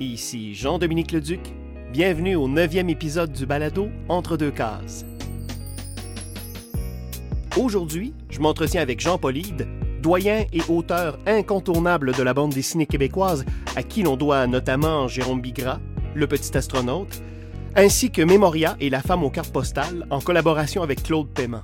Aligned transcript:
Ici 0.00 0.56
Jean-Dominique 0.56 1.12
Leduc. 1.12 1.40
Bienvenue 1.92 2.34
au 2.34 2.48
neuvième 2.48 2.90
épisode 2.90 3.30
du 3.30 3.46
balado 3.46 3.90
Entre 4.08 4.36
deux 4.36 4.50
cases. 4.50 5.04
Aujourd'hui, 7.56 8.12
je 8.28 8.40
m'entretiens 8.40 8.82
avec 8.82 8.98
Jean 8.98 9.18
Polide, 9.18 9.68
doyen 10.02 10.46
et 10.52 10.62
auteur 10.68 11.20
incontournable 11.26 12.12
de 12.12 12.24
la 12.24 12.34
bande 12.34 12.52
dessinée 12.52 12.86
québécoise, 12.86 13.44
à 13.76 13.84
qui 13.84 14.02
l'on 14.02 14.16
doit 14.16 14.48
notamment 14.48 15.06
Jérôme 15.06 15.40
Bigra, 15.40 15.78
Le 16.16 16.26
Petit 16.26 16.56
Astronaute, 16.56 17.22
ainsi 17.76 18.10
que 18.10 18.22
Mémoria 18.22 18.76
et 18.80 18.90
La 18.90 19.00
femme 19.00 19.22
aux 19.22 19.30
cartes 19.30 19.52
postales, 19.52 20.08
en 20.10 20.18
collaboration 20.18 20.82
avec 20.82 21.04
Claude 21.04 21.28
Paiement. 21.28 21.62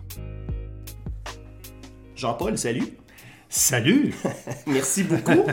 Jean-Paul, 2.15 2.57
salut. 2.57 2.97
Salut! 3.49 4.15
Merci 4.69 5.03
beaucoup 5.03 5.45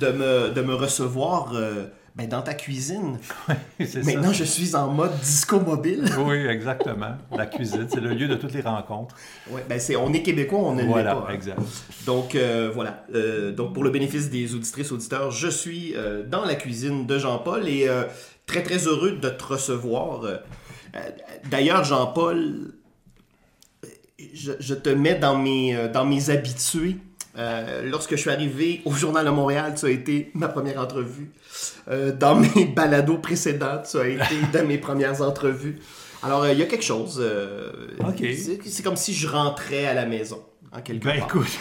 de 0.00 0.06
me, 0.06 0.54
de 0.54 0.62
me 0.62 0.74
recevoir 0.74 1.52
euh, 1.54 1.88
ben, 2.14 2.28
dans 2.28 2.42
ta 2.42 2.54
cuisine. 2.54 3.18
Oui, 3.48 3.86
Maintenant, 4.04 4.28
ça. 4.28 4.32
je 4.34 4.44
suis 4.44 4.74
en 4.76 4.88
mode 4.92 5.18
disco 5.20 5.58
mobile. 5.60 6.04
Oui, 6.18 6.36
exactement. 6.46 7.16
La 7.36 7.46
cuisine, 7.46 7.86
c'est 7.88 8.00
le 8.00 8.10
lieu 8.14 8.28
de 8.28 8.34
toutes 8.36 8.52
les 8.52 8.60
rencontres. 8.60 9.16
Ouais, 9.50 9.64
ben 9.68 9.80
c'est, 9.80 9.96
on 9.96 10.12
est 10.12 10.22
québécois, 10.22 10.58
on 10.60 10.74
ne 10.74 10.82
voilà, 10.84 11.14
l'est 11.14 11.20
pas. 11.20 11.26
hein. 11.30 11.34
exact. 11.34 11.58
Donc 12.06 12.34
euh, 12.34 12.70
voilà. 12.74 13.04
Euh, 13.14 13.52
donc 13.52 13.72
pour 13.74 13.82
le 13.84 13.90
bénéfice 13.90 14.30
des 14.30 14.54
auditrices 14.54 14.92
auditeurs, 14.92 15.30
je 15.30 15.48
suis 15.48 15.94
euh, 15.96 16.22
dans 16.22 16.44
la 16.44 16.54
cuisine 16.54 17.06
de 17.06 17.18
Jean-Paul 17.18 17.66
et 17.68 17.88
très 18.46 18.62
très 18.62 18.78
heureux 18.86 19.12
de 19.12 19.28
te 19.30 19.44
recevoir. 19.44 20.22
D'ailleurs, 21.50 21.84
Jean-Paul, 21.84 22.72
je, 24.34 24.52
je 24.60 24.74
te 24.74 24.90
mets 24.90 25.14
dans 25.18 25.36
mes 25.38 25.88
dans 25.92 26.04
mes 26.04 26.30
habitués. 26.30 26.96
Euh, 27.38 27.88
lorsque 27.88 28.10
je 28.12 28.16
suis 28.16 28.30
arrivé 28.30 28.82
au 28.84 28.92
Journal 28.92 29.24
de 29.24 29.30
Montréal, 29.30 29.74
tu 29.78 29.86
as 29.86 29.90
été 29.90 30.30
ma 30.34 30.48
première 30.48 30.78
entrevue. 30.80 31.30
Euh, 31.88 32.12
dans 32.12 32.34
mes 32.34 32.66
balados 32.76 33.18
précédents, 33.18 33.80
tu 33.90 33.98
as 33.98 34.08
été 34.08 34.34
dans 34.52 34.66
mes 34.66 34.78
premières 34.78 35.22
entrevues. 35.22 35.78
Alors, 36.22 36.42
euh, 36.44 36.52
il 36.52 36.58
y 36.58 36.62
a 36.62 36.66
quelque 36.66 36.84
chose. 36.84 37.22
c'est- 38.66 38.82
comme 38.82 38.96
si 38.96 39.14
je 39.14 39.26
rentrais 39.28 39.86
à 39.86 39.94
la 39.94 40.04
maison, 40.06 40.42
en 40.72 40.80
quelque 40.82 41.04
Ben 41.04 41.18
part. 41.20 41.28
écoute, 41.28 41.58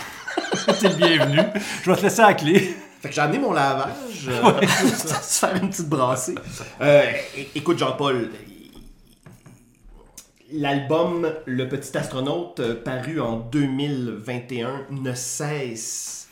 t'es 0.80 0.90
le 0.90 0.96
bienvenu. 0.96 1.40
Je 1.84 1.90
vais 1.92 1.98
te 1.98 2.02
laisser 2.04 2.22
la 2.22 2.34
clé. 2.34 2.76
Fait 3.02 3.10
que 3.10 3.16
j'ai 3.16 3.22
amené 3.22 3.40
mon 3.40 3.52
lavage, 3.54 3.96
euh, 4.30 4.62
se 4.68 5.40
faire 5.46 5.56
une 5.56 5.70
petite 5.70 5.90
brassée. 5.90 6.36
Écoute, 7.56 7.80
Jean-Paul, 7.80 8.30
l'album 10.54 11.32
Le 11.46 11.68
Petit 11.68 11.98
Astronaute, 11.98 12.60
euh, 12.60 12.76
paru 12.76 13.20
en 13.20 13.40
2021, 13.40 14.88
ne 14.92 15.14
cesse 15.14 16.30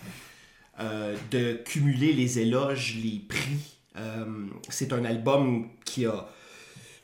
euh, 0.79 1.15
de 1.31 1.53
cumuler 1.53 2.13
les 2.13 2.39
éloges, 2.39 2.97
les 3.03 3.19
prix. 3.19 3.77
Euh, 3.97 4.25
C'est 4.69 4.93
un 4.93 5.03
album 5.05 5.69
qui 5.85 6.05
a, 6.05 6.27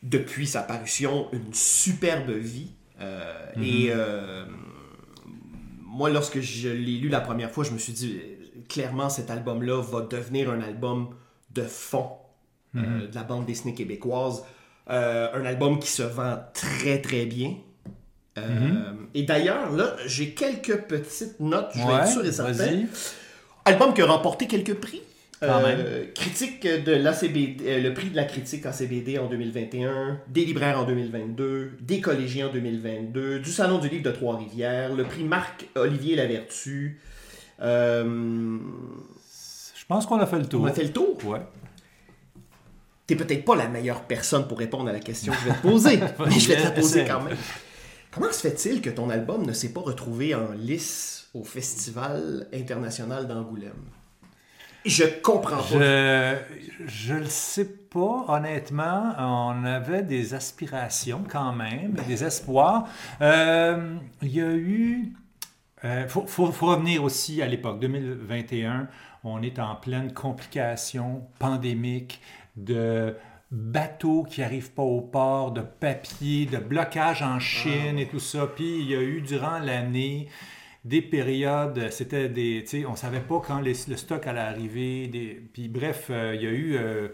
depuis 0.03 0.47
sa 0.47 0.61
parution, 0.61 1.27
une 1.33 1.53
superbe 1.53 2.31
vie. 2.31 2.71
Euh, 3.01 3.33
Et 3.61 3.87
euh, 3.89 4.45
moi, 5.83 6.09
lorsque 6.09 6.39
je 6.39 6.69
l'ai 6.69 6.97
lu 6.97 7.09
la 7.09 7.21
première 7.21 7.51
fois, 7.51 7.63
je 7.63 7.71
me 7.71 7.77
suis 7.77 7.93
dit, 7.93 8.19
clairement, 8.69 9.09
cet 9.09 9.29
album-là 9.29 9.81
va 9.81 10.01
devenir 10.01 10.49
un 10.49 10.61
album 10.61 11.09
de 11.53 11.63
fond 11.63 12.09
euh, 12.75 13.07
de 13.07 13.15
la 13.15 13.23
bande 13.23 13.45
dessinée 13.45 13.73
québécoise. 13.73 14.43
Euh, 14.89 15.27
un 15.33 15.45
album 15.45 15.79
qui 15.79 15.89
se 15.89 16.03
vend 16.03 16.37
très, 16.53 17.01
très 17.01 17.25
bien. 17.25 17.53
Euh, 18.37 18.91
Et 19.13 19.23
d'ailleurs, 19.23 19.71
là, 19.71 19.95
j'ai 20.05 20.31
quelques 20.31 20.77
petites 20.83 21.39
notes, 21.39 21.71
je 21.73 21.79
vais 21.87 21.93
être 21.93 22.07
sûr 22.07 22.25
et 22.25 22.31
certain. 22.31 22.83
Album 23.65 23.93
qui 23.93 24.01
a 24.01 24.05
remporté 24.05 24.47
quelques 24.47 24.75
prix. 24.75 25.01
Quand 25.41 25.61
Euh, 25.65 26.05
critique 26.13 26.65
de 26.65 26.91
l'ACBD, 26.93 27.81
le 27.81 27.93
prix 27.93 28.09
de 28.09 28.15
la 28.15 28.23
critique 28.23 28.65
ACBD 28.65 29.19
en 29.19 29.27
2021, 29.27 30.19
des 30.27 30.45
libraires 30.45 30.79
en 30.79 30.85
2022, 30.85 31.71
des 31.81 31.99
collégiens 32.01 32.47
en 32.47 32.51
2022, 32.53 33.39
du 33.39 33.51
Salon 33.51 33.79
du 33.79 33.89
livre 33.89 34.03
de 34.03 34.11
Trois-Rivières, 34.11 34.93
le 34.93 35.03
prix 35.03 35.23
Marc-Olivier 35.23 36.15
Lavertu. 36.15 36.99
Je 37.59 38.59
pense 39.87 40.05
qu'on 40.05 40.19
a 40.19 40.25
fait 40.25 40.39
le 40.39 40.45
tour. 40.45 40.61
on 40.63 40.65
a 40.65 40.73
fait 40.73 40.83
le 40.83 40.91
tour? 40.93 41.17
Ouais. 41.25 41.39
T'es 43.07 43.15
peut-être 43.15 43.45
pas 43.45 43.55
la 43.55 43.67
meilleure 43.67 44.01
personne 44.03 44.47
pour 44.47 44.57
répondre 44.57 44.89
à 44.89 44.93
la 44.93 44.99
question 44.99 45.31
que 45.33 45.39
je 45.39 45.45
vais 45.49 45.55
te 45.55 45.61
poser, 45.61 45.99
mais 46.25 46.31
je 46.39 46.47
vais 46.47 46.57
te 46.57 46.63
la 46.63 46.71
poser 46.71 47.05
quand 47.05 47.21
même. 47.21 47.37
Comment 48.11 48.31
se 48.31 48.47
fait-il 48.49 48.81
que 48.81 48.89
ton 48.89 49.09
album 49.09 49.45
ne 49.45 49.53
s'est 49.53 49.73
pas 49.73 49.81
retrouvé 49.81 50.33
en 50.33 50.51
lice 50.53 51.27
au 51.33 51.43
Festival 51.43 52.47
international 52.53 53.27
d'Angoulême? 53.27 53.73
Je 54.85 55.03
comprends 55.21 55.57
pas. 55.57 55.65
Je, 55.71 56.35
je 56.85 57.13
le 57.15 57.25
sais 57.25 57.65
pas, 57.65 58.25
honnêtement. 58.27 59.13
On 59.17 59.65
avait 59.65 60.03
des 60.03 60.33
aspirations 60.35 61.23
quand 61.27 61.53
même, 61.53 61.93
des 62.07 62.23
espoirs. 62.23 62.87
Euh, 63.21 63.95
Il 64.21 64.29
y 64.35 64.41
a 64.41 64.51
eu. 64.51 65.11
Il 65.83 66.05
faut, 66.07 66.25
faut- 66.27 66.51
faut 66.51 66.67
revenir 66.67 67.03
aussi 67.03 67.41
à 67.41 67.47
l'époque, 67.47 67.79
2021. 67.79 68.87
On 69.23 69.41
est 69.41 69.57
en 69.59 69.75
pleine 69.75 70.13
complication 70.13 71.27
pandémique 71.39 72.21
de 72.55 73.15
bateaux 73.51 74.23
qui 74.23 74.41
n'arrivent 74.41 74.71
pas 74.71 74.83
au 74.83 75.01
port, 75.01 75.51
de 75.51 75.61
papier, 75.61 76.45
de 76.45 76.57
blocage 76.57 77.21
en 77.21 77.39
Chine 77.39 77.99
et 77.99 78.07
tout 78.07 78.19
ça. 78.19 78.47
Puis 78.47 78.79
il 78.79 78.89
y 78.89 78.95
a 78.95 79.01
eu 79.01 79.21
durant 79.21 79.59
l'année 79.59 80.27
des 80.83 81.01
périodes, 81.01 81.89
c'était 81.89 82.29
des, 82.29 82.61
tu 82.63 82.81
sais, 82.81 82.85
on 82.85 82.95
savait 82.95 83.19
pas 83.19 83.41
quand 83.45 83.59
le 83.59 83.73
stock 83.73 84.27
allait 84.27 84.39
arriver. 84.39 85.07
Des, 85.07 85.41
puis 85.51 85.67
bref, 85.67 86.07
euh, 86.11 86.35
il 86.35 86.43
y 86.43 86.47
a 86.47 86.51
eu 86.51 86.75
euh, 86.77 87.07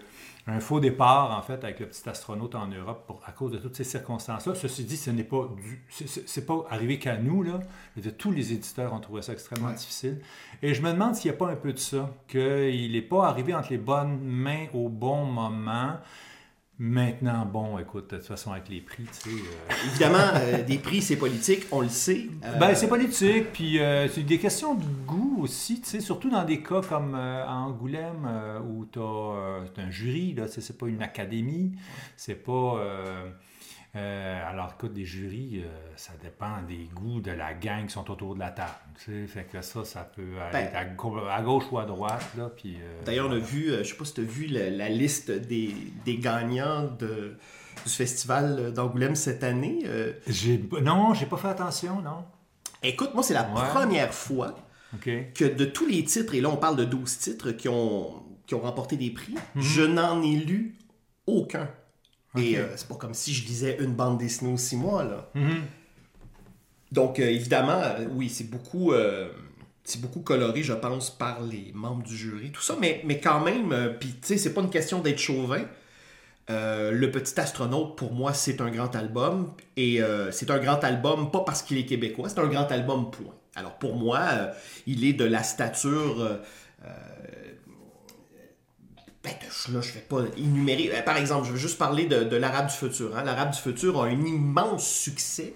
un 0.47 0.59
faux 0.59 0.79
départ 0.79 1.37
en 1.37 1.41
fait 1.41 1.63
avec 1.63 1.79
le 1.79 1.85
petit 1.87 2.07
astronaute 2.09 2.55
en 2.55 2.67
Europe 2.67 3.03
pour, 3.05 3.21
à 3.25 3.31
cause 3.31 3.51
de 3.51 3.57
toutes 3.57 3.75
ces 3.75 3.83
circonstances-là. 3.83 4.55
Ceci 4.55 4.83
dit, 4.83 4.97
ce 4.97 5.11
n'est 5.11 5.23
pas 5.23 5.47
du, 5.55 5.83
c'est- 5.89 6.45
pas 6.45 6.65
arrivé 6.69 6.97
qu'à 6.99 7.17
nous 7.17 7.43
là. 7.43 7.59
Tous 8.17 8.31
les 8.31 8.51
éditeurs 8.53 8.93
ont 8.93 8.99
trouvé 8.99 9.21
ça 9.21 9.33
extrêmement 9.33 9.67
Ouais. 9.69 9.75
difficile. 9.75 10.19
Et 10.63 10.73
je 10.73 10.81
me 10.81 10.91
demande 10.91 11.15
s'il 11.15 11.29
n'y 11.29 11.35
a 11.35 11.37
pas 11.37 11.49
un 11.51 11.55
peu 11.55 11.73
de 11.73 11.77
ça, 11.79 12.09
qu'il 12.27 12.91
n'est 12.91 13.01
pas 13.01 13.27
arrivé 13.27 13.53
entre 13.53 13.69
les 13.71 13.77
bonnes 13.77 14.19
mains 14.19 14.65
au 14.73 14.89
bon 14.89 15.25
moment. 15.25 15.97
Maintenant, 16.83 17.45
bon, 17.45 17.77
écoute, 17.77 18.09
de 18.09 18.17
toute 18.17 18.25
façon, 18.25 18.51
avec 18.51 18.67
les 18.67 18.81
prix, 18.81 19.03
tu 19.03 19.29
sais. 19.29 19.35
euh, 19.35 19.73
Évidemment, 19.91 20.31
euh, 20.33 20.63
des 20.63 20.79
prix, 20.79 21.03
c'est 21.03 21.15
politique, 21.15 21.67
on 21.71 21.81
le 21.81 21.89
sait. 21.89 22.25
Euh, 22.43 22.57
Ben, 22.57 22.73
c'est 22.73 22.87
politique, 22.87 23.51
puis 23.53 23.79
euh, 23.79 24.07
c'est 24.07 24.23
des 24.23 24.39
questions 24.39 24.73
de 24.73 24.83
goût 25.05 25.37
aussi, 25.43 25.79
tu 25.81 25.87
sais, 25.87 25.99
surtout 25.99 26.31
dans 26.31 26.43
des 26.43 26.63
cas 26.63 26.81
comme 26.81 27.13
à 27.13 27.53
Angoulême, 27.53 28.27
où 28.67 28.85
tu 28.91 28.97
as 28.97 29.61
un 29.77 29.91
jury, 29.91 30.33
là, 30.33 30.47
c'est 30.47 30.75
pas 30.75 30.87
une 30.87 31.03
académie, 31.03 31.73
c'est 32.17 32.33
pas... 32.33 32.83
euh, 33.95 34.49
alors, 34.49 34.73
écoute, 34.77 34.93
des 34.93 35.03
jurys, 35.05 35.63
euh, 35.65 35.67
ça 35.97 36.13
dépend 36.23 36.61
des 36.67 36.89
goûts 36.93 37.19
de 37.19 37.31
la 37.31 37.53
gang 37.53 37.85
qui 37.87 37.91
sont 37.93 38.09
autour 38.09 38.35
de 38.35 38.39
la 38.39 38.49
table, 38.51 38.71
tu 39.03 39.11
sais, 39.11 39.27
fait 39.27 39.43
que 39.43 39.61
ça, 39.61 39.83
ça 39.83 40.03
peut 40.03 40.39
aller 40.41 40.69
Ben- 40.71 40.75
à, 40.75 40.85
gau- 40.85 41.17
à 41.29 41.41
gauche 41.41 41.65
ou 41.71 41.77
à 41.79 41.85
droite, 41.85 42.25
là, 42.37 42.49
puis... 42.55 42.77
euh, 42.81 43.03
D'ailleurs, 43.05 43.27
on 43.27 43.33
a 43.33 43.37
vu, 43.39 43.69
je 43.79 43.83
sais 43.83 43.95
pas 43.95 44.05
si 44.05 44.13
tu 44.13 44.21
as 44.21 44.23
vu 44.23 44.45
la, 44.47 44.69
la 44.69 44.87
liste 44.89 45.29
des, 45.31 45.75
des 46.05 46.17
gagnants 46.17 46.83
de, 46.99 47.35
du 47.83 47.91
festival 47.91 48.71
d'Angoulême 48.73 49.15
cette 49.15 49.43
année. 49.43 49.79
J'ai... 50.27 50.63
Non, 50.81 51.13
j'ai 51.13 51.25
pas 51.25 51.37
fait 51.37 51.49
attention, 51.49 52.01
non? 52.01 52.23
écoute, 52.83 53.13
moi, 53.13 53.23
c'est 53.23 53.33
la 53.33 53.43
Ouais. 53.43 53.61
première 53.73 54.13
fois 54.13 54.55
que 55.01 55.45
de 55.53 55.65
tous 55.65 55.85
les 55.85 56.03
titres, 56.03 56.33
et 56.33 56.41
là, 56.41 56.49
on 56.49 56.57
parle 56.57 56.75
de 56.77 56.83
12 56.85 57.17
titres 57.17 57.51
qui 57.51 57.67
ont, 57.69 58.23
qui 58.47 58.55
ont 58.55 58.61
remporté 58.61 58.95
des 58.97 59.09
prix, 59.11 59.35
Mhm. 59.55 59.61
je 59.61 59.81
n'en 59.83 60.21
ai 60.23 60.35
lu 60.35 60.77
aucun. 61.27 61.69
Et 62.37 62.57
Ok. 62.57 62.59
euh, 62.59 62.67
c'est 62.75 62.87
pas 62.87 62.95
comme 62.95 63.13
si 63.13 63.33
je 63.33 63.45
lisais 63.45 63.77
une 63.79 63.93
bande 63.93 64.17
dessinée 64.17 64.53
aux 64.53 64.57
six 64.57 64.77
mois, 64.77 65.03
là. 65.03 65.29
Mhm. 65.35 65.61
Donc, 66.91 67.19
euh, 67.19 67.23
évidemment, 67.29 67.81
euh, 67.81 68.05
oui, 68.11 68.29
c'est 68.29 68.49
beaucoup, 68.49 68.93
c'est 69.83 69.99
beaucoup 70.01 70.21
coloré, 70.21 70.63
je 70.63 70.73
pense, 70.73 71.09
par 71.09 71.41
les 71.41 71.71
membres 71.73 72.03
du 72.03 72.15
jury, 72.15 72.51
tout 72.51 72.61
ça, 72.61 72.75
mais, 72.79 73.01
mais 73.05 73.19
quand 73.19 73.41
même, 73.43 73.95
puis 73.99 74.09
tu 74.09 74.27
sais, 74.27 74.37
c'est 74.37 74.53
pas 74.53 74.61
une 74.61 74.69
question 74.69 74.99
d'être 74.99 75.19
chauvin. 75.19 75.63
Euh, 76.49 76.91
le 76.91 77.11
Petit 77.11 77.39
Astronaute, 77.39 77.95
pour 77.95 78.13
moi, 78.13 78.33
c'est 78.33 78.59
un 78.61 78.69
grand 78.69 78.93
album, 78.95 79.53
et 79.77 80.01
euh, 80.01 80.31
c'est 80.31 80.51
un 80.51 80.59
grand 80.59 80.83
album, 80.83 81.31
pas 81.31 81.41
parce 81.41 81.61
qu'il 81.61 81.77
est 81.77 81.85
québécois, 81.85 82.29
c'est 82.29 82.39
un 82.39 82.47
grand 82.47 82.69
album, 82.71 83.09
point. 83.09 83.33
Alors, 83.55 83.77
pour 83.77 83.95
moi, 83.95 84.19
euh, 84.31 84.51
il 84.87 85.03
est 85.05 85.13
de 85.13 85.25
la 85.25 85.43
stature... 85.43 86.39
ben, 89.23 89.31
de- 89.39 89.73
là, 89.73 89.81
je 89.81 89.91
vais 89.93 89.99
pas 90.07 90.21
énumérer. 90.37 90.91
Euh, 90.93 91.01
Par 91.03 91.17
exemple, 91.17 91.47
je 91.47 91.51
veux 91.51 91.57
juste 91.57 91.77
parler 91.77 92.05
de, 92.05 92.23
de 92.23 92.35
l'Arabe 92.37 92.67
du 92.67 92.73
futur. 92.75 93.15
hein. 93.15 93.23
L'Arabe 93.23 93.51
du 93.51 93.57
futur 93.59 94.01
a 94.01 94.07
un 94.07 94.11
immense 94.25 94.87
succès. 94.87 95.53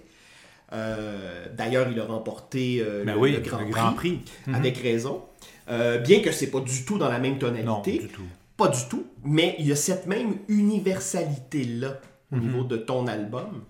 Euh, 0.74 1.46
D'ailleurs, 1.56 1.88
il 1.92 2.00
a 2.00 2.06
remporté 2.06 2.80
euh, 2.82 3.04
Ben 3.06 3.14
le, 3.16 3.20
oui, 3.20 3.32
le 3.32 3.40
Grand, 3.40 3.60
le 3.62 3.66
Grand 3.70 3.94
Prix, 3.94 4.20
Prix. 4.46 4.54
avec 4.54 4.78
raison. 4.78 5.24
Euh, 5.70 5.98
bien 6.00 6.22
que 6.22 6.32
c'est 6.32 6.48
pas 6.52 6.60
du 6.60 6.86
tout 6.86 6.98
dans 6.98 7.10
la 7.10 7.18
même 7.20 7.34
Non, 7.34 7.40
tonalité. 7.40 8.00
du 8.00 8.08
tout. 8.08 8.22
Pas 8.58 8.68
du 8.68 8.80
tout. 8.90 9.06
Mais 9.24 9.56
il 9.60 9.66
y 9.68 9.72
a 9.72 9.76
cette 9.76 10.06
même 10.08 10.38
universalité-là 10.48 12.00
au 12.32 12.38
niveau 12.38 12.64
de 12.64 12.78
ton 12.78 13.08
album. 13.08 13.64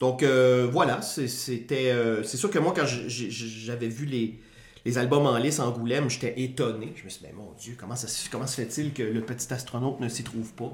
Donc 0.00 0.22
voilà, 0.22 1.00
c'est- 1.02 1.28
c'était. 1.28 1.92
c'est 2.24 2.36
sûr 2.36 2.50
que 2.50 2.58
moi, 2.58 2.72
quand 2.76 2.84
j'avais 2.86 3.88
vu 3.88 4.04
les, 4.06 4.38
les 4.86 4.98
albums 4.98 5.26
en 5.26 5.36
lice 5.36 5.58
Angoulême, 5.58 6.08
j'étais 6.08 6.40
étonné. 6.40 6.92
Je 6.94 7.04
me 7.04 7.08
suis 7.08 7.18
dit, 7.20 7.26
ben, 7.26 7.34
mon 7.36 7.52
Dieu, 7.58 7.76
comment, 7.76 7.96
ça, 7.96 8.06
comment 8.30 8.46
se 8.46 8.54
fait-il 8.54 8.92
que 8.92 9.02
le 9.02 9.20
petit 9.20 9.52
astronaute 9.52 9.98
ne 9.98 10.08
s'y 10.08 10.22
trouve 10.22 10.52
pas? 10.52 10.72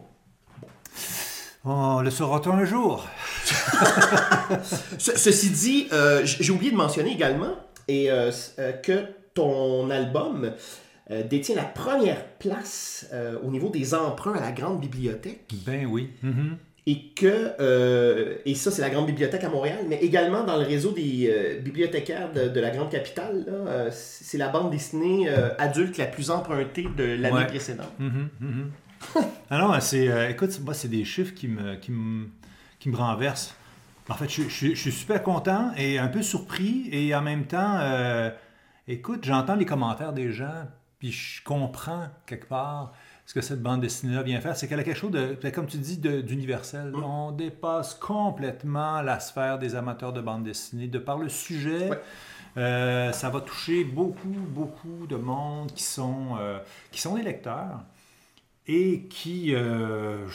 On 1.65 2.03
le 2.03 2.11
saura 2.11 2.43
un 2.45 2.65
jour? 2.67 3.09
ceci 4.99 5.51
dit, 5.51 5.89
euh, 5.93 6.21
j'ai 6.27 6.53
oublié 6.53 6.71
de 6.73 6.77
mentionner 6.77 7.13
également 7.13 7.57
et, 7.89 8.11
euh, 8.11 8.31
euh, 8.59 8.73
que 8.73 9.07
ton 9.33 9.89
album 9.89 10.53
détient 11.31 11.57
la 11.57 11.65
première 11.65 12.27
place 12.39 13.07
au 13.43 13.51
niveau 13.51 13.71
des 13.71 13.95
emprunts 13.95 14.35
à 14.35 14.41
la 14.41 14.53
Grande 14.53 14.81
Bibliothèque. 14.81 15.51
Ben 15.67 15.87
oui. 15.87 16.11
Mm-hmm. 16.23 16.57
Et 16.87 17.11
que, 17.15 18.41
et 18.45 18.55
ça 18.57 18.73
c'est 18.73 18.83
la 18.83 18.91
Grande 18.91 19.07
Bibliothèque 19.07 19.45
à 19.45 19.49
Montréal, 19.49 19.79
mais 19.89 19.99
également 19.99 20.43
dans 20.43 20.57
le 20.57 20.65
réseau 20.65 20.91
des 20.91 21.61
bibliothécaires 21.63 22.33
de, 22.33 22.61
la 22.61 22.71
Grande 22.71 22.91
Capitale, 22.91 23.47
c'est 23.93 24.37
la 24.37 24.49
bande 24.49 24.73
dessinée 24.73 25.29
adulte 25.59 25.97
la 25.97 26.07
plus 26.07 26.31
empruntée 26.31 26.89
de 26.97 27.05
l'année 27.05 27.47
précédente. 27.47 27.93
Mm-hmm, 28.01 28.45
mm-hmm. 28.45 28.67
ah 29.51 29.59
non, 29.59 29.81
c'est, 29.81 30.09
euh, 30.09 30.31
écoute, 30.31 30.59
moi, 30.61 30.75
c'est 30.75 30.89
des 30.89 31.05
chiffres 31.05 31.35
qui 31.35 31.49
me, 31.49 31.77
qui 31.77 31.93
me, 31.93 32.29
qui 32.79 32.89
me 32.89 32.97
renversent. 32.97 33.55
En 34.09 34.15
fait, 34.15 34.29
je, 34.29 34.43
je, 34.49 34.75
suis 34.75 34.93
super 34.93 35.23
content 35.23 35.73
et 35.77 35.99
un 35.99 36.09
peu 36.09 36.23
surpris 36.23 36.89
et 36.93 37.15
en 37.15 37.23
même 37.23 37.47
temps, 37.47 37.79
euh, 37.81 38.31
écoute, 38.89 39.25
j'entends 39.25 39.55
les 39.55 39.65
commentaires 39.65 40.13
des 40.13 40.33
gens, 40.33 40.67
puis 40.99 41.13
je 41.13 41.43
comprends 41.45 42.09
quelque 42.27 42.47
part 42.47 42.93
ce 43.27 43.35
que 43.35 43.41
cette 43.41 43.63
bande 43.63 43.81
dessinée-là 43.81 44.23
vient 44.23 44.41
faire. 44.41 44.57
C'est 44.57 44.69
qu'elle 44.69 44.81
a 44.81 44.85
quelque 44.85 44.99
chose 44.99 45.11
de, 45.11 45.37
comme 45.51 45.67
tu 45.67 45.79
dis, 45.79 45.99
d'universel. 45.99 46.91
Mm. 46.91 47.05
On 47.05 47.33
dépasse 47.33 47.95
complètement 47.95 49.03
la 49.03 49.21
sphère 49.21 49.59
des 49.59 49.75
amateurs 49.75 50.13
de 50.13 50.21
bande 50.21 50.45
dessinée 50.45 50.89
de 50.89 50.99
par 50.99 51.19
le 51.19 51.29
sujet. 51.29 51.91
Euh, 52.57 53.13
ça 53.13 53.31
va 53.31 53.41
toucher 53.41 53.85
beaucoup, 53.85 54.29
beaucoup 54.29 55.07
de 55.09 55.17
monde 55.17 55.73
qui 55.73 55.85
sont, 55.85 56.37
qui 56.91 57.01
sont 57.01 57.15
des 57.15 57.23
lecteurs 57.23 57.81
et 58.67 59.07
qui, 59.11 59.55
euh, 59.55 60.27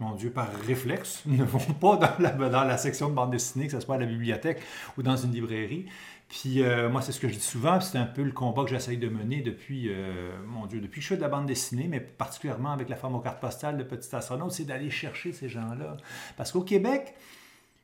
mon 0.00 0.14
Dieu, 0.14 0.30
par 0.30 0.48
réflexe, 0.66 1.22
ne 1.26 1.44
vont 1.44 1.74
pas 1.74 1.96
dans 1.96 2.22
la, 2.22 2.30
dans 2.30 2.64
la 2.64 2.78
section 2.78 3.08
de 3.08 3.14
bande 3.14 3.30
dessinée, 3.30 3.66
que 3.66 3.72
ce 3.72 3.80
soit 3.80 3.96
à 3.96 3.98
la 3.98 4.06
bibliothèque 4.06 4.60
ou 4.96 5.02
dans 5.02 5.16
une 5.16 5.32
librairie. 5.32 5.86
Puis 6.28 6.62
euh, 6.62 6.88
moi, 6.88 7.02
c'est 7.02 7.12
ce 7.12 7.20
que 7.20 7.28
je 7.28 7.34
dis 7.34 7.40
souvent, 7.40 7.80
c'est 7.80 7.98
un 7.98 8.06
peu 8.06 8.22
le 8.22 8.32
combat 8.32 8.64
que 8.64 8.70
j'essaye 8.70 8.98
de 8.98 9.08
mener 9.08 9.42
depuis, 9.42 9.88
euh, 9.88 10.36
mon 10.44 10.66
Dieu, 10.66 10.80
depuis 10.80 11.00
que 11.00 11.04
je 11.04 11.08
fais 11.08 11.16
de 11.16 11.22
la 11.22 11.28
bande 11.28 11.46
dessinée, 11.46 11.86
mais 11.88 12.00
particulièrement 12.00 12.72
avec 12.72 12.88
la 12.88 12.96
femme 12.96 13.14
aux 13.14 13.20
cartes 13.20 13.40
postales 13.40 13.76
de 13.76 13.84
Petit 13.84 14.14
Astronaute, 14.14 14.52
c'est 14.52 14.64
d'aller 14.64 14.90
chercher 14.90 15.32
ces 15.32 15.48
gens-là. 15.48 15.96
Parce 16.36 16.50
qu'au 16.50 16.62
Québec, 16.62 17.14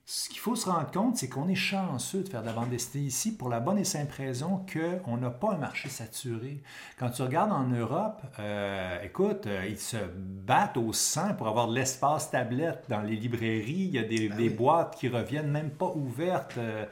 ce 0.05 0.29
qu'il 0.29 0.41
faut 0.41 0.57
se 0.57 0.69
rendre 0.69 0.91
compte, 0.91 1.17
c'est 1.17 1.29
qu'on 1.29 1.49
est 1.49 1.55
chanceux 1.55 2.25
de 2.25 2.29
faire 2.29 2.43
de 2.43 2.47
la 2.47 2.53
bande 2.53 2.71
dessinée 2.71 3.05
ici 3.05 3.37
pour 3.37 3.49
la 3.49 3.61
bonne 3.61 3.79
et 3.79 3.85
simple 3.85 4.13
raison 4.17 4.65
qu'on 4.73 5.17
n'a 5.17 5.31
pas 5.31 5.53
un 5.53 5.59
marché 5.59 5.89
saturé. 5.89 6.61
Quand 6.99 7.11
tu 7.11 7.23
regardes 7.23 7.53
en 7.53 7.69
Europe, 7.69 8.21
euh, 8.41 9.01
écoute, 9.03 9.47
euh, 9.47 9.65
ils 9.69 9.79
se 9.79 9.97
battent 10.17 10.77
au 10.77 10.93
sang 10.93 11.35
pour 11.35 11.47
avoir 11.47 11.69
de 11.69 11.77
l'espace 11.77 12.31
tablette 12.31 12.85
dans 12.89 13.01
les 13.01 13.15
librairies. 13.15 13.91
Il 13.91 13.95
y 13.95 13.99
a 13.99 14.03
des, 14.03 14.29
ben 14.29 14.55
boîtes 14.55 14.97
qui 14.97 15.09
reviennent 15.09 15.51
même 15.51 15.71
pas 15.71 15.93
ouvertes. 15.95 16.59
Euh, 16.59 16.85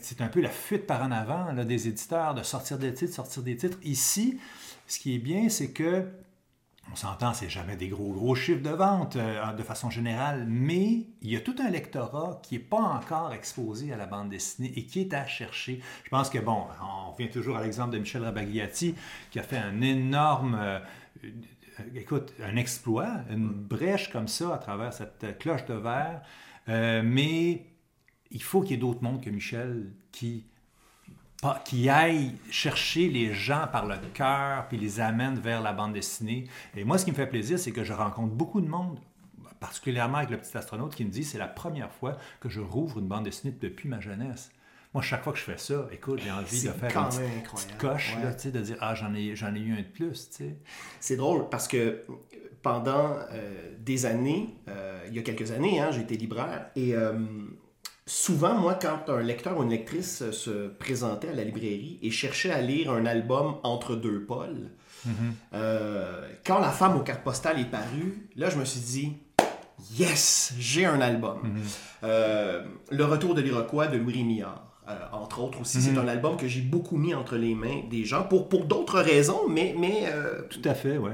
c'est 0.00 0.20
un 0.20 0.28
peu 0.28 0.40
la 0.40 0.50
fuite 0.50 0.86
par 0.86 1.02
en 1.02 1.10
avant 1.10 1.52
des 1.52 1.88
éditeurs 1.88 2.34
de 2.34 2.42
sortir 2.42 2.78
des 2.78 2.92
titres, 2.92 3.14
sortir 3.14 3.42
des 3.42 3.56
titres. 3.56 3.78
Ici, 3.82 4.38
ce 4.86 4.98
qui 4.98 5.14
est 5.14 5.18
bien, 5.18 5.48
c'est 5.48 5.70
que 5.70 6.06
on 6.92 6.96
s'entend, 6.96 7.32
c'est 7.32 7.48
jamais 7.48 7.76
des 7.76 7.88
gros, 7.88 8.12
gros 8.12 8.34
chiffres 8.34 8.62
de 8.62 8.70
vente 8.70 9.16
euh, 9.16 9.52
de 9.52 9.62
façon 9.62 9.90
générale, 9.90 10.46
mais 10.48 11.06
il 11.22 11.30
y 11.30 11.36
a 11.36 11.40
tout 11.40 11.56
un 11.58 11.70
lectorat 11.70 12.40
qui 12.42 12.54
n'est 12.54 12.60
pas 12.60 12.80
encore 12.80 13.32
exposé 13.32 13.92
à 13.92 13.96
la 13.96 14.06
bande 14.06 14.28
dessinée 14.28 14.72
et 14.76 14.84
qui 14.84 15.00
est 15.00 15.14
à 15.14 15.26
chercher. 15.26 15.80
Je 16.04 16.10
pense 16.10 16.30
que, 16.30 16.38
bon, 16.38 16.64
on 16.82 17.12
revient 17.12 17.30
toujours 17.30 17.56
à 17.56 17.62
l'exemple 17.62 17.94
de 17.94 17.98
Michel 17.98 18.22
Rabagliati, 18.22 18.94
qui 19.30 19.38
a 19.38 19.42
fait 19.42 19.56
un 19.56 19.80
énorme, 19.80 20.58
euh, 20.60 20.78
écoute, 21.94 22.34
un 22.42 22.56
exploit, 22.56 23.22
une 23.30 23.48
brèche 23.48 24.10
comme 24.12 24.28
ça 24.28 24.54
à 24.54 24.58
travers 24.58 24.92
cette 24.92 25.38
cloche 25.38 25.64
de 25.64 25.74
verre, 25.74 26.20
euh, 26.68 27.02
mais 27.04 27.64
il 28.34 28.42
faut 28.42 28.60
qu'il 28.60 28.72
y 28.72 28.74
ait 28.74 28.78
d'autres 28.78 29.02
mondes 29.02 29.22
que 29.22 29.30
Michel 29.30 29.90
qui 30.12 30.44
qui 31.66 31.90
aille 31.90 32.32
chercher 32.50 33.10
les 33.10 33.34
gens 33.34 33.66
par 33.70 33.86
le 33.86 33.96
cœur, 34.14 34.66
puis 34.68 34.78
les 34.78 35.00
amène 35.00 35.38
vers 35.38 35.60
la 35.60 35.74
bande 35.74 35.92
dessinée. 35.92 36.44
Et 36.74 36.84
moi, 36.84 36.96
ce 36.96 37.04
qui 37.04 37.10
me 37.10 37.16
fait 37.16 37.26
plaisir, 37.26 37.58
c'est 37.58 37.70
que 37.70 37.84
je 37.84 37.92
rencontre 37.92 38.32
beaucoup 38.32 38.62
de 38.62 38.66
monde, 38.66 38.98
particulièrement 39.60 40.18
avec 40.18 40.30
le 40.30 40.38
petit 40.38 40.56
astronaute, 40.56 40.94
qui 40.94 41.04
me 41.04 41.10
dit 41.10 41.22
c'est 41.22 41.36
la 41.36 41.48
première 41.48 41.92
fois 41.92 42.16
que 42.40 42.48
je 42.48 42.60
rouvre 42.60 42.98
une 42.98 43.08
bande 43.08 43.24
dessinée 43.24 43.54
depuis 43.60 43.90
ma 43.90 44.00
jeunesse. 44.00 44.52
Moi, 44.94 45.02
chaque 45.02 45.22
fois 45.22 45.32
que 45.32 45.38
je 45.38 45.44
fais 45.44 45.58
ça, 45.58 45.86
écoute, 45.92 46.20
j'ai 46.24 46.30
envie 46.30 46.62
de 46.62 46.70
faire 46.70 46.96
une 46.96 47.42
petite, 47.42 47.76
coche, 47.78 48.16
de 48.16 48.60
dire 48.60 48.76
Ah, 48.80 48.94
j'en 48.94 49.12
ai, 49.12 49.34
j'en 49.34 49.54
ai 49.54 49.60
eu 49.60 49.74
un 49.74 49.82
de 49.82 49.82
plus. 49.82 50.30
C'est 51.00 51.16
drôle 51.16 51.50
parce 51.50 51.68
que 51.68 52.06
pendant 52.62 53.18
euh, 53.32 53.74
des 53.80 54.06
années, 54.06 54.54
euh, 54.68 55.04
il 55.08 55.14
y 55.14 55.18
a 55.18 55.22
quelques 55.22 55.50
années, 55.50 55.80
hein, 55.80 55.90
j'ai 55.90 56.00
été 56.00 56.16
libraire 56.16 56.70
et 56.76 56.94
euh, 56.94 57.12
souvent, 58.06 58.54
moi, 58.54 58.78
quand 58.80 59.08
un 59.08 59.22
lecteur 59.22 59.58
ou 59.58 59.62
une 59.62 59.70
lectrice 59.70 60.30
se 60.30 60.68
présentait 60.68 61.28
à 61.28 61.32
la 61.32 61.44
librairie 61.44 61.98
et 62.02 62.10
cherchait 62.10 62.50
à 62.50 62.60
lire 62.60 62.90
un 62.90 63.06
album 63.06 63.56
entre 63.62 63.96
deux 63.96 64.24
pôles, 64.24 64.70
mm-hmm. 65.06 65.10
euh, 65.54 66.28
quand 66.44 66.60
La 66.60 66.70
femme 66.70 66.96
aux 66.96 67.02
cartes 67.02 67.22
postales 67.22 67.60
est 67.60 67.70
parue, 67.70 68.28
là, 68.36 68.50
je 68.50 68.56
me 68.56 68.64
suis 68.64 68.80
dit, 68.80 69.12
yes, 69.98 70.54
j'ai 70.58 70.84
un 70.84 71.00
album. 71.00 71.38
Mm-hmm. 71.38 72.04
Euh, 72.04 72.64
le 72.90 73.04
retour 73.04 73.34
de 73.34 73.40
l'Iroquois 73.40 73.86
de 73.86 73.96
Louis 73.96 74.14
Rémillard. 74.14 74.70
Euh, 74.86 74.98
entre 75.12 75.40
autres 75.40 75.62
aussi, 75.62 75.80
c'est 75.80 75.92
mm-hmm. 75.92 75.98
un 76.00 76.08
album 76.08 76.36
que 76.36 76.46
j'ai 76.46 76.60
beaucoup 76.60 76.98
mis 76.98 77.14
entre 77.14 77.36
les 77.36 77.54
mains 77.54 77.84
des 77.88 78.04
gens 78.04 78.24
pour, 78.24 78.50
pour 78.50 78.66
d'autres 78.66 79.00
raisons, 79.00 79.48
mais... 79.48 79.74
mais 79.78 80.12
Tout 80.50 80.60
à 80.64 80.74
fait, 80.74 80.98
ouais. 80.98 81.12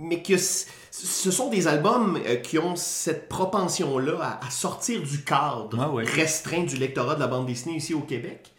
Mais 0.00 0.22
que 0.22 0.36
ce 0.36 1.30
sont 1.30 1.50
des 1.50 1.66
albums 1.66 2.18
euh, 2.24 2.36
qui 2.36 2.58
ont 2.58 2.76
cette 2.76 3.28
propension-là 3.28 4.40
à, 4.40 4.50
sortir 4.50 5.02
du 5.02 5.24
cadre 5.24 5.78
ah 5.80 5.90
restreint 6.14 6.62
du 6.62 6.76
lectorat 6.76 7.16
de 7.16 7.20
la 7.20 7.26
bande 7.26 7.46
dessinée 7.46 7.76
ici 7.76 7.94
au 7.94 8.00
Québec. 8.00 8.52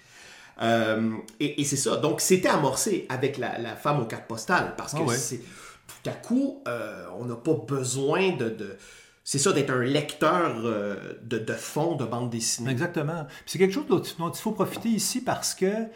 Euh, 0.62 1.14
et, 1.40 1.64
c'est 1.64 1.78
ça. 1.78 1.96
Donc, 1.96 2.20
c'était 2.20 2.50
amorcé 2.50 3.06
avec 3.08 3.38
la, 3.38 3.76
femme 3.76 4.02
aux 4.02 4.06
cartes 4.06 4.28
postales 4.28 4.76
parce 4.78 4.94
que 4.94 5.00
ah 5.08 5.16
c'est 5.16 5.38
tout 5.88 6.10
à 6.10 6.12
coup, 6.12 6.62
euh, 6.68 7.06
on 7.18 7.26
n'a 7.26 7.36
pas 7.36 7.54
besoin 7.54 8.32
de, 8.32 8.78
c'est 9.24 9.40
ça, 9.40 9.54
d'être 9.54 9.70
un 9.70 9.82
lecteur 9.82 10.62
de, 11.22 11.54
fond 11.54 11.96
de 11.96 12.04
bande 12.04 12.30
dessinée. 12.30 12.72
Exactement. 12.72 13.26
C'est 13.46 13.58
quelque 13.58 13.74
chose 13.74 13.88
dont, 13.88 14.30
il 14.30 14.38
faut 14.38 14.52
profiter 14.52 14.90
ici 14.90 15.22
parce 15.22 15.56
que 15.56 15.88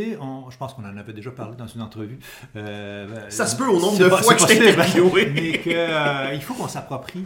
sais, 0.00 0.18
je 0.50 0.56
pense 0.56 0.74
qu'on 0.74 0.84
en 0.84 0.96
avait 0.96 1.12
déjà 1.12 1.30
parlé 1.30 1.56
dans 1.56 1.66
une 1.66 1.82
entrevue. 1.82 2.18
Euh, 2.56 3.28
ça 3.30 3.46
se 3.46 3.56
peut 3.56 3.66
au 3.66 3.80
nombre 3.80 3.98
de 3.98 4.08
fois 4.08 4.34
que 4.34 4.40
je 4.40 4.46
t'ai 4.46 4.70
interviewé. 4.70 5.26
Mais 5.34 5.58
qu'il 5.58 5.72
euh, 5.74 6.40
faut 6.40 6.54
qu'on 6.54 6.68
s'approprie 6.68 7.24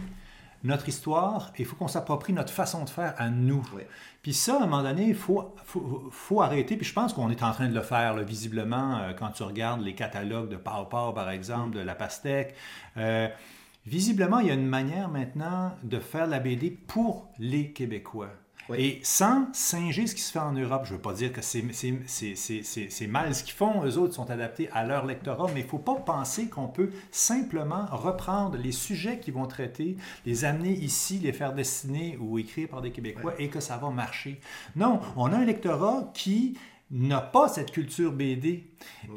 notre 0.63 0.87
histoire 0.87 1.51
et 1.55 1.61
il 1.61 1.65
faut 1.65 1.75
qu'on 1.75 1.87
s'approprie 1.87 2.33
notre 2.33 2.53
façon 2.53 2.83
de 2.83 2.89
faire 2.89 3.15
à 3.17 3.29
nous. 3.29 3.63
Puis 4.21 4.33
ça, 4.33 4.53
à 4.53 4.57
un 4.57 4.59
moment 4.67 4.83
donné, 4.83 5.07
il 5.07 5.15
faut, 5.15 5.55
faut, 6.11 6.41
arrêter. 6.41 6.77
Puis 6.77 6.85
je 6.85 6.93
pense 6.93 7.13
qu'on 7.13 7.31
est 7.31 7.41
en 7.41 7.51
train 7.51 7.67
de 7.67 7.73
le 7.73 7.81
faire, 7.81 8.15
visiblement, 8.17 8.97
euh, 8.97 9.13
quand 9.13 9.29
tu 9.29 9.43
regardes 9.43 9.81
les 9.81 9.95
catalogues 9.95 10.49
de 10.49 10.57
Pau 10.57 10.85
Pau, 10.89 11.13
par 11.13 11.29
exemple, 11.29 11.75
de 11.75 11.81
La 11.81 11.95
Pastèque. 11.95 12.55
visiblement, 13.85 14.39
il 14.39 14.47
y 14.47 14.51
a 14.51 14.53
une 14.53 14.67
manière 14.67 15.09
maintenant 15.09 15.75
de 15.83 15.99
faire 15.99 16.27
la 16.27 16.39
BD 16.39 16.69
pour 16.69 17.27
les 17.39 17.71
Québécois. 17.71 18.29
Et 18.77 18.99
sans 19.03 19.47
singer 19.53 20.07
ce 20.07 20.15
qui 20.15 20.21
se 20.21 20.31
fait 20.31 20.39
en 20.39 20.53
Europe, 20.53 20.83
je 20.85 20.93
ne 20.93 20.97
veux 20.97 21.01
pas 21.01 21.13
dire 21.13 21.33
que 21.33 21.41
c'est 21.41 21.61
mal 23.07 23.35
ce 23.35 23.43
qu'ils 23.43 23.53
font, 23.53 23.83
eux 23.85 23.97
autres 23.97 24.13
sont 24.13 24.29
adaptés 24.29 24.69
à 24.71 24.85
leur 24.85 25.05
lectorat, 25.05 25.49
mais 25.53 25.61
il 25.61 25.63
ne 25.65 25.69
faut 25.69 25.77
pas 25.77 25.95
penser 25.95 26.47
qu'on 26.47 26.67
peut 26.67 26.91
simplement 27.11 27.85
reprendre 27.91 28.57
les 28.57 28.71
sujets 28.71 29.19
qu'ils 29.19 29.33
vont 29.33 29.47
traiter, 29.47 29.97
les 30.25 30.45
amener 30.45 30.71
ici, 30.71 31.19
les 31.19 31.33
faire 31.33 31.53
dessiner 31.53 32.17
ou 32.19 32.39
écrire 32.39 32.69
par 32.69 32.81
des 32.81 32.91
Québécois 32.91 33.33
et 33.39 33.49
que 33.49 33.59
ça 33.59 33.77
va 33.77 33.89
marcher. 33.89 34.39
Non, 34.75 34.99
on 35.15 35.33
a 35.33 35.37
un 35.37 35.45
lectorat 35.45 36.11
qui 36.13 36.57
n'a 36.91 37.21
pas 37.21 37.47
cette 37.47 37.71
culture 37.71 38.11
BD. 38.11 38.67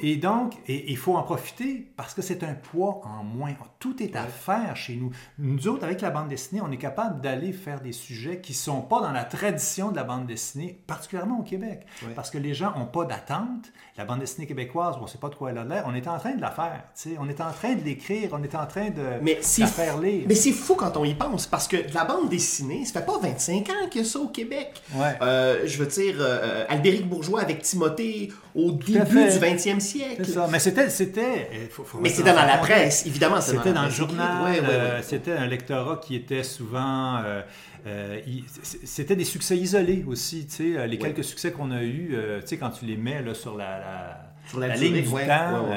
Et 0.00 0.16
donc, 0.16 0.54
il 0.68 0.96
faut 0.96 1.16
en 1.16 1.22
profiter 1.22 1.90
parce 1.96 2.14
que 2.14 2.22
c'est 2.22 2.42
un 2.42 2.54
poids 2.54 3.00
en 3.04 3.24
moins. 3.24 3.54
Tout 3.78 4.02
est 4.02 4.16
à 4.16 4.24
faire 4.24 4.76
chez 4.76 4.96
nous. 4.96 5.10
Nous 5.38 5.68
autres, 5.68 5.84
avec 5.84 6.00
la 6.00 6.10
bande 6.10 6.28
dessinée, 6.28 6.60
on 6.62 6.70
est 6.70 6.78
capable 6.78 7.20
d'aller 7.20 7.52
faire 7.52 7.80
des 7.80 7.92
sujets 7.92 8.40
qui 8.40 8.52
ne 8.52 8.56
sont 8.56 8.80
pas 8.82 9.00
dans 9.00 9.12
la 9.12 9.24
tradition 9.24 9.90
de 9.90 9.96
la 9.96 10.04
bande 10.04 10.26
dessinée, 10.26 10.80
particulièrement 10.86 11.40
au 11.40 11.42
Québec. 11.42 11.86
Parce 12.14 12.30
que 12.30 12.38
les 12.38 12.54
gens 12.54 12.76
n'ont 12.78 12.86
pas 12.86 13.04
d'attente. 13.04 13.72
La 13.96 14.04
bande 14.04 14.20
dessinée 14.20 14.46
québécoise, 14.46 14.96
on 14.98 15.04
ne 15.04 15.08
sait 15.08 15.18
pas 15.18 15.28
de 15.28 15.34
quoi 15.34 15.50
elle 15.50 15.58
a 15.58 15.64
l'air. 15.64 15.84
On 15.86 15.94
est 15.94 16.08
en 16.08 16.18
train 16.18 16.34
de 16.34 16.40
la 16.40 16.50
faire. 16.50 16.84
On 17.18 17.28
est 17.28 17.40
en 17.40 17.50
train 17.50 17.74
de 17.74 17.82
l'écrire, 17.82 18.30
on 18.32 18.42
est 18.42 18.54
en 18.54 18.66
train 18.66 18.90
de, 18.90 19.02
mais 19.22 19.40
la 19.58 19.66
faire 19.66 19.98
lire. 19.98 20.24
Mais 20.28 20.34
c'est 20.34 20.52
fou 20.52 20.74
quand 20.74 20.96
on 20.96 21.04
y 21.04 21.14
pense 21.14 21.46
parce 21.46 21.68
que 21.68 21.76
la 21.92 22.04
bande 22.04 22.28
dessinée, 22.28 22.84
ça 22.84 23.00
fait 23.00 23.06
pas 23.06 23.18
25 23.18 23.68
ans 23.70 23.88
qu'il 23.90 24.02
y 24.02 24.04
a 24.04 24.08
ça 24.08 24.18
au 24.18 24.28
Québec. 24.28 24.82
Ouais. 24.94 25.16
Euh, 25.22 25.62
je 25.66 25.78
veux 25.78 25.86
dire, 25.86 26.16
euh, 26.18 26.64
Albéric 26.68 27.08
Bourgeois 27.08 27.40
avec 27.40 27.63
Timothée 27.64 28.32
au 28.54 28.70
début 28.72 29.24
du 29.24 29.38
20e 29.38 29.80
siècle. 29.80 30.22
C'est 30.24 30.32
ça. 30.32 30.48
Mais 30.50 30.58
c'était. 30.60 30.88
c'était 30.88 31.48
faut 31.70 31.84
Mais 32.00 32.08
c'était 32.10 32.32
dans 32.32 32.46
la 32.46 32.58
presse, 32.58 33.06
évidemment. 33.06 33.40
C'était 33.40 33.72
dans 33.72 33.84
le 33.84 33.90
journal, 33.90 34.52
écrite. 34.52 34.62
Ouais, 34.62 34.68
ouais, 34.68 34.74
ouais. 34.74 34.80
euh, 34.80 35.02
c'était 35.02 35.32
un 35.32 35.46
lectorat 35.46 36.00
qui 36.02 36.14
était 36.14 36.42
souvent... 36.42 37.18
euh, 37.24 37.42
euh, 37.86 38.20
c'était 38.62 39.16
des 39.16 39.24
succès 39.24 39.56
isolés 39.58 40.04
aussi, 40.06 40.46
tu 40.46 40.74
sais, 40.74 40.86
les 40.88 40.98
quelques 40.98 41.24
succès 41.24 41.52
qu'on 41.52 41.70
a 41.70 41.82
eus, 41.82 42.12
euh, 42.14 42.40
tu 42.40 42.48
sais, 42.48 42.56
quand 42.56 42.70
tu 42.70 42.86
les 42.86 42.96
mets 42.96 43.20
là, 43.22 43.34
sur 43.34 43.56
la, 43.58 43.78
la, 43.78 44.32
Sur 44.48 44.58
la 44.60 44.68
la 44.68 44.74
durée, 44.78 44.88
ligne 44.88 45.02
du 45.04 45.26
temps, 45.26 45.68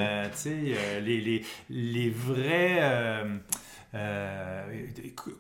les, 1.03 1.19
les, 1.21 1.41
les 1.69 2.09
vrais... 2.09 3.23
euh, 3.97 4.63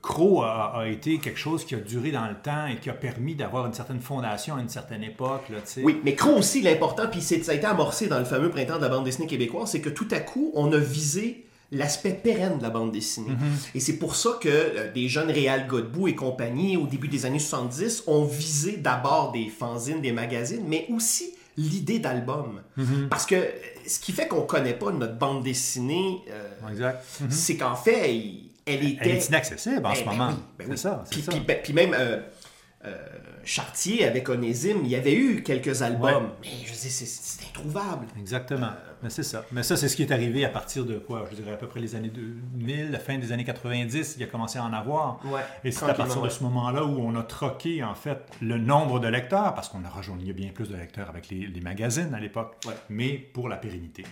Crow 0.01 0.41
a, 0.43 0.79
a 0.79 0.87
été 0.87 1.19
quelque 1.19 1.39
chose 1.39 1.65
qui 1.65 1.75
a 1.75 1.79
duré 1.79 2.11
dans 2.11 2.27
le 2.27 2.35
temps 2.35 2.65
et 2.67 2.77
qui 2.77 2.89
a 2.89 2.93
permis 2.93 3.35
d'avoir 3.35 3.65
une 3.65 3.73
certaine 3.73 3.99
fondation 4.01 4.55
à 4.55 4.61
une 4.61 4.69
certaine 4.69 5.03
époque, 5.03 5.49
là. 5.49 5.57
Oui, 5.83 5.99
mais 6.03 6.15
Crow 6.15 6.35
aussi, 6.37 6.61
l'important, 6.61 7.03
puis 7.09 7.21
ça 7.21 7.35
a 7.51 7.53
été 7.55 7.65
amorcé 7.65 8.07
dans 8.07 8.19
le 8.19 8.25
fameux 8.25 8.49
printemps 8.49 8.77
de 8.77 8.81
la 8.83 8.89
bande 8.89 9.05
dessinée 9.05 9.27
québécoise, 9.27 9.71
c'est 9.71 9.81
que 9.81 9.89
tout 9.89 10.07
à 10.11 10.19
coup, 10.19 10.51
on 10.55 10.71
a 10.73 10.77
visé 10.77 11.45
l'aspect 11.71 12.13
pérenne 12.13 12.57
de 12.59 12.63
la 12.63 12.69
bande 12.69 12.91
dessinée. 12.93 13.33
Et 13.75 13.79
c'est 13.81 13.97
pour 13.97 14.15
ça 14.15 14.37
que 14.41 14.47
euh, 14.47 14.91
des 14.93 15.09
jeunes 15.09 15.29
Réal 15.29 15.67
Godbout 15.67 16.07
et 16.07 16.15
compagnie, 16.15 16.77
au 16.77 16.87
début 16.87 17.09
des 17.09 17.25
années 17.25 17.39
70, 17.39 18.03
ont 18.07 18.23
visé 18.23 18.77
d'abord 18.77 19.31
des 19.33 19.49
fanzines, 19.49 20.01
des 20.01 20.13
magazines, 20.13 20.63
mais 20.65 20.87
aussi 20.93 21.33
l'idée 21.57 21.99
d'album. 21.99 22.61
Parce 23.09 23.25
que 23.25 23.35
euh, 23.35 23.45
ce 23.85 23.99
qui 23.99 24.13
fait 24.13 24.27
qu'on 24.29 24.41
connaît 24.43 24.75
pas 24.75 24.91
notre 24.91 25.15
bande 25.17 25.43
dessinée, 25.43 26.21
euh. 26.29 26.47
Mhm. 27.21 27.31
c'est 27.31 27.57
qu'en 27.57 27.75
fait, 27.75 28.13
il- 28.15 28.46
elle 28.67 28.83
était... 28.85 28.97
Elle 29.01 29.11
est 29.17 29.27
inaccessible 29.29 29.77
en 29.85 29.89
Ben, 29.89 29.95
ce 29.95 30.03
ben 30.03 30.11
moment. 30.11 30.29
oui, 30.29 30.35
ben 30.59 30.65
c'est 30.65 30.71
oui. 30.71 30.77
ça, 30.77 31.03
Puis, 31.09 31.21
ça. 31.21 31.31
puis- 31.31 31.55
puis 31.63 31.73
même 31.73 31.93
euh, 31.93 32.19
euh, 32.85 32.95
Chartier 33.43 34.05
avec 34.05 34.27
Onésime, 34.29 34.79
il 34.83 34.89
y 34.89 34.95
avait 34.95 35.15
eu 35.15 35.41
quelques 35.41 35.81
albums, 35.81 36.25
Ouais. 36.25 36.29
mais 36.41 36.49
je 36.65 36.71
dis, 36.73 36.89
c'est- 36.89 37.45
introuvable. 37.49 38.05
Exactement. 38.19 38.69
Mais 39.01 39.09
c'est 39.09 39.23
ça. 39.23 39.43
Mais 39.51 39.63
ça, 39.63 39.77
c'est 39.77 39.87
ce 39.89 39.95
qui 39.95 40.03
est 40.03 40.11
arrivé 40.11 40.43
à 40.45 40.49
partir 40.49 40.83
de 40.85 40.97
quoi? 40.97 41.25
Je 41.31 41.35
dirais 41.37 41.53
à 41.53 41.55
peu 41.57 41.67
près 41.67 41.79
les 41.79 41.95
années 41.95 42.09
2000, 42.09 42.91
la 42.91 42.99
fin 42.99 43.17
des 43.17 43.31
années 43.31 43.43
90, 43.45 44.15
il 44.17 44.23
a 44.23 44.27
commencé 44.27 44.59
à 44.59 44.63
en 44.63 44.73
avoir. 44.73 45.19
Ouais, 45.25 45.41
Et 45.63 45.71
c'est 45.71 45.85
à 45.85 45.93
partir 45.93 46.21
de 46.21 46.29
ce 46.29 46.43
moment-là 46.43 46.83
où 46.83 46.99
on 46.99 47.15
a 47.15 47.23
troqué, 47.23 47.83
en 47.83 47.95
fait, 47.95 48.19
le 48.41 48.57
nombre 48.57 48.99
de 48.99 49.07
lecteurs, 49.07 49.53
parce 49.53 49.69
qu'on 49.69 49.83
a 49.85 49.89
rejoigné 49.89 50.33
bien 50.33 50.49
plus 50.49 50.67
de 50.69 50.75
lecteurs 50.75 51.09
avec 51.09 51.29
les, 51.29 51.47
les 51.47 51.61
magazines 51.61 52.13
à 52.13 52.19
l'époque, 52.19 52.55
Ouais. 52.67 52.73
mais 52.89 53.13
pour 53.13 53.49
la 53.49 53.57
pérennité. 53.57 54.03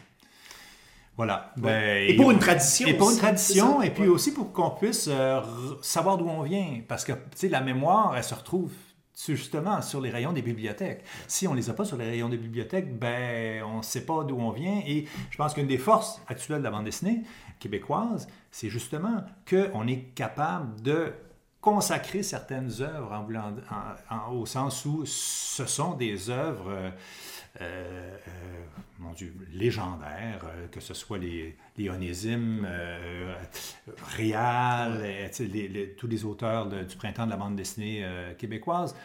Voilà. 1.17 1.53
Ouais. 1.57 1.63
Ben, 1.63 2.09
Et 2.09 2.15
pour 2.15 2.31
une 2.31 2.39
tradition. 2.39 2.87
et 2.87 2.93
pour 2.93 3.09
une 3.11 3.17
tradition, 3.17 3.81
et 3.81 3.89
puis 3.89 4.03
Ouais. 4.03 4.09
aussi 4.09 4.33
pour 4.33 4.51
qu'on 4.51 4.71
puisse 4.71 5.07
euh, 5.09 5.41
savoir 5.81 6.17
d'où 6.17 6.27
on 6.27 6.41
vient. 6.41 6.81
Parce 6.87 7.05
que, 7.05 7.13
tu 7.13 7.19
sais, 7.35 7.47
la 7.49 7.61
mémoire, 7.61 8.15
elle 8.17 8.23
se 8.23 8.33
retrouve 8.35 8.71
justement 9.17 9.81
sur 9.81 10.01
les 10.01 10.09
rayons 10.09 10.33
des 10.33 10.41
bibliothèques. 10.41 11.03
Si 11.27 11.47
on 11.47 11.53
les 11.53 11.69
a 11.69 11.73
pas 11.73 11.85
sur 11.85 11.95
les 11.95 12.03
rayons 12.05 12.27
des 12.27 12.37
bibliothèques, 12.37 12.99
ben, 12.99 13.63
on 13.63 13.77
ne 13.77 13.81
sait 13.81 14.05
pas 14.05 14.25
d'où 14.25 14.37
on 14.37 14.51
vient. 14.51 14.81
Et 14.85 15.05
je 15.29 15.37
pense 15.37 15.53
qu'une 15.53 15.67
des 15.67 15.77
forces 15.77 16.21
actuelles 16.27 16.59
de 16.59 16.63
la 16.65 16.71
bande 16.71 16.83
dessinée 16.83 17.21
québécoise, 17.59 18.27
c'est 18.51 18.67
justement 18.69 19.23
qu'on 19.49 19.87
est 19.87 20.13
capable 20.15 20.81
de 20.81 21.13
consacrer 21.61 22.23
certaines 22.23 22.69
œuvres 22.81 23.13
en 23.13 23.23
voulant- 23.23 23.53
en- 24.11 24.15
en- 24.15 24.33
au 24.33 24.45
sens 24.45 24.83
où 24.85 25.03
ce 25.05 25.65
sont 25.65 25.93
des 25.93 26.29
œuvres 26.29 26.69
euh, 26.69 26.89
euh, 27.61 28.17
mon 28.99 29.11
Dieu, 29.13 29.33
légendaires, 29.53 30.41
euh, 30.45 30.67
que 30.67 30.79
ce 30.79 30.93
soit 30.93 31.17
les, 31.17 31.55
les 31.77 31.89
Onésimes, 31.89 32.65
euh, 32.69 33.33
Réal, 34.15 34.99
euh, 35.03 35.27
les- 35.39 35.67
les- 35.67 35.89
tous 35.95 36.07
les 36.07 36.23
auteurs 36.25 36.67
de- 36.67 36.83
du 36.83 36.95
printemps 36.95 37.25
de 37.25 37.31
la 37.31 37.37
bande 37.37 37.55
dessinée 37.55 38.05
québécoise. 38.37 38.95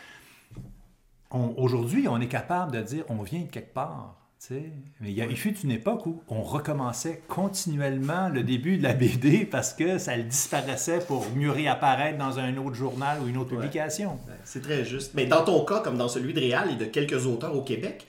Aujourd'hui, 1.31 2.09
on 2.09 2.21
est 2.21 2.27
capable 2.29 2.73
de 2.73 2.81
dire 2.83 3.05
on 3.09 3.23
vient 3.23 3.41
de 3.43 3.51
quelque 3.51 3.73
part. 3.75 4.17
Mais 4.51 4.73
il, 5.03 5.11
y 5.11 5.21
a, 5.21 5.27
il 5.27 5.37
fut 5.37 5.55
une 5.61 5.71
époque 5.71 6.07
où 6.07 6.23
on 6.29 6.41
recommençait 6.43 7.21
continuellement 7.29 8.31
le 8.31 8.43
début 8.43 8.79
de 8.79 8.83
la 8.83 8.95
BD 8.95 9.45
parce 9.45 9.75
que 9.75 9.99
ça 9.99 10.17
le 10.17 10.23
disparaissait 10.23 11.01
pour 11.01 11.29
mieux 11.37 11.51
réapparaître 11.51 12.17
dans 12.17 12.39
un 12.39 12.57
autre 12.57 12.75
journal 12.75 13.21
ou 13.23 13.29
une 13.29 13.37
autre 13.37 13.51
Ouais. 13.53 13.59
publication. 13.59 14.19
C'est 14.45 14.63
très 14.63 14.83
juste. 14.85 15.13
Mais 15.15 15.27
dans 15.27 15.45
ton 15.45 15.63
cas, 15.67 15.81
comme 15.81 15.99
dans 15.99 16.09
celui 16.09 16.33
de 16.33 16.41
Réal 16.41 16.71
et 16.73 16.77
de 16.77 16.87
quelques 16.87 17.27
auteurs 17.27 17.55
au 17.55 17.61
Québec, 17.63 18.07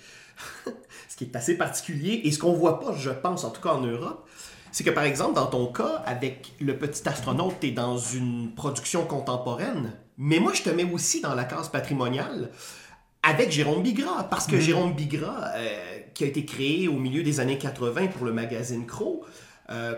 qui 1.21 1.31
est 1.31 1.37
assez 1.37 1.55
particulier, 1.55 2.21
et 2.23 2.31
ce 2.31 2.39
qu'on 2.39 2.53
voit 2.53 2.79
pas, 2.79 2.95
je 2.97 3.11
pense, 3.11 3.43
en 3.43 3.51
tout 3.51 3.61
cas 3.61 3.73
en 3.73 3.81
Europe, 3.81 4.27
c'est 4.71 4.83
que 4.83 4.89
par 4.89 5.03
exemple, 5.03 5.35
dans 5.35 5.45
ton 5.45 5.67
cas, 5.67 6.01
avec 6.07 6.53
Le 6.59 6.75
Petit 6.75 7.07
Astronaute, 7.07 7.59
tu 7.61 7.67
es 7.67 7.71
dans 7.71 7.97
une 7.97 8.55
production 8.55 9.05
contemporaine, 9.05 9.93
mais 10.17 10.39
moi, 10.39 10.53
je 10.55 10.63
te 10.63 10.71
mets 10.71 10.83
aussi 10.83 11.21
dans 11.21 11.35
la 11.35 11.43
case 11.43 11.69
patrimoniale 11.69 12.49
avec 13.21 13.51
Jérôme 13.51 13.83
Bigra, 13.83 14.27
parce 14.29 14.47
que 14.47 14.59
Jérôme 14.59 14.95
Bigra, 14.95 15.51
euh, 15.55 15.99
qui 16.15 16.23
a 16.23 16.27
été 16.27 16.43
créé 16.43 16.87
au 16.87 16.97
milieu 16.97 17.21
des 17.21 17.39
années 17.39 17.59
80 17.59 18.07
pour 18.07 18.25
le 18.25 18.33
magazine 18.33 18.87
Crow, 18.87 19.23
euh, 19.69 19.93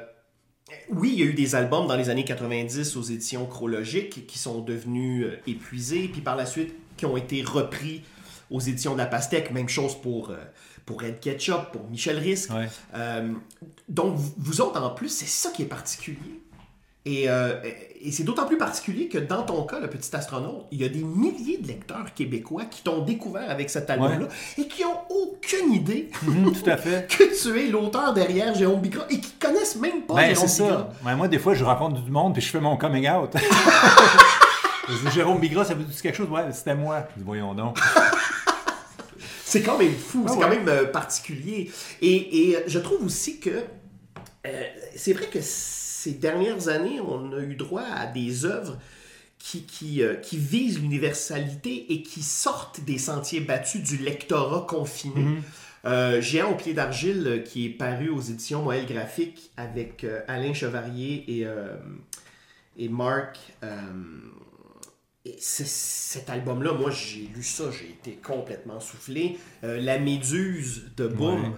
oui, 0.89 1.11
il 1.13 1.19
y 1.19 1.23
a 1.23 1.25
eu 1.25 1.33
des 1.33 1.55
albums 1.55 1.87
dans 1.87 1.95
les 1.95 2.09
années 2.09 2.25
90 2.25 2.97
aux 2.97 3.01
éditions 3.03 3.45
Chronologiques 3.45 4.27
qui 4.27 4.39
sont 4.39 4.59
devenus 4.59 5.25
euh, 5.25 5.39
épuisés, 5.47 6.09
puis 6.11 6.19
par 6.19 6.35
la 6.35 6.45
suite 6.45 6.75
qui 6.97 7.05
ont 7.05 7.15
été 7.15 7.41
repris 7.43 8.03
aux 8.49 8.59
éditions 8.59 8.93
de 8.93 8.97
la 8.97 9.05
Pastèque. 9.05 9.51
Même 9.51 9.69
chose 9.69 9.99
pour, 9.99 10.29
euh, 10.29 10.37
pour 10.85 11.01
Red 11.01 11.19
Ketchup, 11.19 11.71
pour 11.71 11.87
Michel 11.89 12.17
Risque. 12.19 12.51
Ouais. 12.53 12.67
Euh, 12.95 13.29
donc, 13.89 14.15
vous- 14.37 14.61
autres, 14.61 14.81
en 14.81 14.89
plus, 14.91 15.09
c'est 15.09 15.27
ça 15.27 15.49
qui 15.51 15.61
est 15.63 15.67
particulier. 15.67 16.41
Et, 17.05 17.29
euh, 17.29 17.55
et 17.99 18.13
c'est 18.13 18.23
d'autant 18.23 18.45
plus 18.45 18.57
particulier 18.57 19.09
que 19.09 19.17
dans 19.17 19.43
ton 19.43 19.63
cas, 19.63 19.81
le 19.81 19.89
petit 19.89 20.15
astronaute, 20.15 20.67
il 20.71 20.81
y 20.81 20.85
a 20.85 20.89
des 20.89 21.03
milliers 21.03 21.57
de 21.57 21.67
lecteurs 21.67 22.13
québécois 22.13 22.63
qui 22.63 22.81
t'ont 22.81 23.01
découvert 23.01 23.49
avec 23.51 23.69
cet 23.69 23.89
album-là 23.89 24.27
et 24.57 24.67
qui 24.69 24.85
ont 24.85 24.99
aucune 25.09 25.73
idée 25.73 26.09
Mhm, 26.23 26.53
tout 26.53 26.69
à 26.69 26.77
fait. 26.77 27.05
que 27.13 27.23
tu 27.41 27.59
es 27.61 27.67
l'auteur 27.69 28.13
derrière 28.13 28.55
Jérôme 28.55 28.79
Bigra 28.79 29.03
et 29.09 29.19
qui 29.19 29.31
connaissent 29.33 29.75
même 29.75 30.03
pas 30.03 30.13
Ben, 30.15 30.33
Jérôme. 30.33 30.85
Ben, 31.03 31.15
moi, 31.17 31.27
des 31.27 31.39
fois, 31.39 31.53
je 31.53 31.65
rencontre 31.65 32.01
du 32.01 32.09
monde 32.09 32.31
puis 32.33 32.41
je 32.41 32.49
fais 32.49 32.61
mon 32.61 32.77
coming 32.77 33.09
out. 33.09 33.33
Jérôme 35.13 35.39
Bigra, 35.39 35.65
ça 35.65 35.73
vous 35.73 35.83
dit 35.83 36.01
quelque 36.01 36.15
chose? 36.15 36.29
Ouais, 36.29 36.51
c'était 36.53 36.75
moi. 36.75 37.05
Voyons 37.17 37.53
donc. 37.53 37.77
C'est 39.53 39.61
quand 39.61 39.77
même 39.77 39.93
fou, 39.93 40.23
Ah 40.25 40.29
c'est 40.31 40.37
ouais. 40.37 40.41
quand 40.41 40.49
même 40.49 40.67
euh, 40.67 40.85
particulier. 40.85 41.69
Et, 42.01 42.49
et, 42.49 42.57
euh, 42.57 42.61
je 42.65 42.79
trouve 42.79 43.05
aussi 43.05 43.39
que 43.39 43.51
euh, 44.47 44.63
c'est 44.95 45.13
vrai 45.13 45.27
que 45.27 45.37
ces 45.41 46.13
dernières 46.13 46.69
années, 46.69 46.99
on 46.99 47.31
a 47.33 47.39
eu 47.39 47.53
droit 47.53 47.83
à 47.83 48.07
des 48.07 48.45
œuvres 48.45 48.79
qui, 49.37 49.61
qui, 49.65 50.01
euh, 50.01 50.15
qui 50.15 50.37
visent 50.37 50.79
l'universalité 50.79 51.93
et 51.93 52.01
qui 52.01 52.23
sortent 52.23 52.81
des 52.81 52.97
sentiers 52.97 53.41
battus 53.41 53.83
du 53.83 53.97
lectorat 53.97 54.65
confiné. 54.67 55.21
Mhm. 55.21 55.41
Euh, 55.85 56.19
Géant 56.19 56.53
au 56.53 56.55
pied 56.55 56.73
d'argile, 56.73 57.43
qui 57.45 57.67
est 57.67 57.69
paru 57.77 58.09
aux 58.09 58.21
éditions 58.21 58.63
Moël 58.63 58.87
Graphique 58.87 59.51
avec 59.55 60.03
Alain 60.27 60.55
Chevarier 60.55 61.25
et, 61.27 61.45
et 62.77 62.89
Marc. 62.89 63.37
Et 65.25 65.37
cet 65.39 66.29
album-là, 66.29 66.73
moi, 66.73 66.91
j'ai 66.91 67.29
lu 67.33 67.43
ça, 67.43 67.65
j'ai 67.71 67.89
été 67.91 68.19
complètement 68.21 68.79
soufflé. 68.81 69.37
Euh, 69.63 69.79
La 69.79 69.97
Méduse 69.97 70.91
de 70.97 71.07
Boom, 71.07 71.43
Ouais. 71.43 71.49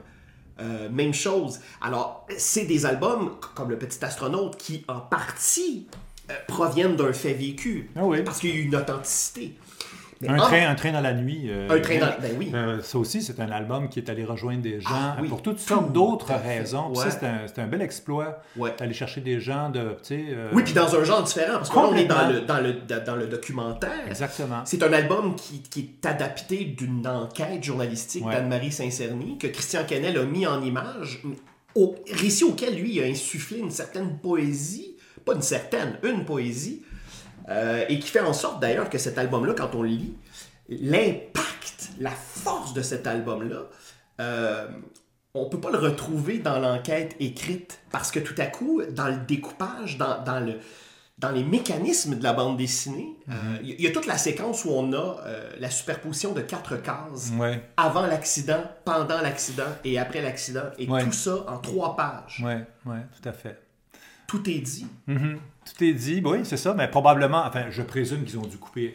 euh, 0.59 0.89
même 0.89 1.13
chose. 1.15 1.59
Alors, 1.81 2.27
c'est 2.37 2.65
des 2.65 2.85
albums 2.85 3.37
comme 3.55 3.71
Le 3.71 3.79
Petit 3.79 4.03
Astronaute 4.05 4.55
qui, 4.57 4.85
en 4.87 4.99
partie, 4.99 5.87
euh, 6.29 6.33
proviennent 6.47 6.95
d'un 6.95 7.11
fait 7.11 7.33
vécu. 7.33 7.89
Ah 7.95 8.05
oui. 8.05 8.21
Parce 8.23 8.39
qu'il 8.39 8.55
y 8.55 8.59
a 8.59 8.61
une 8.61 8.75
authenticité. 8.75 9.55
Un 10.25 10.35
en- 10.39 10.41
train, 10.41 10.69
un 10.69 10.75
train 10.75 10.91
dans 10.93 11.01
la 11.01 11.13
nuit. 11.13 11.47
euh, 11.49 11.67
Un 11.69 11.79
train 11.81 11.97
dans- 11.99 12.21
ben 12.21 12.31
oui. 12.37 12.49
euh, 12.53 12.81
ça 12.81 12.97
aussi, 12.97 13.21
c'est 13.21 13.39
un 13.39 13.51
album 13.51 13.89
qui 13.89 13.99
est 13.99 14.09
allé 14.09 14.23
rejoindre 14.23 14.61
des 14.61 14.79
gens 14.79 14.87
Ah 14.91 15.17
oui, 15.21 15.27
pour 15.27 15.41
toutes 15.41 15.57
tout 15.57 15.63
sortes 15.63 15.91
d'autres 15.91 16.33
raisons. 16.33 16.93
Ouais. 16.93 17.05
C'est 17.09 17.59
un, 17.59 17.63
un 17.63 17.67
bel 17.67 17.81
exploit 17.81 18.41
Ouais. 18.55 18.73
d'aller 18.79 18.93
chercher 18.93 19.19
des 19.21 19.39
gens 19.41 19.69
de. 19.69 19.97
euh, 20.11 20.49
Oui, 20.53 20.63
puis 20.63 20.73
dans 20.73 20.95
un 20.95 21.03
genre 21.03 21.21
différent, 21.23 21.55
parce 21.57 21.69
que 21.69 21.75
là, 21.75 21.87
on 21.91 21.95
est 21.95 22.05
dans 22.05 22.27
le, 22.29 22.41
dans 22.41 22.59
le, 22.61 22.73
dans 23.05 23.15
le 23.15 23.27
documentaire. 23.27 24.07
Exactement. 24.07 24.61
C'est 24.65 24.81
un 24.83 24.93
album 24.93 25.35
qui, 25.35 25.61
qui 25.61 25.79
est 26.01 26.05
adapté 26.07 26.63
d'une 26.65 27.05
enquête 27.05 27.63
journalistique 27.63 28.25
Ouais. 28.25 28.33
d'Anne-Marie 28.33 28.71
Saint-Cerny, 28.71 29.37
que 29.37 29.47
Christian 29.47 29.83
Canel 29.85 30.17
a 30.17 30.23
mis 30.23 30.47
en 30.47 30.61
image, 30.61 31.21
au 31.75 31.93
récit 32.13 32.45
auquel 32.45 32.75
lui 32.79 33.01
a 33.01 33.05
insufflé 33.05 33.59
une 33.59 33.69
certaine 33.71 34.17
poésie, 34.19 34.95
pas 35.25 35.33
une 35.35 35.41
certaine, 35.41 35.97
une 36.03 36.23
poésie, 36.23 36.83
euh, 37.49 37.85
et 37.89 37.99
qui 37.99 38.09
fait 38.09 38.19
en 38.21 38.33
sorte 38.33 38.59
d'ailleurs 38.61 38.89
que 38.89 38.97
cet 38.97 39.17
album-là, 39.17 39.53
quand 39.57 39.75
on 39.75 39.81
le 39.83 39.89
lit, 39.89 40.15
l'impact, 40.69 41.89
la 41.99 42.11
force 42.11 42.73
de 42.73 42.81
cet 42.81 43.07
album-là, 43.07 43.63
euh, 44.21 44.67
on 45.33 45.49
peut 45.49 45.59
pas 45.59 45.71
le 45.71 45.77
retrouver 45.77 46.39
dans 46.39 46.59
l'enquête 46.59 47.15
écrite, 47.19 47.79
parce 47.91 48.11
que 48.11 48.19
tout 48.19 48.35
à 48.37 48.45
coup, 48.45 48.81
dans 48.91 49.07
le 49.07 49.17
découpage, 49.27 49.97
dans, 49.97 50.23
dans 50.23 50.39
le 50.39 50.59
dans 51.17 51.31
les 51.31 51.45
mécanismes 51.45 52.15
de 52.15 52.23
la 52.23 52.33
bande 52.33 52.57
dessinée, 52.57 53.15
euh, 53.29 53.33
il 53.63 53.69
y, 53.69 53.73
il 53.75 53.81
y 53.83 53.87
a 53.87 53.91
toute 53.91 54.05
la 54.05 54.17
séquence 54.17 54.65
où 54.65 54.71
on 54.71 54.91
a 54.91 55.21
euh, 55.25 55.49
la 55.59 55.69
superposition 55.69 56.33
de 56.33 56.41
quatre 56.41 56.75
cases 56.75 57.31
Ouais, 57.39 57.61
avant 57.77 58.05
l'accident, 58.05 58.61
pendant 58.83 59.21
l'accident 59.21 59.63
et 59.85 59.97
après 59.97 60.21
l'accident, 60.21 60.65
et 60.77 60.89
Ouais. 60.89 61.01
tout 61.05 61.13
ça 61.13 61.45
en 61.47 61.57
trois 61.59 61.95
pages. 61.95 62.41
ouais, 62.43 62.65
ouais, 62.85 62.99
tout 63.21 63.29
à 63.29 63.31
fait. 63.31 63.57
Tout 64.27 64.49
est 64.49 64.59
dit. 64.59 64.87
Mhm. 65.07 65.37
Tout 65.65 65.83
est 65.83 65.93
dit, 65.93 66.21
oui, 66.23 66.39
c'est 66.43 66.57
ça, 66.57 66.73
mais 66.73 66.87
probablement, 66.87 67.43
enfin, 67.45 67.65
je 67.71 67.81
présume 67.81 68.23
qu'ils 68.23 68.37
ont 68.37 68.45
dû 68.45 68.57
couper 68.57 68.93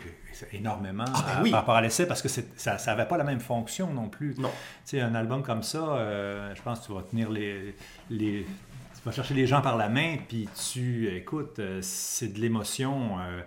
énormément 0.53 1.05
Ah, 1.09 1.25
ben 1.27 1.33
à- 1.39 1.43
oui. 1.43 1.51
par 1.51 1.61
rapport 1.61 1.75
à 1.77 1.81
l'essai 1.83 2.07
parce 2.07 2.23
que 2.23 2.29
ça 2.29 2.77
n'avait 2.87 3.07
pas 3.07 3.17
la 3.19 3.25
même 3.25 3.41
fonction 3.41 3.93
non 3.93 4.09
plus. 4.09 4.35
Non. 4.39 4.49
Tu 4.85 4.91
sais, 4.97 5.01
un 5.01 5.15
album 5.15 5.43
comme 5.43 5.63
ça, 5.63 5.79
euh, 5.97 6.55
je 6.55 6.63
pense 6.63 6.81
que 6.81 6.87
tu 6.87 6.93
vas 6.93 7.03
tenir 7.03 7.29
les, 7.31 7.75
les- 8.09 8.47
Tu 8.95 9.05
vas 9.07 9.13
chercher 9.13 9.33
les 9.35 9.47
gens 9.47 9.63
par 9.63 9.77
la 9.79 9.89
main, 9.89 10.17
puis 10.29 10.47
tu. 10.73 11.09
Écoute, 11.17 11.59
euh, 11.59 11.79
c'est 11.83 12.29
de 12.35 12.39
l'émotion. 12.39 13.19
euh, 13.19 13.41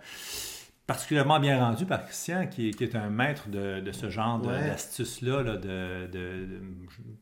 particulièrement 0.86 1.40
bien 1.40 1.60
rendu 1.64 1.86
par 1.86 2.04
Christian, 2.06 2.48
qui, 2.48 2.70
est- 2.70 2.72
qui 2.74 2.84
est 2.84 2.96
un 2.96 3.10
maître 3.10 3.48
de, 3.48 3.80
de 3.80 3.92
ce 3.94 4.10
genre 4.10 4.40
de- 4.40 4.48
Ouais. 4.50 4.68
d'astuces-là, 4.68 5.42
là, 5.44 5.56
de, 5.56 6.08
de- 6.08 6.46
de- 6.46 6.62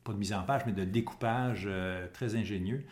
pas 0.04 0.14
de 0.14 0.18
mise 0.18 0.34
en 0.34 0.42
page, 0.42 0.62
mais 0.66 0.72
de 0.72 0.84
découpage 0.84 1.66
euh, 1.68 2.08
très 2.14 2.36
ingénieux. 2.36 2.84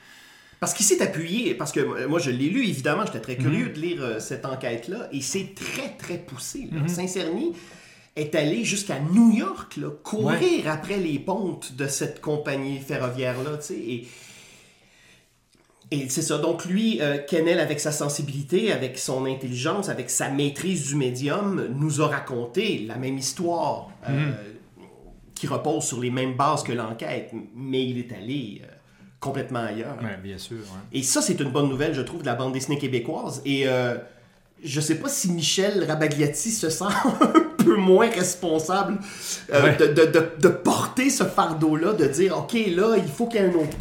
Parce 0.59 0.73
qu'il 0.73 0.85
s'est 0.85 1.01
appuyé, 1.01 1.55
parce 1.55 1.71
que 1.71 1.79
euh, 1.79 2.07
moi 2.07 2.19
je 2.19 2.31
l'ai 2.31 2.49
lu 2.49 2.67
évidemment, 2.67 3.05
j'étais 3.05 3.21
très 3.21 3.37
curieux 3.37 3.69
de 3.69 3.79
lire 3.79 4.01
euh, 4.03 4.19
cette 4.19 4.45
enquête-là, 4.45 5.07
et 5.11 5.21
c'est 5.21 5.53
très 5.55 5.89
très 5.97 6.17
poussé. 6.17 6.67
là. 6.71 6.87
Saint-Cerny 6.87 7.53
est 8.15 8.35
allé 8.35 8.65
jusqu'à 8.65 8.99
New 8.99 9.31
York, 9.31 9.77
là, 9.77 9.89
courir 10.03 10.67
après 10.69 10.97
les 10.97 11.19
pontes 11.19 11.75
de 11.77 11.87
cette 11.87 12.19
compagnie 12.19 12.79
ferroviaire-là, 12.79 13.57
tu 13.57 13.65
sais, 13.67 13.79
et, 13.79 14.07
et 15.91 16.09
c'est 16.09 16.21
ça. 16.21 16.37
Donc 16.37 16.65
lui, 16.65 16.99
euh, 17.01 17.17
Kennel, 17.25 17.59
avec 17.59 17.79
sa 17.79 17.91
sensibilité, 17.93 18.71
avec 18.73 18.97
son 18.99 19.25
intelligence, 19.25 19.87
avec 19.89 20.09
sa 20.09 20.29
maîtrise 20.29 20.87
du 20.87 20.95
médium, 20.95 21.67
nous 21.73 22.01
a 22.01 22.07
raconté 22.07 22.79
la 22.85 22.97
même 22.97 23.17
histoire 23.17 23.89
euh, 24.09 24.31
qui 25.33 25.47
repose 25.47 25.85
sur 25.85 26.01
les 26.01 26.11
mêmes 26.11 26.35
bases 26.35 26.63
que 26.63 26.73
l'enquête, 26.73 27.31
mais 27.55 27.85
il 27.85 27.97
est 27.97 28.11
allé 28.11 28.61
euh, 28.63 28.67
complètement 29.19 29.59
ailleurs. 29.59 29.97
Bien 30.23 30.37
sûr. 30.37 30.57
ouais. 30.57 30.99
Et 30.99 31.03
ça, 31.03 31.21
c'est 31.21 31.39
une 31.39 31.49
bonne 31.51 31.69
nouvelle, 31.69 31.93
je 31.93 32.01
trouve, 32.01 32.21
de 32.21 32.25
la 32.27 32.35
bande 32.35 32.53
dessinée 32.53 32.77
québécoise. 32.77 33.41
Et 33.45 33.67
euh, 33.67 33.95
je 34.63 34.79
sais 34.81 34.95
pas 34.95 35.09
si 35.09 35.31
Michel 35.31 35.83
Rabagliati 35.85 36.51
se 36.51 36.69
sent 36.69 36.85
un 37.21 37.63
peu 37.63 37.75
moins 37.75 38.09
responsable 38.09 38.97
euh, 39.53 39.63
Ouais. 39.63 39.75
de, 39.77 39.87
de- 39.87 40.05
de- 40.05 40.29
de 40.41 40.47
porter 40.47 41.09
ce 41.09 41.23
fardeau-là, 41.25 41.93
de 41.93 42.05
dire, 42.05 42.37
OK, 42.37 42.53
là, 42.53 42.95
il 42.97 43.07
faut 43.07 43.27
qu'il 43.27 43.41
y 43.41 43.43
ait 43.43 43.47
un 43.49 43.53
autre. 43.53 43.77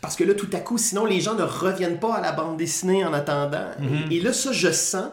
Parce 0.00 0.16
que 0.16 0.24
là, 0.24 0.34
tout 0.34 0.48
à 0.52 0.58
coup, 0.58 0.78
sinon, 0.78 1.04
les 1.04 1.20
gens 1.20 1.34
ne 1.34 1.44
reviennent 1.44 2.00
pas 2.00 2.14
à 2.16 2.20
la 2.20 2.32
bande 2.32 2.56
dessinée 2.56 3.04
en 3.04 3.12
attendant. 3.12 3.66
Et, 4.10 4.16
et 4.16 4.20
là, 4.20 4.32
ça, 4.32 4.50
je 4.52 4.70
sens 4.72 5.06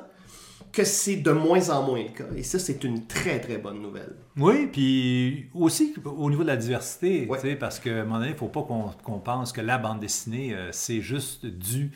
que 0.71 0.83
c'est 0.83 1.15
de 1.17 1.31
moins 1.31 1.69
en 1.69 1.83
moins 1.85 2.03
le 2.03 2.09
cas. 2.09 2.25
Et 2.35 2.43
ça, 2.43 2.59
c'est 2.59 2.83
une 2.83 3.05
très, 3.07 3.39
très 3.39 3.57
bonne 3.57 3.81
nouvelle. 3.81 4.13
Oui, 4.37 4.67
puis 4.67 5.47
aussi 5.53 5.93
au 6.05 6.29
niveau 6.29 6.43
de 6.43 6.47
la 6.47 6.57
diversité, 6.57 7.25
Ouais. 7.27 7.55
parce 7.55 7.79
qu'à 7.79 7.89
un 8.01 8.03
moment 8.03 8.15
donné, 8.17 8.29
il 8.29 8.33
ne 8.33 8.37
faut 8.37 8.47
pas 8.49 8.61
qu'on 8.63 8.89
qu'on 9.03 9.19
pense 9.19 9.51
que 9.51 9.61
la 9.61 9.77
bande 9.77 9.99
dessinée, 9.99 10.53
euh, 10.53 10.69
c'est 10.71 11.01
juste 11.01 11.45
du 11.45 11.91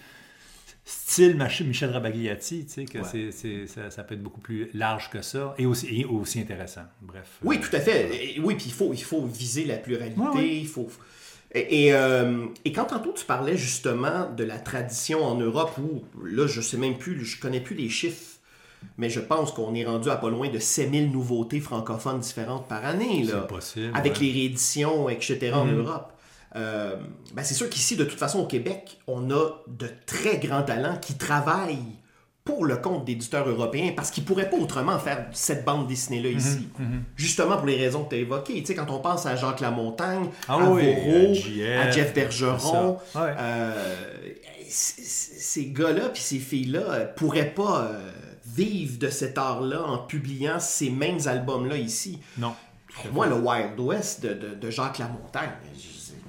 style 0.85 1.37
Michel 1.65 1.91
Rabagliati, 1.91 2.65
tu 2.65 2.71
sais, 2.71 2.85
que 2.85 2.97
Ouais. 2.99 3.03
c'est- 3.09 3.31
c'est- 3.31 3.67
ça, 3.67 3.89
ça 3.89 4.03
peut 4.03 4.15
être 4.15 4.23
beaucoup 4.23 4.41
plus 4.41 4.69
large 4.73 5.09
que 5.09 5.21
ça 5.21 5.55
et 5.57 5.65
aussi, 5.65 5.87
et 6.01 6.05
aussi 6.05 6.39
intéressant. 6.41 6.81
Bref. 7.01 7.39
euh, 7.41 7.47
Oui, 7.47 7.59
tout 7.59 7.73
à 7.73 7.79
fait. 7.79 8.35
Et 8.35 8.39
oui, 8.41 8.55
puis 8.55 8.65
il 8.67 8.73
faut, 8.73 8.91
il 8.93 9.01
faut 9.03 9.25
viser 9.25 9.63
la 9.65 9.77
pluralité. 9.77 10.19
Ouais, 10.19 10.27
ouais. 10.35 10.55
Il 10.57 10.67
faut... 10.67 10.89
Et, 11.55 11.85
et, 11.85 11.93
euh, 11.93 12.47
et 12.65 12.71
quand 12.73 12.85
tantôt 12.85 13.13
tu 13.13 13.23
parlais 13.25 13.55
justement 13.55 14.29
de 14.35 14.43
la 14.43 14.57
tradition 14.57 15.23
en 15.23 15.35
Europe, 15.35 15.77
où 15.77 16.03
là, 16.25 16.47
je 16.47 16.59
sais 16.61 16.77
même 16.77 16.97
plus, 16.97 17.23
je 17.23 17.39
connais 17.39 17.61
plus 17.61 17.75
les 17.75 17.89
chiffres, 17.89 18.32
mais 18.97 19.09
je 19.09 19.19
pense 19.19 19.51
qu'on 19.51 19.73
est 19.75 19.85
rendu 19.85 20.09
à 20.09 20.15
pas 20.15 20.29
loin 20.29 20.49
de 20.49 20.59
7000 20.59 21.11
nouveautés 21.11 21.59
francophones 21.59 22.19
différentes 22.19 22.67
par 22.67 22.83
année. 22.85 23.23
Là, 23.23 23.39
C'est 23.41 23.47
possible, 23.47 23.91
Avec 23.95 24.13
ouais. 24.13 24.25
les 24.25 24.31
rééditions, 24.31 25.09
etc. 25.09 25.51
en 25.53 25.65
Mhm. 25.65 25.79
Europe. 25.79 26.09
Euh, 26.55 26.95
ben 27.33 27.43
c'est 27.43 27.55
sûr 27.55 27.67
qu'ici, 27.69 27.95
de 27.95 28.03
toute 28.03 28.19
façon, 28.19 28.39
au 28.39 28.45
Québec, 28.45 28.99
on 29.07 29.31
a 29.31 29.49
de 29.67 29.87
très 30.05 30.37
grands 30.37 30.61
talents 30.63 30.97
qui 31.01 31.15
travaillent 31.15 31.79
pour 32.45 32.65
le 32.65 32.75
compte 32.75 33.05
d'éditeurs 33.05 33.47
européens 33.47 33.93
parce 33.95 34.11
qu'ils 34.11 34.23
ne 34.23 34.27
pourraient 34.27 34.49
pas 34.49 34.57
autrement 34.57 34.99
faire 34.99 35.27
cette 35.31 35.63
bande 35.63 35.87
dessinée-là 35.87 36.29
Mhm, 36.31 36.37
ici. 36.37 36.67
Justement 37.15 37.55
pour 37.57 37.65
les 37.65 37.77
raisons 37.77 38.03
que 38.03 38.09
tu 38.09 38.15
as 38.15 38.19
évoquées. 38.19 38.55
Tu 38.59 38.65
sais, 38.65 38.75
quand 38.75 38.91
on 38.91 38.99
pense 38.99 39.25
à 39.25 39.35
Jacques 39.37 39.61
Lamontagne, 39.61 40.27
Ah 40.49 40.55
à 40.55 40.69
oui, 40.69 40.83
Moreau, 40.93 41.33
à 41.79 41.89
Jeff 41.89 42.13
Bergeron. 42.13 42.97
Ouais. 43.15 43.21
euh, 43.39 43.73
ces 44.67 45.67
gars-là 45.67 46.09
puis 46.09 46.21
ces 46.21 46.39
filles-là 46.39 46.79
euh, 46.81 47.05
pourraient 47.15 47.53
pas 47.53 47.87
euh, 47.91 48.09
vivre 48.55 48.99
de 48.99 49.09
cet 49.09 49.37
art-là 49.37 49.83
en 49.83 49.97
publiant 49.99 50.59
ces 50.59 50.89
mêmes 50.89 51.19
albums-là 51.25 51.77
ici. 51.77 52.19
Non. 52.37 52.53
Hey, 53.03 53.09
Moi, 53.11 53.27
le 53.27 53.35
Wild 53.35 53.79
West 53.79 54.21
de, 54.23 54.33
de- 54.33 54.55
de 54.55 54.69
Jacques 54.69 54.99
Lamontagne, 54.99 55.49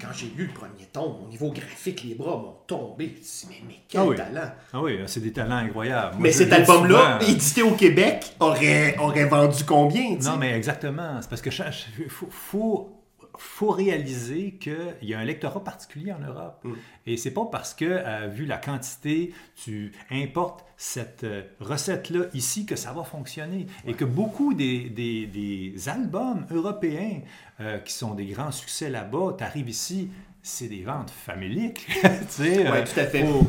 quand 0.00 0.08
j'ai 0.16 0.32
lu 0.36 0.46
le 0.46 0.52
premier 0.52 0.86
tome, 0.92 1.16
au 1.24 1.28
niveau 1.28 1.50
graphique, 1.50 2.02
les 2.04 2.14
bras 2.14 2.36
m'ont 2.36 2.56
tombé. 2.66 3.14
Je 3.22 3.46
me 3.46 3.50
mais, 3.52 3.62
mais 3.68 3.74
quel 3.88 4.00
Ah 4.00 4.04
oui. 4.06 4.16
talent! 4.16 4.50
Ah 4.72 4.80
oui, 4.82 4.98
c'est 5.06 5.20
des 5.20 5.32
talents 5.32 5.56
incroyables. 5.56 6.16
Mais 6.18 6.32
cet 6.32 6.52
album-là, 6.52 7.18
souvent. 7.20 7.30
édité 7.32 7.62
au 7.62 7.72
Québec, 7.72 8.34
aurait, 8.40 8.96
aurait 8.98 9.26
vendu 9.26 9.62
combien? 9.64 10.16
Non, 10.22 10.36
mais 10.38 10.52
exactement. 10.52 11.18
C'est 11.20 11.28
parce 11.28 11.42
que 11.42 11.50
il 11.50 12.08
faut, 12.10 12.28
faut, 12.30 13.03
faut 13.38 13.70
réaliser 13.70 14.52
qu'il 14.60 14.94
y 15.02 15.14
a 15.14 15.18
un 15.18 15.24
lectorat 15.24 15.62
particulier 15.64 16.12
en 16.12 16.20
Europe. 16.20 16.60
Mm. 16.64 16.72
Et 17.06 17.16
c'est 17.16 17.30
pas 17.32 17.46
parce 17.50 17.74
que, 17.74 17.84
euh, 17.84 18.28
vu 18.28 18.46
la 18.46 18.58
quantité, 18.58 19.32
tu 19.56 19.92
importes 20.10 20.64
cette 20.76 21.24
euh, 21.24 21.42
recette-là 21.60 22.26
ici 22.34 22.66
que 22.66 22.76
ça 22.76 22.92
va 22.92 23.04
fonctionner. 23.04 23.66
Et 23.86 23.94
que 23.94 24.04
beaucoup 24.04 24.54
des, 24.54 24.88
des- 24.90 25.26
des 25.26 25.88
albums 25.88 26.46
européens 26.50 27.20
euh, 27.60 27.78
qui 27.78 27.92
sont 27.92 28.14
des 28.14 28.26
grands 28.26 28.52
succès 28.52 28.90
là-bas, 28.90 29.34
tu 29.38 29.44
arrives 29.44 29.68
ici, 29.68 30.10
c'est 30.42 30.68
des 30.68 30.82
ventes 30.82 31.10
familiques. 31.10 31.86
tu 32.02 32.08
sais, 32.28 32.70
Ouais, 32.70 32.84
tout 32.84 32.98
à 33.00 33.06
fait. 33.06 33.24
Faut, 33.26 33.46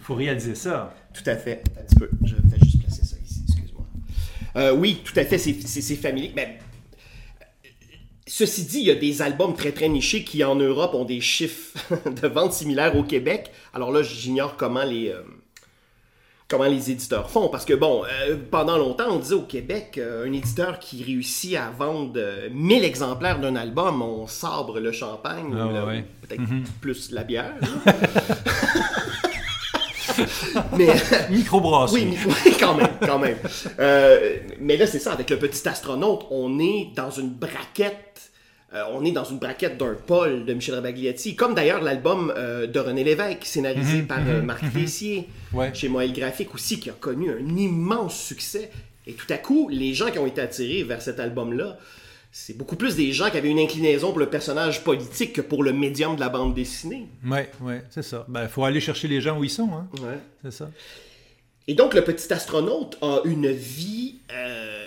faut 0.00 0.14
réaliser 0.14 0.54
ça. 0.54 0.94
Tout 1.12 1.28
à 1.28 1.36
fait. 1.36 1.62
Un 1.78 1.82
petit 1.84 1.96
peu. 1.96 2.10
Je 2.24 2.34
vais 2.34 2.58
juste 2.62 2.80
placer 2.80 3.04
ça 3.04 3.16
ici, 3.24 3.42
excuse-moi. 3.46 4.72
Oui, 4.74 5.02
tout 5.04 5.18
à 5.18 5.24
fait, 5.24 5.38
c'est 5.38 5.96
familier. 5.96 6.32
Mais, 6.34 6.58
ceci 8.36 8.64
dit, 8.64 8.78
il 8.80 8.86
y 8.86 8.90
a 8.90 8.96
des 8.96 9.22
albums 9.22 9.54
très 9.54 9.70
très 9.70 9.88
nichés 9.88 10.24
qui 10.24 10.42
en 10.42 10.56
Europe 10.56 10.94
ont 10.94 11.04
des 11.04 11.20
chiffres 11.20 11.78
de 12.20 12.26
vente 12.26 12.52
similaires 12.52 12.96
au 12.96 13.04
Québec. 13.04 13.52
Alors 13.72 13.92
là, 13.92 14.02
j'ignore 14.02 14.56
comment 14.56 14.82
les, 14.82 15.10
euh, 15.10 15.22
comment 16.48 16.64
les 16.64 16.90
éditeurs 16.90 17.30
font. 17.30 17.48
Parce 17.48 17.64
que 17.64 17.74
bon, 17.74 18.02
euh, 18.04 18.36
pendant 18.50 18.76
longtemps, 18.76 19.06
on 19.10 19.18
disait 19.20 19.34
au 19.36 19.42
Québec, 19.42 19.98
euh, 19.98 20.26
un 20.26 20.32
éditeur 20.32 20.80
qui 20.80 21.04
réussit 21.04 21.54
à 21.56 21.70
vendre 21.70 22.14
euh, 22.16 22.48
1000 22.52 22.82
exemplaires 22.84 23.38
d'un 23.38 23.54
album, 23.54 24.02
on 24.02 24.26
sabre 24.26 24.80
le 24.80 24.90
champagne, 24.90 25.54
Ah, 25.56 25.66
ou 25.66 25.72
le- 25.72 25.84
ouais. 25.86 26.04
peut-être 26.22 26.42
plus 26.80 27.12
la 27.12 27.22
bière. 27.22 27.54
Mais 30.78 30.88
Microbrasserie. 31.30 32.16
oui, 32.26 32.52
quand 32.58 32.74
même, 32.74 32.88
quand 33.00 33.18
même. 33.18 33.36
Euh, 33.78 34.36
mais 34.60 34.76
là, 34.76 34.86
c'est 34.86 34.98
ça, 34.98 35.12
avec 35.12 35.30
le 35.30 35.38
petit 35.38 35.66
astronaute, 35.68 36.26
on 36.30 36.58
est 36.58 36.88
dans 36.96 37.10
une 37.10 37.30
braquette. 37.30 38.30
euh, 38.74 38.82
on 38.92 39.04
est 39.04 39.12
dans 39.12 39.24
une 39.24 39.38
braquette 39.38 39.76
d'un 39.78 39.94
Paul 40.06 40.44
de 40.44 40.54
Michel 40.54 40.74
Rabagliati, 40.74 41.36
comme 41.36 41.54
d'ailleurs 41.54 41.82
l'album 41.82 42.32
euh, 42.36 42.66
de 42.66 42.78
René 42.80 43.04
Lévesque, 43.04 43.44
scénarisé 43.44 44.02
par 44.02 44.18
euh, 44.26 44.42
Marc 44.42 44.64
Tessier, 44.72 45.28
Ouais. 45.52 45.70
chez 45.72 45.88
Moël 45.88 46.12
Graphique 46.12 46.52
aussi, 46.54 46.80
qui 46.80 46.90
a 46.90 46.94
connu 46.94 47.30
un 47.30 47.56
immense 47.56 48.18
succès. 48.20 48.70
Et 49.06 49.12
tout 49.12 49.26
à 49.32 49.36
coup, 49.36 49.68
les 49.70 49.94
gens 49.94 50.10
qui 50.10 50.18
ont 50.18 50.26
été 50.26 50.40
attirés 50.40 50.82
vers 50.82 51.00
cet 51.02 51.20
album-là, 51.20 51.76
c'est 52.36 52.58
beaucoup 52.58 52.74
plus 52.74 52.96
des 52.96 53.12
gens 53.12 53.30
qui 53.30 53.36
avaient 53.36 53.48
une 53.48 53.60
inclinaison 53.60 54.10
pour 54.10 54.18
le 54.18 54.28
personnage 54.28 54.82
politique 54.82 55.34
que 55.34 55.40
pour 55.40 55.62
le 55.62 55.72
médium 55.72 56.16
de 56.16 56.20
la 56.20 56.28
bande 56.28 56.52
dessinée. 56.52 57.06
Oui, 57.24 57.38
oui, 57.60 57.74
c'est 57.90 58.02
ça. 58.02 58.24
Il 58.28 58.32
ben, 58.32 58.48
faut 58.48 58.64
aller 58.64 58.80
chercher 58.80 59.06
les 59.06 59.20
gens 59.20 59.38
où 59.38 59.44
ils 59.44 59.50
sont, 59.50 59.70
hein. 59.72 59.86
Ouais. 60.02 60.18
c'est 60.42 60.50
ça. 60.50 60.68
Et 61.68 61.74
donc, 61.74 61.94
le 61.94 62.02
petit 62.02 62.32
astronaute 62.32 62.98
a 63.02 63.20
une 63.24 63.52
vie 63.52 64.16
euh, 64.32 64.84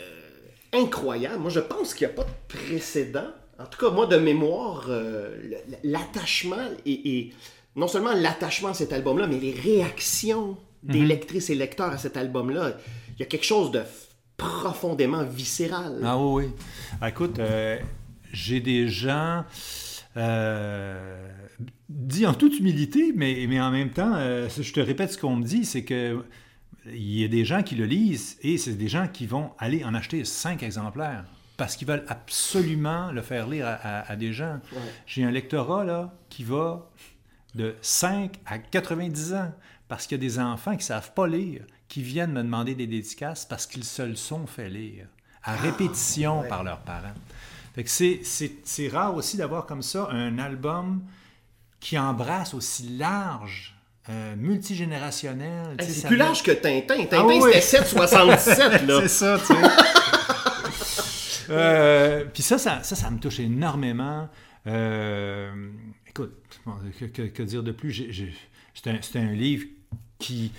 incroyable. 0.73 1.39
Moi, 1.39 1.49
je 1.49 1.62
pense 1.62 1.93
qu'il 1.93 2.05
n'y 2.05 2.13
a 2.13 2.15
pas 2.17 2.25
de 2.25 2.53
précédent. 2.53 3.29
En 3.57 3.65
tout 3.65 3.79
cas, 3.79 3.91
moi, 3.93 4.07
de 4.07 4.17
mémoire, 4.17 4.88
euh, 4.89 5.38
l'attachement 5.86 6.67
et, 6.86 7.17
et 7.17 7.33
non 7.77 7.88
seulement 7.88 8.13
l'attachement 8.13 8.69
à 8.69 8.73
cet 8.73 8.91
album-là, 8.91 9.25
mais 9.25 9.39
les 9.39 9.53
réactions 9.53 10.57
des 10.83 10.99
lectrices 10.99 11.49
et 11.49 11.55
lecteurs 11.55 11.91
à 11.91 11.97
cet 11.97 12.17
album-là, 12.17 12.73
il 13.15 13.21
y 13.21 13.23
a 13.23 13.25
quelque 13.25 13.45
chose 13.45 13.71
de 13.71 13.83
profondément 14.38 15.23
viscéral. 15.23 16.00
Ah 16.04 16.17
oui, 16.17 16.45
oui. 16.45 16.52
Ah, 17.02 17.10
écoute, 17.10 17.39
euh, 17.39 17.78
j'ai 18.32 18.60
des 18.60 18.88
gens, 18.88 19.43
euh, 20.15 21.28
dit 21.89 22.26
en 22.26 22.34
toute 22.34 22.58
humilité, 22.60 23.12
mais, 23.15 23.45
mais 23.50 23.60
en 23.60 23.71
même 23.71 23.89
temps, 23.91 24.13
euh, 24.15 24.47
je 24.58 24.71
te 24.73 24.80
répète 24.80 25.13
ce 25.13 25.17
qu'on 25.17 25.36
me 25.36 25.43
dit, 25.43 25.65
c'est 25.65 25.84
que 25.84 26.23
il 26.86 27.19
y 27.19 27.26
a 27.26 27.28
des 27.28 27.43
gens 27.43 27.63
qui 27.63 27.76
le 27.76 27.86
lisent 27.86 28.38
et 28.43 28.58
c'est 28.58 28.73
des 28.73 28.88
gens 28.88 29.08
qui 29.10 29.26
vont 29.26 29.52
aller 29.60 29.84
en 29.84 29.93
acheter 29.93 30.23
cinq 30.23 30.63
exemplaires 30.63 31.26
parce 31.58 31.76
qu'ils 31.76 31.88
veulent 31.88 32.06
absolument 32.08 33.12
le 33.12 33.21
faire 33.21 33.47
lire 33.50 33.67
à, 33.67 33.73
à- 33.73 34.12
à 34.12 34.15
des 34.15 34.32
gens. 34.32 34.60
Ouais. 34.71 34.80
J'ai 35.06 35.23
un 35.26 35.32
lectorat 35.32 35.84
là, 35.84 36.13
qui 36.30 36.43
va 36.45 36.89
de 37.56 37.76
5 37.82 38.36
à 38.45 38.58
90 38.60 39.34
ans 39.34 39.52
parce 39.89 40.08
qu'il 40.08 40.17
y 40.17 40.21
a 40.21 40.26
des 40.26 40.39
enfants 40.39 40.71
qui 40.71 40.78
ne 40.78 40.84
savent 40.84 41.12
pas 41.13 41.28
lire, 41.28 41.63
qui 41.88 42.02
viennent 42.02 42.32
me 42.34 42.43
demander 42.43 42.76
des 42.76 42.88
dédicaces 42.88 43.45
parce 43.45 43.65
qu'ils 43.65 43.84
se 43.84 44.02
le 44.02 44.15
sont 44.15 44.45
fait 44.47 44.69
lire 44.69 45.06
à 45.43 45.56
répétition 45.56 46.41
ouais. 46.41 46.47
par 46.47 46.63
leurs 46.63 46.80
parents. 46.80 47.13
Fait 47.76 47.84
que 47.84 47.89
c'est, 47.89 48.88
rare 48.89 49.15
aussi 49.15 49.38
d'avoir 49.38 49.65
comme 49.65 49.82
ça 49.84 50.10
un 50.12 50.39
album 50.39 51.04
qui 51.80 51.97
embrasse 51.97 52.54
aussi 52.54 52.89
large 52.97 53.76
euh, 54.10 54.36
multigénérationnel. 54.36 55.78
C'est 55.80 56.08
plus 56.08 56.15
large 56.17 56.41
que 56.43 56.52
Tintin. 56.52 56.97
Tintin, 57.06 57.17
Ah 57.21 57.26
oui. 57.26 57.39
c'était 57.62 57.84
7,77, 57.84 58.86
là. 58.88 59.00
C'est 59.02 59.08
ça, 59.08 59.38
tu 59.39 59.45
sais. 59.45 59.54
Euh, 61.50 62.26
Puis 62.34 62.43
ça, 62.43 62.58
ça, 62.58 62.84
ça, 62.84 62.95
ça 62.95 63.10
me 63.10 63.19
touche 63.19 63.39
énormément. 63.39 64.28
Euh, 64.67 65.69
écoute, 66.06 66.34
bon, 66.65 66.73
que, 67.00 67.06
que- 67.06 67.21
que 67.21 67.43
dire 67.43 67.63
de 67.63 67.71
plus? 67.71 68.04
C'est 68.73 69.15
un, 69.17 69.21
un 69.21 69.32
livre 69.32 69.65
qui 70.19 70.52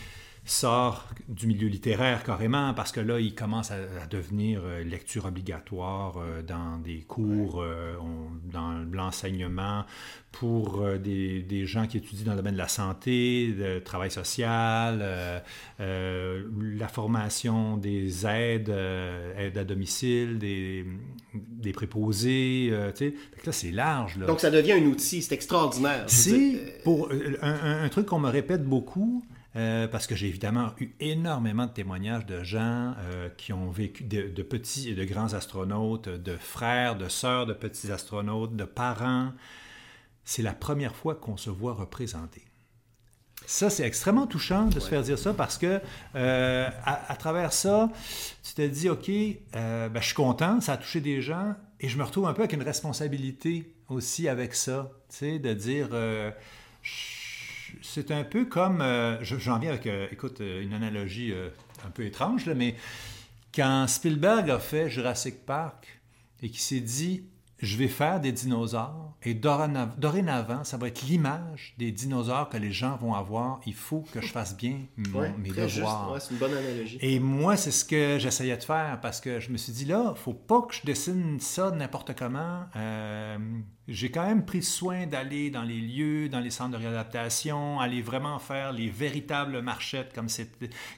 sort 0.50 1.08
du 1.28 1.46
milieu 1.46 1.68
littéraire 1.68 2.22
carrément 2.24 2.72
parce 2.74 2.90
que 2.92 3.00
là, 3.00 3.20
il 3.20 3.34
commence 3.34 3.70
à, 3.70 3.74
à 4.02 4.06
devenir 4.08 4.62
euh, 4.64 4.82
lecture 4.82 5.26
obligatoire 5.26 6.16
euh, 6.18 6.42
dans 6.42 6.78
des 6.78 7.00
cours, 7.02 7.60
euh, 7.60 7.94
on- 8.00 8.28
dans 8.50 8.72
l'enseignement 8.92 9.84
pour 10.32 10.82
des, 11.02 11.42
des 11.42 11.66
gens 11.66 11.86
qui 11.86 11.96
étudient 11.98 12.24
dans 12.26 12.32
le 12.32 12.36
domaine 12.38 12.52
de 12.54 12.58
la 12.58 12.68
santé, 12.68 13.54
le 13.58 13.80
travail 13.82 14.10
social, 14.10 14.98
euh, 15.02 15.38
euh, 15.80 16.44
la 16.78 16.88
formation 16.88 17.76
des 17.76 18.26
aides, 18.26 18.68
euh, 18.70 19.32
aides 19.48 19.58
à 19.58 19.64
domicile, 19.64 20.38
des, 20.38 20.84
des 21.34 21.72
préposés, 21.72 22.72
tu 22.96 23.06
sais. 23.10 23.14
Là, 23.46 23.52
c'est 23.52 23.70
large, 23.70 24.16
là. 24.18 24.26
Donc, 24.26 24.40
ça 24.40 24.50
devient 24.50 24.72
un 24.72 24.84
outil. 24.86 25.22
C'est 25.22 25.34
extraordinaire. 25.34 26.04
C'est 26.06 26.80
pour 26.84 27.10
un, 27.42 27.48
un- 27.50 27.82
un 27.84 27.88
truc 27.88 28.06
qu'on 28.06 28.18
me 28.18 28.28
répète 28.30 28.64
beaucoup, 28.64 29.24
euh, 29.58 29.86
parce 29.88 30.06
que 30.06 30.14
j'ai 30.14 30.28
évidemment 30.28 30.72
eu 30.80 30.90
énormément 31.00 31.66
de 31.66 31.72
témoignages 31.72 32.24
de 32.24 32.42
gens 32.42 32.94
euh, 32.98 33.28
qui 33.36 33.52
ont 33.52 33.70
vécu, 33.70 34.04
de, 34.04 34.28
de 34.28 34.42
petits 34.42 34.88
et 34.88 34.94
de 34.94 35.04
grands 35.04 35.34
astronautes, 35.34 36.08
de 36.08 36.36
frères, 36.36 36.96
de 36.96 37.08
sœurs 37.08 37.44
de 37.44 37.52
petits 37.52 37.90
astronautes, 37.92 38.56
de 38.56 38.64
parents. 38.64 39.32
C'est 40.24 40.42
la 40.42 40.52
première 40.54 40.94
fois 40.94 41.14
qu'on 41.16 41.36
se 41.36 41.50
voit 41.50 41.74
représenté. 41.74 42.42
Ça, 43.46 43.70
c'est 43.70 43.84
extrêmement 43.84 44.26
touchant 44.26 44.66
de 44.66 44.78
se 44.78 44.88
faire 44.88 45.02
dire 45.02 45.18
ça 45.18 45.32
parce 45.32 45.56
que 45.58 45.80
euh, 46.14 46.68
à, 46.84 47.12
à 47.12 47.16
travers 47.16 47.52
ça, 47.52 47.90
tu 48.42 48.54
te 48.54 48.62
dis, 48.66 48.88
OK, 48.90 49.10
ben, 49.52 49.90
je 49.94 50.04
suis 50.06 50.14
content, 50.14 50.60
ça 50.60 50.74
a 50.74 50.76
touché 50.76 51.00
des 51.00 51.22
gens 51.22 51.54
et 51.80 51.88
je 51.88 51.96
me 51.98 52.04
retrouve 52.04 52.26
un 52.28 52.32
peu 52.32 52.42
avec 52.42 52.52
une 52.52 52.62
responsabilité 52.62 53.72
aussi 53.88 54.28
avec 54.28 54.54
ça, 54.54 54.90
tu 55.08 55.16
sais, 55.16 55.38
de 55.38 55.54
dire, 55.54 55.88
je- 56.82 57.17
c'est 57.82 58.10
un 58.10 58.24
peu 58.24 58.44
comme, 58.44 58.80
euh, 58.80 59.22
je- 59.24 59.36
j'en 59.38 59.58
viens 59.58 59.70
avec, 59.70 59.86
euh, 59.86 60.06
écoute, 60.10 60.40
euh, 60.40 60.62
une 60.62 60.72
analogie 60.72 61.32
un 61.86 61.90
peu 61.90 62.04
étrange, 62.04 62.48
mais 62.48 62.74
quand 63.54 63.86
Spielberg 63.86 64.50
a 64.50 64.58
fait 64.58 64.88
Jurassic 64.90 65.44
Park 65.46 66.00
et 66.42 66.48
qu'il 66.48 66.60
s'est 66.60 66.80
dit, 66.80 67.24
je 67.60 67.76
vais 67.76 67.88
faire 67.88 68.20
des 68.20 68.30
dinosaures 68.32 69.16
et 69.24 69.34
dorénav- 69.34 69.98
dorénavant, 69.98 70.62
ça 70.62 70.76
va 70.76 70.86
être 70.86 71.02
l'image 71.02 71.74
des 71.76 71.90
dinosaures 71.90 72.48
que 72.48 72.56
les 72.56 72.70
gens 72.70 72.96
vont 72.96 73.14
avoir. 73.14 73.60
Il 73.66 73.74
faut 73.74 74.04
que 74.12 74.20
je 74.20 74.28
fasse 74.28 74.56
bien 74.56 74.76
mon- 74.96 75.20
ouais, 75.20 75.34
mes 75.38 75.48
devoirs. 75.50 76.12
Ouais, 76.12 76.20
c'est 76.20 76.30
une 76.30 76.36
bonne 76.38 76.54
analogie. 76.56 76.98
Et 77.00 77.18
moi, 77.18 77.56
c'est 77.56 77.72
ce 77.72 77.84
que 77.84 78.16
j'essayais 78.20 78.56
de 78.56 78.62
faire 78.62 79.00
parce 79.02 79.20
que 79.20 79.40
je 79.40 79.50
me 79.50 79.56
suis 79.56 79.72
dit 79.72 79.86
là, 79.86 80.14
faut 80.16 80.34
pas 80.34 80.62
que 80.62 80.72
je 80.74 80.82
dessine 80.84 81.40
ça 81.40 81.72
n'importe 81.72 82.14
comment. 82.16 82.60
Euh, 82.76 83.36
j'ai 83.88 84.10
quand 84.10 84.24
même 84.26 84.44
pris 84.44 84.62
soin 84.62 85.06
d'aller 85.06 85.50
dans 85.50 85.62
les 85.62 85.80
lieux, 85.80 86.28
dans 86.28 86.40
les 86.40 86.50
centres 86.50 86.72
de 86.72 86.76
réadaptation, 86.76 87.80
aller 87.80 88.02
vraiment 88.02 88.38
faire 88.38 88.70
les 88.72 88.88
véritables 88.88 89.62
marchettes 89.62 90.12
comme, 90.14 90.28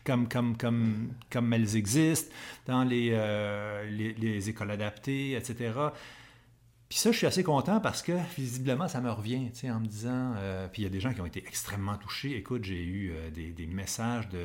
comme, 0.05 0.29
comme, 0.29 0.57
comme, 0.59 1.09
comme 1.31 1.53
elles 1.55 1.77
existent, 1.77 2.31
dans 2.67 2.85
les, 2.85 3.11
euh, 3.13 3.89
les, 3.91 4.13
les 4.15 4.51
écoles 4.51 4.73
adaptées, 4.73 5.33
etc. 5.37 5.71
Puis 6.91 6.99
ça, 6.99 7.13
je 7.13 7.19
suis 7.19 7.27
assez 7.29 7.45
content 7.45 7.79
parce 7.79 8.03
que 8.03 8.11
visiblement, 8.37 8.89
ça 8.89 9.01
me 9.01 9.13
revient, 9.13 9.49
tu 9.53 9.61
sais, 9.61 9.71
en 9.71 9.79
me 9.79 9.87
disant. 9.87 10.33
euh, 10.39 10.67
puis 10.67 10.83
il 10.83 10.85
y 10.85 10.89
a 10.89 10.91
des 10.91 10.99
gens 10.99 11.15
qui 11.15 11.21
ont 11.21 11.27
été 11.27 11.39
extrêmement 11.47 11.97
touchés. 11.97 12.37
Écoute, 12.37 12.65
j'ai 12.65 12.83
eu 12.83 13.13
euh, 13.13 13.31
des, 13.31 13.53
des 13.53 13.69
messages 13.69 14.29
de, 14.29 14.43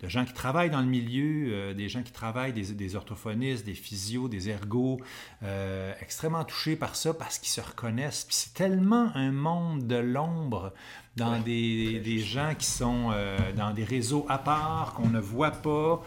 de 0.00 0.08
gens 0.08 0.24
qui 0.24 0.32
travaillent 0.32 0.70
dans 0.70 0.80
le 0.80 0.86
milieu, 0.86 1.48
euh, 1.52 1.74
des 1.74 1.88
gens 1.88 2.04
qui 2.04 2.12
travaillent, 2.12 2.52
des, 2.52 2.72
des 2.72 2.94
orthophonistes, 2.94 3.66
des 3.66 3.74
physios, 3.74 4.28
des 4.28 4.48
ergots, 4.48 5.00
euh, 5.42 5.92
extrêmement 6.00 6.44
touchés 6.44 6.76
par 6.76 6.94
ça 6.94 7.12
parce 7.12 7.40
qu'ils 7.40 7.50
se 7.50 7.60
reconnaissent. 7.60 8.22
Puis 8.24 8.36
c'est 8.36 8.54
tellement 8.54 9.10
un 9.16 9.32
monde 9.32 9.88
de 9.88 9.96
l'ombre 9.96 10.72
dans 11.16 11.32
Ouais, 11.32 12.00
des, 12.00 12.18
gens 12.20 12.54
qui 12.56 12.66
sont 12.66 13.10
dans 13.56 13.72
des 13.72 13.82
réseaux 13.82 14.24
à 14.28 14.38
part, 14.38 14.94
qu'on 14.94 15.08
ne 15.08 15.18
voit 15.18 15.50
pas 15.50 16.00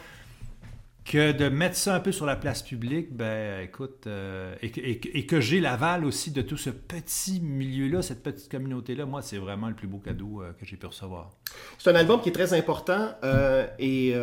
que 1.03 1.31
de 1.31 1.49
mettre 1.49 1.75
ça 1.75 1.95
un 1.95 1.99
peu 1.99 2.11
sur 2.11 2.25
la 2.27 2.35
place 2.35 2.61
publique, 2.61 3.11
ben 3.11 3.61
écoute, 3.61 4.05
euh, 4.05 4.53
et, 4.61 4.69
que- 4.69 4.79
et 4.81 4.99
que- 4.99 5.09
et 5.13 5.25
que 5.25 5.41
j'ai 5.41 5.59
l'aval 5.59 6.05
aussi 6.05 6.29
de 6.31 6.41
tout 6.43 6.57
ce 6.57 6.69
petit 6.69 7.39
milieu-là, 7.41 8.01
cette 8.03 8.21
petite 8.21 8.49
communauté-là, 8.51 9.05
moi, 9.05 9.21
c'est 9.23 9.37
vraiment 9.37 9.67
le 9.67 9.73
plus 9.73 9.87
beau 9.87 9.97
cadeau 9.97 10.41
euh, 10.43 10.51
que 10.59 10.65
j'ai 10.65 10.77
pu 10.77 10.85
recevoir. 10.85 11.31
C'est 11.79 11.89
un 11.89 11.95
album 11.95 12.21
qui 12.21 12.29
est 12.29 12.33
très 12.33 12.53
important 12.53 13.09
euh, 13.23 13.65
et 13.79 14.13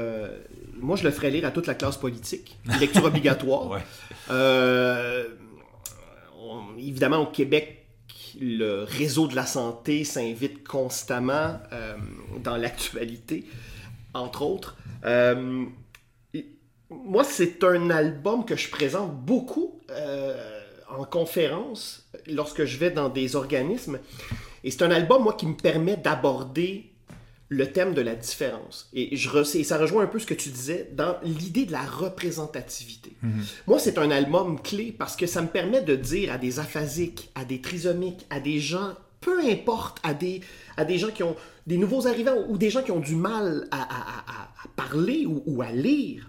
moi, 0.81 0.97
je 0.97 1.03
le 1.05 1.11
ferais 1.11 1.31
lire 1.31 1.45
à 1.47 1.51
toute 1.51 1.67
la 1.67 1.75
classe 1.75 1.97
politique. 1.97 2.57
Lecture 2.81 3.05
obligatoire. 3.13 3.69
Ouais. 3.71 3.83
On- 6.41 6.77
évidemment, 6.79 7.19
au 7.19 7.27
Québec, 7.27 7.87
le 8.41 8.85
réseau 8.85 9.27
de 9.27 9.35
la 9.35 9.47
santé 9.47 10.05
s'invite 10.05 10.67
constamment 10.67 11.59
dans 12.45 12.57
l'actualité, 12.57 13.45
entre 14.15 14.43
autres. 14.43 14.77
Moi, 16.91 17.25
c'est 17.25 17.63
un 17.65 17.91
album 17.91 18.45
que 18.45 18.57
je 18.57 18.71
présente 18.71 19.15
beaucoup 19.15 19.81
euh, 19.91 20.61
en 20.89 21.05
conférence 21.05 22.09
lorsque 22.27 22.65
je 22.65 22.79
vais 22.79 22.91
dans 22.91 23.09
des 23.11 23.37
organismes. 23.37 23.99
Et 24.65 24.71
c'est 24.71 24.83
un 24.83 24.91
album, 24.91 25.23
moi, 25.23 25.35
qui 25.35 25.47
me 25.47 25.55
permet 25.55 25.97
d'aborder 25.97 26.91
le 27.51 27.71
thème 27.73 27.95
de 27.95 28.01
la 28.03 28.15
différence. 28.15 28.89
Et, 28.93 29.17
je 29.17 29.29
re- 29.31 29.57
et 29.57 29.65
ça 29.65 29.79
rejoint 29.79 30.03
un 30.05 30.07
peu 30.07 30.19
ce 30.19 30.27
que 30.27 30.35
tu 30.35 30.51
disais 30.51 30.91
dans 30.93 31.17
l'idée 31.23 31.65
de 31.65 31.73
la 31.73 31.83
représentativité. 31.83 33.13
Moi, 33.67 33.79
c'est 33.79 33.99
un 33.99 34.11
album 34.11 34.61
clé 34.61 34.95
parce 34.97 35.17
que 35.17 35.27
ça 35.27 35.41
me 35.43 35.49
permet 35.49 35.81
de 35.83 35.95
dire 35.97 36.33
à 36.33 36.39
des 36.39 36.59
aphasiques, 36.59 37.31
à 37.35 37.45
des 37.45 37.61
trisomiques, 37.63 38.27
à 38.31 38.41
des 38.41 38.61
gens, 38.61 38.95
peu 39.21 39.41
importe, 39.47 39.99
à 40.03 40.13
des, 40.15 40.41
à 40.77 40.85
des 40.85 40.99
gens 40.99 41.09
qui 41.11 41.23
ont 41.23 41.37
des 41.67 41.77
nouveaux 41.79 42.07
arrivants 42.07 42.37
ou 42.49 42.59
des 42.59 42.71
gens 42.71 42.83
qui 42.83 42.91
ont 42.93 43.01
du 43.01 43.15
mal 43.17 43.67
à, 43.71 43.83
à- 43.83 43.87
à- 43.87 44.43
à 44.65 44.69
parler 44.77 45.25
ou, 45.27 45.43
ou 45.47 45.63
à 45.63 45.71
lire, 45.73 46.29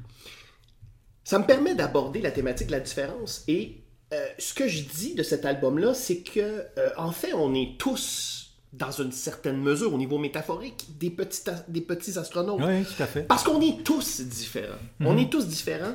ça 1.29 1.37
me 1.37 1.45
permet 1.45 1.75
d'aborder 1.75 2.21
la 2.21 2.31
thématique 2.31 2.65
de 2.65 2.71
la 2.71 2.79
différence. 2.79 3.43
Et 3.47 3.83
euh, 4.13 4.25
ce 4.39 4.51
que 4.55 4.67
je 4.67 4.81
dis 4.81 5.13
de 5.13 5.21
cet 5.21 5.45
album-là, 5.45 5.93
c'est 5.93 6.21
que, 6.21 6.39
euh, 6.39 6.89
en 6.97 7.11
fait, 7.11 7.35
on 7.35 7.53
est 7.53 7.77
tous, 7.77 8.55
dans 8.73 8.89
une 8.89 9.11
certaine 9.11 9.61
mesure, 9.61 9.93
au 9.93 9.99
niveau 9.99 10.17
métaphorique, 10.17 10.87
des 10.97 11.11
petits, 11.11 11.43
des 11.67 11.81
petits 11.81 12.17
astronautes. 12.17 12.59
Oui, 12.63 12.83
tout 12.83 13.03
à 13.03 13.05
fait. 13.05 13.21
Parce 13.21 13.43
qu'on 13.43 13.61
est 13.61 13.83
tous 13.83 14.21
différents. 14.21 14.79
On 15.01 15.19
est 15.19 15.31
tous 15.31 15.45
différents. 15.45 15.93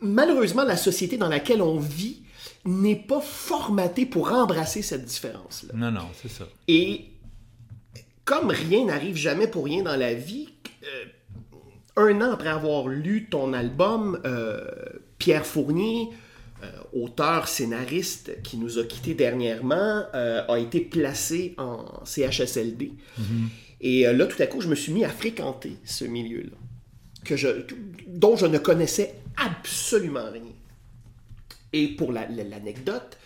Malheureusement, 0.00 0.64
la 0.64 0.78
société 0.78 1.18
dans 1.18 1.28
laquelle 1.28 1.60
on 1.60 1.78
vit 1.78 2.22
n'est 2.64 2.96
pas 2.96 3.20
formatée 3.20 4.06
pour 4.06 4.32
embrasser 4.32 4.80
cette 4.80 5.04
différence-là. 5.04 5.74
Non, 5.74 5.90
non, 5.90 6.08
c'est 6.22 6.30
ça. 6.30 6.48
Et 6.68 7.10
comme 8.24 8.48
rien 8.48 8.86
n'arrive 8.86 9.16
jamais 9.16 9.46
pour 9.46 9.66
rien 9.66 9.82
dans 9.82 9.96
la 9.96 10.14
vie, 10.14 10.48
euh, 10.84 11.04
un 11.96 12.20
an 12.20 12.32
après 12.32 12.48
avoir 12.48 12.88
lu 12.88 13.26
ton 13.30 13.52
album, 13.52 14.20
euh, 14.24 14.64
Pierre 15.18 15.44
Fournier, 15.46 16.08
euh, 16.62 16.70
auteur 16.94 17.48
scénariste 17.48 18.40
qui 18.42 18.56
nous 18.56 18.78
a 18.78 18.84
quittés 18.84 19.14
dernièrement, 19.14 20.04
euh, 20.14 20.44
a 20.48 20.58
été 20.58 20.80
placé 20.80 21.54
en 21.58 21.84
CHSLD. 22.04 22.92
Et 23.80 24.06
euh, 24.06 24.12
là, 24.12 24.26
tout 24.26 24.40
à 24.42 24.46
coup, 24.46 24.60
je 24.60 24.68
me 24.68 24.74
suis 24.74 24.92
mis 24.92 25.04
à 25.04 25.08
fréquenter 25.10 25.72
ce 25.84 26.04
milieu-là, 26.04 26.56
que 27.24 27.36
je, 27.36 27.48
dont 28.06 28.36
je 28.36 28.46
ne 28.46 28.58
connaissais 28.58 29.14
absolument 29.36 30.30
rien. 30.32 30.42
Et 31.72 31.88
pour 31.88 32.12
la- 32.12 32.28
la- 32.28 32.44
l'anecdote, 32.44 33.18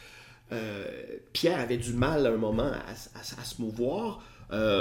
Pierre 1.33 1.59
avait 1.61 1.77
du 1.77 1.93
mal 1.93 2.25
à 2.27 2.31
un 2.31 2.37
moment 2.37 2.71
à, 2.71 2.77
à- 3.19 3.41
à 3.41 3.45
se 3.45 3.61
mouvoir. 3.61 4.23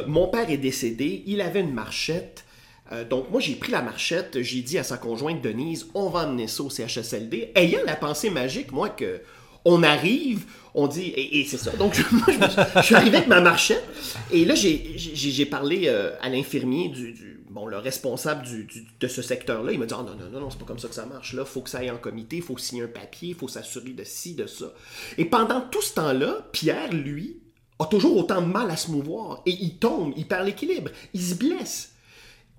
Mon 0.08 0.28
père 0.28 0.50
est 0.50 0.58
décédé, 0.58 1.24
il 1.26 1.41
avait 1.41 1.62
une 1.62 1.74
marchette. 1.74 2.45
Euh, 2.91 3.04
donc 3.04 3.32
moi 3.32 3.39
j'ai 3.41 3.56
pris 3.56 3.71
la 3.71 3.82
marchette, 3.82 4.41
j'ai 4.41 4.62
dit 4.62 4.78
à 4.78 4.84
sa 4.84 4.98
conjointe 4.98 5.41
Denise, 5.41 5.88
on 5.95 6.10
va 6.10 6.28
emmener 6.28 6.48
ça 6.48 6.63
au 6.63 6.69
CHSLD, 6.69 7.52
ayant 7.56 7.80
la 7.86 7.95
pensée 7.95 8.30
magique, 8.30 8.71
moi, 8.71 8.89
que 8.89 9.21
on 9.67 9.82
arrive, 9.82 10.45
on 10.76 10.86
dit, 10.88 11.12
et, 11.15 11.43
c'est 11.45 11.58
ça. 11.58 11.71
Donc 11.71 11.98
moi 12.12 12.28
je, 12.28 12.80
je 12.82 12.86
suis 12.86 12.93
arrivé 12.95 13.17
avec 13.17 13.28
ma 13.28 13.41
marchette, 13.41 13.84
et 14.32 14.45
là 14.45 14.54
j'ai- 14.54 15.45
parlé 15.48 15.84
euh, 15.88 16.12
à 16.21 16.30
l'infirmier 16.30 16.89
du, 16.89 17.41
bon, 17.50 17.65
le 17.65 17.78
responsable 17.80 18.43
du- 18.43 18.67
de 19.00 19.08
ce 19.08 19.24
secteur-là, 19.24 19.71
il 19.71 19.80
m'a 19.80 19.88
dit, 19.88 19.95
Ah, 19.98 20.04
non, 20.04 20.13
non, 20.15 20.30
non, 20.32 20.39
non, 20.41 20.50
c'est 20.52 20.60
pas 20.60 20.65
comme 20.65 20.78
ça 20.78 20.88
que 20.88 20.93
ça 20.93 21.08
marche, 21.08 21.34
là, 21.34 21.43
faut 21.45 21.62
que 21.62 21.71
ça 21.71 21.80
aille 21.80 21.89
en 21.89 21.98
comité, 21.98 22.39
faut 22.41 22.56
signer 22.60 22.84
un 22.84 22.88
papier, 22.88 23.34
faut 23.34 23.48
s'assurer 23.48 23.89
de 23.89 24.04
ci, 24.04 24.36
de 24.36 24.45
ça. 24.45 24.71
Et 25.17 25.26
pendant 25.26 25.62
tout 25.62 25.82
ce 25.82 25.95
temps-là, 25.95 26.48
Pierre, 26.52 26.93
lui, 26.93 27.38
a 27.80 27.86
toujours 27.86 28.15
autant 28.17 28.43
de 28.43 28.48
mal 28.48 28.69
à 28.69 28.78
se 28.78 28.91
mouvoir, 28.91 29.41
et 29.48 29.52
il 29.60 29.78
tombe, 29.80 30.13
il 30.15 30.28
perd 30.28 30.45
l'équilibre, 30.45 30.91
il 31.15 31.21
se 31.24 31.34
blesse. 31.34 31.93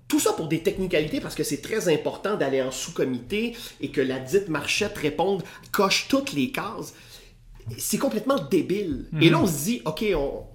Tout 0.07 0.19
ça 0.19 0.33
pour 0.33 0.47
des 0.47 0.63
technicalités 0.63 1.19
parce 1.19 1.35
que 1.35 1.43
c'est 1.43 1.61
très 1.61 1.93
important 1.93 2.35
d'aller 2.35 2.61
en 2.61 2.71
sous-comité 2.71 3.55
et 3.81 3.91
que 3.91 4.01
la 4.01 4.19
dite 4.19 4.47
marchette 4.47 4.97
réponde, 4.97 5.43
coche 5.71 6.07
toutes 6.07 6.33
les 6.33 6.51
cases. 6.51 6.93
C'est 7.77 7.97
complètement 7.97 8.39
débile. 8.39 9.07
Et 9.21 9.29
là, 9.29 9.39
on 9.41 9.47
se 9.47 9.63
dit, 9.65 9.81
OK, 9.85 10.05
on, 10.15 10.45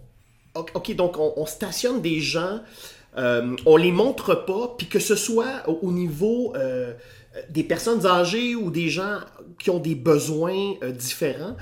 OK, 0.54 0.94
donc 0.94 1.16
on, 1.18 1.46
stationne 1.46 2.00
des 2.00 2.20
gens, 2.20 2.60
euh, 3.16 3.56
on 3.66 3.76
les 3.76 3.92
montre 3.92 4.34
pas, 4.34 4.74
puis 4.76 4.86
que 4.86 4.98
ce 4.98 5.16
soit 5.16 5.68
au, 5.68 5.92
niveau 5.92 6.54
euh, 6.56 6.92
des 7.50 7.64
personnes 7.64 8.06
âgées 8.06 8.54
ou 8.54 8.70
des 8.70 8.88
gens 8.88 9.20
qui 9.58 9.70
ont 9.70 9.78
des 9.78 9.94
besoins 9.94 10.74
euh, 10.82 10.92
différents, 10.92 11.56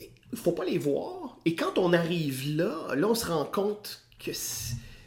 il 0.00 0.38
faut 0.38 0.52
pas 0.52 0.64
les 0.64 0.78
voir. 0.78 1.36
Et 1.44 1.54
quand 1.54 1.78
on 1.78 1.92
arrive 1.92 2.56
là, 2.56 2.94
là, 2.94 3.08
on 3.08 3.14
se 3.14 3.26
rend 3.26 3.44
compte 3.44 4.00
que 4.18 4.32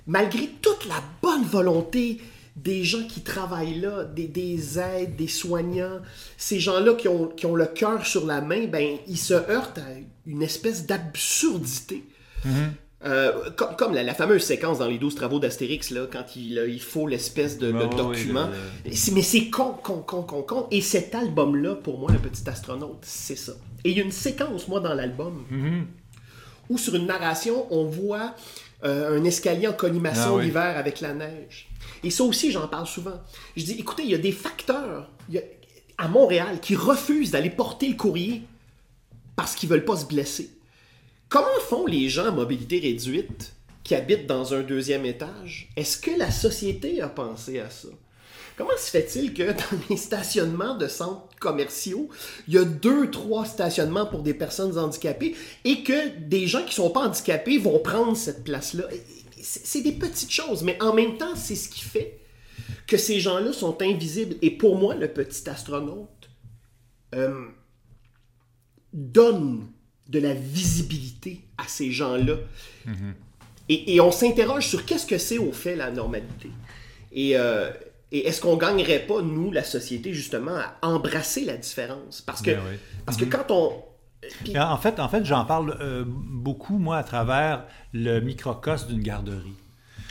malgré 0.07 0.47
toute 0.61 0.85
la 0.87 1.01
bonne 1.21 1.43
volonté 1.43 2.21
des 2.55 2.83
gens 2.83 3.05
qui 3.07 3.21
travaillent 3.21 3.79
là, 3.79 4.05
des, 4.05 4.79
aides, 4.79 5.15
des 5.15 5.27
soignants, 5.27 5.99
ces 6.37 6.59
gens-là 6.59 6.93
qui 6.93 7.07
ont, 7.07 7.27
qui 7.27 7.45
ont 7.45 7.55
le 7.55 7.65
cœur 7.65 8.05
sur 8.05 8.25
la 8.25 8.41
main, 8.41 8.65
ben, 8.65 8.97
ils 9.07 9.17
se 9.17 9.33
heurtent 9.33 9.79
à 9.79 9.87
une 10.25 10.41
espèce 10.41 10.85
d'absurdité. 10.85 12.03
Mm-hmm. 12.45 12.69
Euh, 13.03 13.51
comme, 13.77 13.93
la, 13.93 14.13
fameuse 14.15 14.43
séquence 14.43 14.79
dans 14.79 14.87
les 14.87 14.97
12 14.97 15.13
travaux 15.15 15.37
d'Astérix, 15.37 15.91
là, 15.91 16.07
quand 16.11 16.35
il, 16.35 16.63
il 16.67 16.81
faut 16.81 17.07
l'espèce 17.07 17.59
de, 17.59 17.71
document. 17.71 18.49
mais 18.85 19.21
c'est 19.21 19.49
con, 19.49 19.75
con, 19.83 20.01
con, 20.01 20.23
con, 20.23 20.41
con. 20.41 20.67
Et 20.71 20.81
cet 20.81 21.13
album-là, 21.13 21.75
pour 21.75 21.99
moi, 21.99 22.11
Le 22.11 22.17
Petit 22.17 22.49
Astronaute, 22.49 23.03
c'est 23.03 23.35
ça. 23.35 23.51
Et 23.83 23.91
il 23.91 23.97
y 23.97 24.01
a 24.01 24.03
une 24.03 24.11
séquence, 24.11 24.67
moi, 24.67 24.79
dans 24.79 24.95
l'album, 24.95 25.45
mm-hmm. 25.51 25.83
où 26.69 26.77
sur 26.79 26.95
une 26.95 27.05
narration, 27.05 27.67
on 27.69 27.85
voit 27.85 28.33
euh, 28.83 29.19
un 29.19 29.23
escalier 29.23 29.67
en 29.67 29.73
colimaçon 29.73 30.37
ah 30.37 30.41
l'hiver 30.41 30.77
avec 30.77 31.01
la 31.01 31.13
neige. 31.13 31.69
Et 32.03 32.09
ça 32.09 32.23
aussi, 32.23 32.51
j'en 32.51 32.67
parle 32.67 32.87
souvent. 32.87 33.21
Je 33.55 33.63
dis, 33.63 33.73
écoutez, 33.73 34.03
il 34.03 34.11
y 34.11 34.15
a 34.15 34.19
des 34.19 34.31
facteurs 34.31 35.09
à 35.97 36.07
Montréal 36.07 36.59
qui 36.61 36.75
refusent 36.75 37.31
d'aller 37.31 37.49
porter 37.49 37.87
le 37.87 37.95
courrier 37.95 38.43
parce 39.35 39.55
qu'ils 39.55 39.69
veulent 39.69 39.85
pas 39.85 39.97
se 39.97 40.05
blesser. 40.05 40.51
Comment 41.29 41.47
font 41.67 41.85
les 41.85 42.09
gens 42.09 42.25
à 42.25 42.31
mobilité 42.31 42.79
réduite 42.79 43.53
qui 43.83 43.95
habitent 43.95 44.27
dans 44.27 44.53
un 44.53 44.61
deuxième 44.61 45.05
étage? 45.05 45.69
Est-ce 45.75 45.97
que 45.97 46.11
la 46.11 46.31
société 46.31 47.01
a 47.01 47.09
pensé 47.09 47.59
à 47.59 47.69
ça? 47.69 47.89
Comment 48.57 48.77
se 48.77 48.89
fait-il 48.89 49.33
que 49.33 49.51
dans 49.51 49.79
les 49.89 49.97
stationnements 49.97 50.77
de 50.77 50.87
centres 50.87 51.27
commerciaux, 51.39 52.09
il 52.47 52.53
y 52.53 52.57
a 52.57 52.63
deux, 52.63 53.11
trois 53.11 53.45
stationnements 53.45 54.05
pour 54.05 54.21
des 54.21 54.33
personnes 54.33 54.77
handicapées 54.77 55.35
et 55.65 55.83
que 55.83 56.17
des 56.19 56.47
gens 56.47 56.61
qui 56.61 56.69
ne 56.69 56.85
sont 56.85 56.89
pas 56.89 57.07
handicapés 57.07 57.57
vont 57.57 57.79
prendre 57.79 58.15
cette 58.15 58.43
place-là? 58.43 58.85
C'est 59.41 59.81
des 59.81 59.91
petites 59.91 60.31
choses, 60.31 60.63
mais 60.63 60.81
en 60.81 60.93
même 60.93 61.17
temps, 61.17 61.35
c'est 61.35 61.55
ce 61.55 61.69
qui 61.69 61.81
fait 61.81 62.19
que 62.87 62.97
ces 62.97 63.19
gens-là 63.19 63.51
sont 63.51 63.81
invisibles. 63.81 64.35
Et 64.41 64.51
pour 64.51 64.77
moi, 64.77 64.95
le 64.95 65.09
petit 65.09 65.47
astronaute 65.49 66.29
euh, 67.13 67.45
donne 68.93 69.67
de 70.07 70.19
la 70.19 70.33
visibilité 70.33 71.41
à 71.57 71.67
ces 71.67 71.91
gens-là. 71.91 72.37
Mhm. 72.85 73.13
et, 73.69 73.99
on 73.99 74.11
s'interroge 74.11 74.67
sur 74.67 74.85
qu'est-ce 74.85 75.07
que 75.07 75.17
c'est 75.17 75.39
au 75.39 75.51
fait 75.51 75.75
la 75.75 75.91
normalité? 75.91 76.49
Et, 77.11 77.37
euh, 77.37 77.71
est-ce 78.19 78.41
qu'on 78.41 78.57
gagnerait 78.57 78.99
pas, 78.99 79.21
nous, 79.21 79.51
la 79.51 79.63
société, 79.63 80.13
justement, 80.13 80.55
à 80.55 80.87
embrasser 80.87 81.45
la 81.45 81.57
différence? 81.57 82.21
Parce 82.21 82.41
que, 82.41 82.51
ben 82.51 82.61
parce 83.05 83.17
que 83.17 83.25
mhm. 83.25 83.31
quand 83.31 83.51
on... 83.51 83.73
En 84.57 84.77
fait, 84.77 84.99
en 84.99 85.07
fait 85.07 85.23
j'en 85.23 85.45
parle 85.45 85.77
euh, 85.81 86.03
beaucoup, 86.07 86.79
moi, 86.79 86.97
à 86.97 87.03
travers 87.03 87.65
le 87.93 88.19
microcosme 88.21 88.87
d'une 88.87 89.03
garderie. 89.03 89.53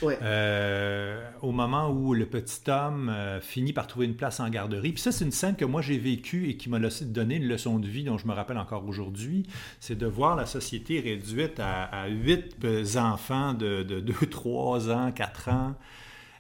Euh, 0.02 1.30
au 1.42 1.52
moment 1.52 1.90
où 1.90 2.14
le 2.14 2.26
petit 2.26 2.70
homme 2.70 3.08
euh, 3.08 3.40
finit 3.40 3.72
par 3.72 3.86
trouver 3.86 4.06
une 4.06 4.16
place 4.16 4.40
en 4.40 4.48
garderie. 4.48 4.92
Puis 4.92 5.02
ça, 5.02 5.12
c'est 5.12 5.24
une 5.24 5.30
scène 5.30 5.56
que 5.56 5.64
moi 5.64 5.82
j'ai 5.82 5.98
vécue 5.98 6.48
et 6.48 6.56
qui 6.56 6.68
m'a 6.68 6.78
donné 7.02 7.36
une 7.36 7.48
leçon 7.48 7.78
de 7.78 7.86
vie 7.86 8.04
dont 8.04 8.18
je 8.18 8.26
me 8.26 8.32
rappelle 8.32 8.58
encore 8.58 8.86
aujourd'hui. 8.86 9.46
C'est 9.80 9.96
de 9.96 10.06
voir 10.06 10.36
la 10.36 10.46
société 10.46 11.00
réduite 11.00 11.60
à, 11.60 12.08
huit 12.08 12.56
enfants 12.96 13.54
de, 13.54 13.82
2, 13.82 14.12
3 14.26 14.90
ans, 14.90 15.12
4 15.12 15.48
ans. 15.48 15.74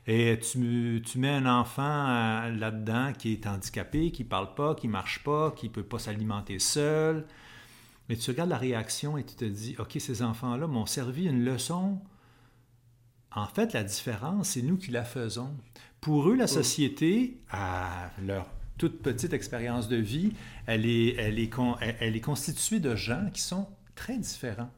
Et 0.06 0.38
tu, 0.38 1.02
tu 1.04 1.18
mets 1.18 1.30
un 1.30 1.46
enfant 1.46 1.82
euh, 1.82 2.50
là-dedans 2.50 3.12
qui 3.16 3.32
est 3.32 3.46
handicapé, 3.46 4.10
qui 4.10 4.24
parle 4.24 4.54
pas, 4.54 4.74
qui 4.74 4.86
marche 4.86 5.24
pas, 5.24 5.50
qui 5.52 5.68
peut 5.68 5.82
pas 5.82 5.98
s'alimenter 5.98 6.58
seul. 6.58 7.26
Mais 8.08 8.16
tu 8.16 8.30
regardes 8.30 8.50
la 8.50 8.58
réaction 8.58 9.16
et 9.16 9.24
tu 9.24 9.34
te 9.34 9.46
dis, 9.46 9.76
OK, 9.78 9.96
ces 9.98 10.22
enfants-là 10.22 10.66
m'ont 10.66 10.84
servi 10.84 11.26
une 11.26 11.44
leçon 11.44 12.00
en 13.34 13.46
fait, 13.46 13.72
la 13.72 13.82
différence, 13.82 14.50
c'est 14.50 14.62
nous 14.62 14.76
qui 14.76 14.90
la 14.90 15.04
faisons. 15.04 15.54
Pour 16.00 16.28
eux, 16.28 16.36
la 16.36 16.46
société, 16.46 17.40
à 17.50 18.10
leur 18.22 18.48
toute 18.78 19.02
petite 19.02 19.32
expérience 19.32 19.88
de 19.88 19.96
vie, 19.96 20.32
elle 20.66 20.86
est, 20.86 21.14
elle 21.16 21.38
est, 21.38 21.50
elle 22.00 22.16
est 22.16 22.20
constituée 22.20 22.78
de 22.78 22.94
gens 22.94 23.28
qui 23.32 23.40
sont 23.40 23.66
très 23.94 24.18
différents. 24.18 24.70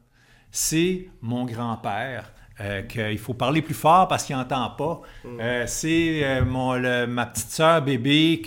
C'est 0.51 1.09
mon 1.21 1.45
grand-père, 1.45 2.33
euh, 2.59 2.81
qu'il 2.81 3.19
faut 3.19 3.35
parler 3.35 3.61
plus 3.61 3.75
fort 3.75 4.07
parce 4.07 4.23
qu'il 4.23 4.35
n'entend 4.35 4.71
pas. 4.71 5.01
Mm. 5.23 5.39
Euh, 5.39 5.63
c'est 5.67 6.21
euh, 6.23 7.05
ma 7.05 7.25
petite 7.27 7.51
sœur 7.51 7.83
bébé 7.83 8.41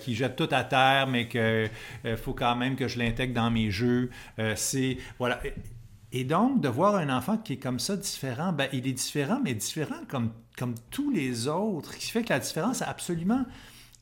qui 0.00 0.14
jette 0.14 0.36
tout 0.36 0.48
à 0.52 0.62
terre, 0.62 1.08
mais 1.08 1.26
qu'il 1.26 1.70
faut 2.16 2.32
quand 2.32 2.54
même 2.54 2.76
que 2.76 2.86
je 2.86 2.98
l'intègre 2.98 3.34
dans 3.34 3.50
mes 3.50 3.70
jeux. 3.70 4.10
c'est 4.54 4.98
voilà. 5.18 5.40
Et 6.12 6.24
donc, 6.24 6.60
de 6.60 6.68
voir 6.68 6.96
un 6.96 7.08
enfant 7.08 7.36
qui 7.38 7.54
est 7.54 7.58
comme 7.58 7.78
ça, 7.78 7.96
différent, 7.96 8.52
ben, 8.52 8.68
il 8.72 8.86
est 8.86 8.92
différent, 8.92 9.40
mais 9.42 9.54
différent 9.54 10.00
comme, 10.08 10.30
comme 10.58 10.74
tous 10.90 11.10
les 11.10 11.46
autres, 11.46 11.96
qui 11.96 12.10
fait 12.10 12.24
que 12.24 12.32
la 12.32 12.40
différence 12.40 12.82
est 12.82 12.86
absolument 12.86 13.44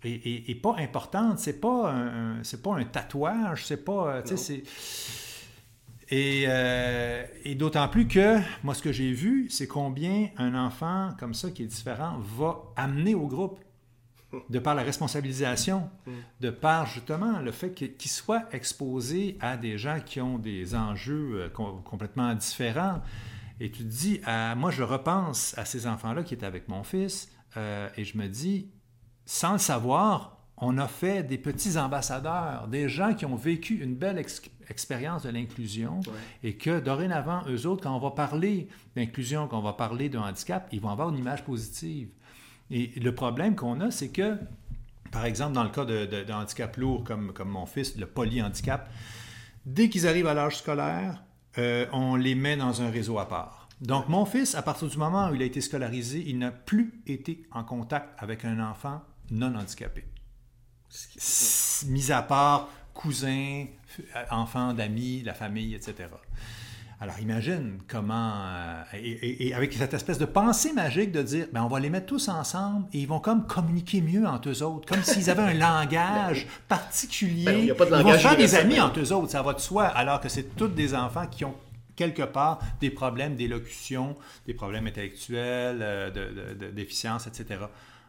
est, 0.04 0.62
pas 0.62 0.74
importante. 0.78 1.38
C'est 1.38 1.60
pas 1.60 1.90
un, 1.90 2.42
c'est 2.42 2.62
pas 2.62 2.74
un 2.76 2.84
tatouage, 2.84 3.66
c'est 3.66 3.84
pas, 3.84 4.22
c'est... 4.24 4.62
Et, 6.10 6.44
euh, 6.48 7.26
et 7.44 7.54
d'autant 7.54 7.88
plus 7.88 8.08
que, 8.08 8.38
moi, 8.64 8.74
ce 8.74 8.82
que 8.82 8.92
j'ai 8.92 9.12
vu, 9.12 9.48
c'est 9.50 9.66
combien 9.66 10.28
un 10.38 10.54
enfant 10.54 11.10
comme 11.18 11.34
ça, 11.34 11.50
qui 11.50 11.62
est 11.62 11.66
différent, 11.66 12.18
va 12.36 12.62
amener 12.76 13.14
au 13.14 13.26
groupe 13.26 13.60
de 14.50 14.58
par 14.58 14.74
la 14.74 14.82
responsabilisation, 14.82 15.90
mm. 16.06 16.12
de 16.40 16.50
par 16.50 16.86
justement 16.86 17.40
le 17.40 17.52
fait 17.52 17.72
qu'ils 17.72 18.10
soient 18.10 18.44
exposés 18.52 19.36
à 19.40 19.56
des 19.56 19.78
gens 19.78 20.00
qui 20.04 20.20
ont 20.20 20.38
des 20.38 20.74
enjeux 20.74 21.42
euh, 21.42 21.48
complètement 21.50 22.34
différents. 22.34 23.00
Et 23.60 23.70
tu 23.70 23.82
te 23.82 23.88
dis, 23.88 24.20
moi 24.56 24.70
je 24.70 24.84
repense 24.84 25.56
à 25.58 25.64
ces 25.64 25.88
enfants-là 25.88 26.22
qui 26.22 26.32
étaient 26.32 26.46
avec 26.46 26.68
mon 26.68 26.84
fils, 26.84 27.28
euh, 27.56 27.88
et 27.96 28.04
je 28.04 28.16
me 28.16 28.28
dis, 28.28 28.70
sans 29.24 29.52
le 29.52 29.58
savoir, 29.58 30.37
on 30.60 30.78
a 30.78 30.88
fait 30.88 31.22
des 31.22 31.38
petits 31.38 31.78
ambassadeurs, 31.78 32.66
des 32.68 32.88
gens 32.88 33.14
qui 33.14 33.24
ont 33.24 33.36
vécu 33.36 33.82
une 33.82 33.94
belle 33.94 34.18
expérience 34.68 35.22
de 35.22 35.30
l'inclusion 35.30 36.00
et 36.42 36.54
que 36.54 36.80
dorénavant, 36.80 37.42
eux 37.48 37.66
autres, 37.66 37.82
quand 37.84 37.94
on 37.94 38.00
va 38.00 38.10
parler 38.10 38.68
d'inclusion, 38.96 39.46
quand 39.46 39.58
on 39.58 39.62
va 39.62 39.74
parler 39.74 40.08
de 40.08 40.18
handicap, 40.18 40.68
ils 40.72 40.80
vont 40.80 40.90
avoir 40.90 41.10
une 41.10 41.18
image 41.18 41.44
positive. 41.44 42.08
Et 42.70 42.92
le 43.00 43.14
problème 43.14 43.54
qu'on 43.54 43.80
a, 43.80 43.90
c'est 43.90 44.08
que, 44.08 44.36
par 45.12 45.24
exemple, 45.24 45.52
dans 45.52 45.62
le 45.62 45.70
cas 45.70 45.84
de, 45.84 46.32
handicap 46.32 46.76
lourd, 46.76 47.04
comme, 47.04 47.32
comme 47.32 47.48
mon 47.48 47.66
fils, 47.66 47.96
le 47.96 48.06
polyhandicap, 48.06 48.90
dès 49.64 49.88
qu'ils 49.88 50.06
arrivent 50.06 50.26
à 50.26 50.34
l'âge 50.34 50.58
scolaire, 50.58 51.22
euh, 51.56 51.86
on 51.92 52.16
les 52.16 52.34
met 52.34 52.56
dans 52.56 52.82
un 52.82 52.90
réseau 52.90 53.18
à 53.18 53.28
part. 53.28 53.68
Donc, 53.80 54.08
mon 54.08 54.24
fils, 54.24 54.56
à 54.56 54.62
partir 54.62 54.88
du 54.88 54.98
moment 54.98 55.30
où 55.30 55.34
il 55.34 55.42
a 55.42 55.44
été 55.44 55.60
scolarisé, 55.60 56.22
il 56.26 56.38
n'a 56.38 56.50
plus 56.50 57.00
été 57.06 57.44
en 57.52 57.62
contact 57.62 58.08
avec 58.18 58.44
un 58.44 58.58
enfant 58.58 59.02
non 59.30 59.54
handicapé. 59.54 60.04
Mis 61.86 62.10
à 62.12 62.22
part 62.22 62.68
cousin, 62.94 63.66
enfant 64.30 64.72
d'amis, 64.72 65.22
la 65.22 65.34
famille, 65.34 65.74
etc. 65.74 66.08
Alors 67.00 67.20
imagine 67.20 67.78
comment, 67.86 68.32
euh, 68.34 68.82
et, 69.00 69.54
avec 69.54 69.72
cette 69.72 69.94
espèce 69.94 70.18
de 70.18 70.24
pensée 70.24 70.72
magique 70.72 71.12
de 71.12 71.22
dire, 71.22 71.46
ben, 71.52 71.62
on 71.62 71.68
va 71.68 71.78
les 71.78 71.90
mettre 71.90 72.06
tous 72.06 72.28
ensemble 72.28 72.86
et 72.92 72.98
ils 72.98 73.06
vont 73.06 73.20
comme 73.20 73.46
communiquer 73.46 74.00
mieux 74.00 74.26
entre 74.26 74.48
eux 74.48 74.62
autres, 74.64 74.88
comme 74.88 75.04
s'ils 75.04 75.30
avaient 75.30 75.42
un 75.42 75.54
langage 75.54 76.44
ben 76.44 76.76
particulier. 76.76 77.44
Ben, 77.44 77.58
ils 77.66 77.72
vont 77.72 78.18
faire 78.18 78.36
des 78.36 78.56
amis 78.56 78.80
entre 78.80 78.98
eux 78.98 79.12
autres, 79.12 79.30
ça 79.30 79.42
va 79.42 79.52
de 79.52 79.60
soi, 79.60 79.86
alors 79.86 80.20
que 80.20 80.28
c'est 80.28 80.56
tous 80.56 80.66
des 80.66 80.92
enfants 80.92 81.28
qui 81.28 81.44
ont 81.44 81.54
quelque 81.94 82.22
part 82.22 82.58
des 82.80 82.90
problèmes 82.90 83.36
d'élocution, 83.36 84.16
des 84.46 84.54
problèmes 84.54 84.88
intellectuels, 84.88 85.78
euh, 85.80 86.10
de, 86.10 86.54
de, 86.54 86.70
déficience, 86.72 87.28
etc. 87.28 87.60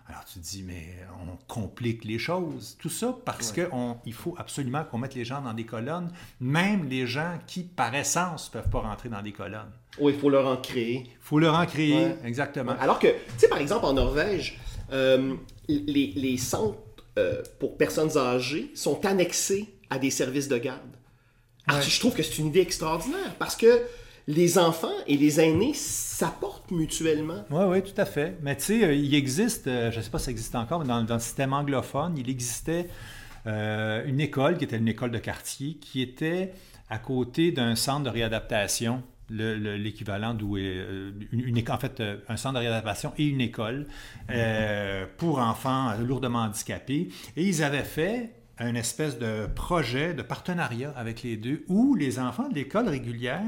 Alors 0.09 0.25
tu 0.25 0.39
te 0.39 0.43
dis, 0.45 0.63
mais 0.63 0.97
on 1.21 1.37
complique 1.47 2.03
les 2.03 2.17
choses. 2.17 2.75
Tout 2.79 2.89
ça 2.89 3.15
parce 3.25 3.51
qu'il 3.51 4.13
faut 4.13 4.35
absolument 4.39 4.83
qu'on 4.83 4.97
mette 4.97 5.13
les 5.13 5.23
gens 5.23 5.39
dans 5.39 5.53
des 5.53 5.65
colonnes, 5.65 6.11
même 6.39 6.89
les 6.89 7.05
gens 7.05 7.37
qui, 7.45 7.61
par 7.61 7.93
essence, 7.93 8.49
ne 8.49 8.59
peuvent 8.59 8.71
pas 8.71 8.79
rentrer 8.79 9.09
dans 9.09 9.21
des 9.21 9.31
colonnes. 9.31 9.71
Oui, 9.99 10.13
il 10.13 10.19
faut 10.19 10.31
leur 10.31 10.47
en 10.47 10.57
créer. 10.57 11.03
Il 11.05 11.17
faut 11.21 11.37
leur 11.37 11.53
en 11.53 11.65
créer, 11.67 12.15
exactement. 12.25 12.73
Alors 12.79 12.97
que, 12.97 13.07
tu 13.07 13.15
sais, 13.37 13.47
par 13.49 13.59
exemple, 13.59 13.85
en 13.85 13.93
Norvège, 13.93 14.59
euh, 14.91 15.35
les, 15.67 16.37
centres 16.37 16.79
euh, 17.19 17.43
pour 17.59 17.77
personnes 17.77 18.17
âgées 18.17 18.71
sont 18.73 19.05
annexés 19.05 19.75
à 19.91 19.99
des 19.99 20.09
services 20.09 20.47
de 20.47 20.57
garde. 20.57 20.79
Alors, 21.67 21.83
je 21.83 21.99
trouve 21.99 22.15
que 22.15 22.23
c'est 22.23 22.39
une 22.39 22.47
idée 22.47 22.61
extraordinaire 22.61 23.35
parce 23.37 23.55
que 23.55 23.83
les 24.29 24.59
enfants 24.59 24.93
et 25.07 25.17
les 25.17 25.41
aînés 25.41 25.73
s'apportent 25.73 26.69
mutuellement. 26.69 27.43
Oui, 27.49 27.63
oui, 27.67 27.81
tout 27.81 27.99
à 27.99 28.05
fait. 28.05 28.37
Mais 28.43 28.55
tu 28.55 28.63
sais, 28.63 28.83
euh, 28.83 28.93
il 28.93 29.15
existe, 29.15 29.65
euh, 29.65 29.89
je 29.91 29.97
ne 29.97 30.03
sais 30.03 30.11
pas 30.11 30.19
si 30.19 30.25
ça 30.25 30.31
existe 30.31 30.53
encore, 30.53 30.79
mais 30.79 30.85
dans, 30.85 31.01
le 31.01 31.19
système 31.19 31.51
anglophone, 31.51 32.15
il 32.15 32.29
existait 32.29 32.87
euh, 33.47 34.03
une 34.05 34.21
école 34.21 34.59
qui 34.59 34.65
était 34.65 34.77
une 34.77 34.87
école 34.87 35.09
de 35.09 35.17
quartier 35.17 35.77
qui 35.81 36.03
était 36.03 36.53
à 36.91 36.99
côté 36.99 37.51
d'un 37.51 37.75
centre 37.75 38.03
de 38.03 38.09
réadaptation 38.09 39.01
l'équivalent 39.31 40.33
d'où 40.33 40.57
est 40.57 40.83
une, 41.31 41.63
en 41.69 41.77
fait 41.77 42.01
un 42.27 42.35
centre 42.35 42.55
de 42.55 42.61
réadaptation 42.61 43.13
et 43.19 43.25
une 43.25 43.41
école 43.41 43.85
pour 45.17 45.37
enfants 45.37 45.93
lourdement 45.99 46.39
handicapés. 46.39 47.09
Et 47.37 47.43
ils 47.43 47.63
avaient 47.63 47.83
fait 47.83 48.38
un 48.59 48.75
espèce 48.75 49.17
de 49.17 49.47
projet 49.47 50.13
de 50.13 50.21
partenariat 50.21 50.93
avec 50.95 51.23
les 51.23 51.37
deux 51.37 51.63
où 51.67 51.95
les 51.95 52.19
enfants 52.19 52.49
de 52.49 52.55
l'école 52.55 52.89
régulière 52.89 53.41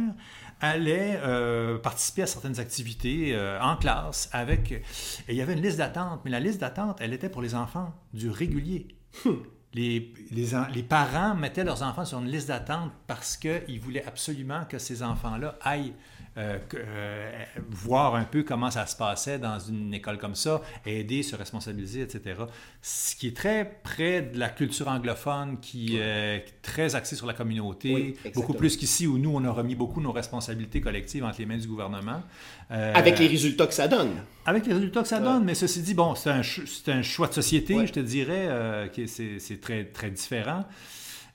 allaient 0.62 1.20
euh, 1.24 1.78
participer 1.80 2.22
à 2.24 2.28
certaines 2.28 2.60
activités 2.60 3.36
euh, 3.36 3.60
en 3.62 3.76
classe 3.76 4.30
avec... 4.32 4.72
Et 4.72 4.84
il 5.30 5.36
y 5.36 5.42
avait 5.42 5.54
une 5.54 5.62
liste 5.62 5.78
d'attente, 5.78 6.22
mais 6.24 6.32
la 6.32 6.40
liste 6.40 6.62
d'attente, 6.62 6.98
elle 7.02 7.14
était 7.14 7.30
pour 7.30 7.42
les 7.42 7.56
enfants 7.56 7.94
du 8.14 8.30
régulier. 8.30 8.88
Hmm. 9.26 9.32
Les, 9.74 10.14
les, 10.32 10.50
les, 10.74 10.84
parents 10.84 11.34
mettaient 11.34 11.64
leurs 11.64 11.82
enfants 11.82 12.04
sur 12.04 12.20
une 12.20 12.28
liste 12.28 12.50
d'attente 12.50 12.92
parce 13.08 13.38
qu'ils 13.38 13.80
voulaient 13.80 14.06
absolument 14.06 14.66
que 14.66 14.78
ces 14.78 15.02
enfants-là 15.02 15.56
aillent 15.62 15.94
euh, 16.38 16.58
euh, 16.76 17.44
voir 17.70 18.16
un 18.16 18.24
peu 18.24 18.44
comment 18.44 18.72
ça 18.72 18.86
se 18.86 18.96
passait 18.96 19.38
dans 19.38 19.60
une 19.60 19.94
école 19.94 20.18
comme 20.18 20.36
ça, 20.36 20.62
aider, 20.86 21.24
se 21.24 21.36
responsabiliser, 21.36 22.02
etc. 22.04 22.44
Ce 22.82 23.18
qui 23.18 23.28
est 23.28 23.36
très 23.36 23.80
près 23.84 24.22
de 24.22 24.40
la 24.40 24.48
culture 24.48 24.88
anglophone, 24.88 25.60
qui 25.60 25.98
est 25.98 26.46
très 26.62 26.96
axée 26.96 27.18
sur 27.18 27.28
la 27.28 27.34
communauté, 27.34 28.16
beaucoup 28.34 28.54
plus 28.54 28.78
qu'ici 28.78 29.08
où 29.08 29.18
nous, 29.18 29.32
on 29.36 29.44
a 29.44 29.52
remis 29.52 29.76
beaucoup 29.76 30.00
nos 30.00 30.14
responsabilités 30.14 30.80
collectives 30.80 31.26
entre 31.26 31.40
les 31.40 31.46
mains 31.46 31.58
du 31.58 31.68
gouvernement. 31.68 32.24
Euh, 32.72 32.94
avec 32.96 33.20
les 33.20 33.28
résultats 33.28 33.68
que 33.68 33.74
ça 33.74 33.90
donne. 33.90 34.24
Avec 34.46 34.66
les 34.66 34.74
résultats 34.74 35.02
que 35.02 35.10
ça 35.10 35.20
donne, 35.20 35.44
mais 35.44 35.54
ceci 35.54 35.82
dit, 35.82 35.94
bon, 35.94 36.16
c'est 36.16 36.30
un, 36.30 36.44
un, 36.88 37.02
choix 37.02 37.28
de 37.28 37.34
société, 37.34 37.86
je 37.86 37.92
te 37.92 38.00
dirais, 38.00 38.90
c'est 39.06 39.60
très, 39.60 39.84
très 39.84 40.10
différent. 40.10 40.64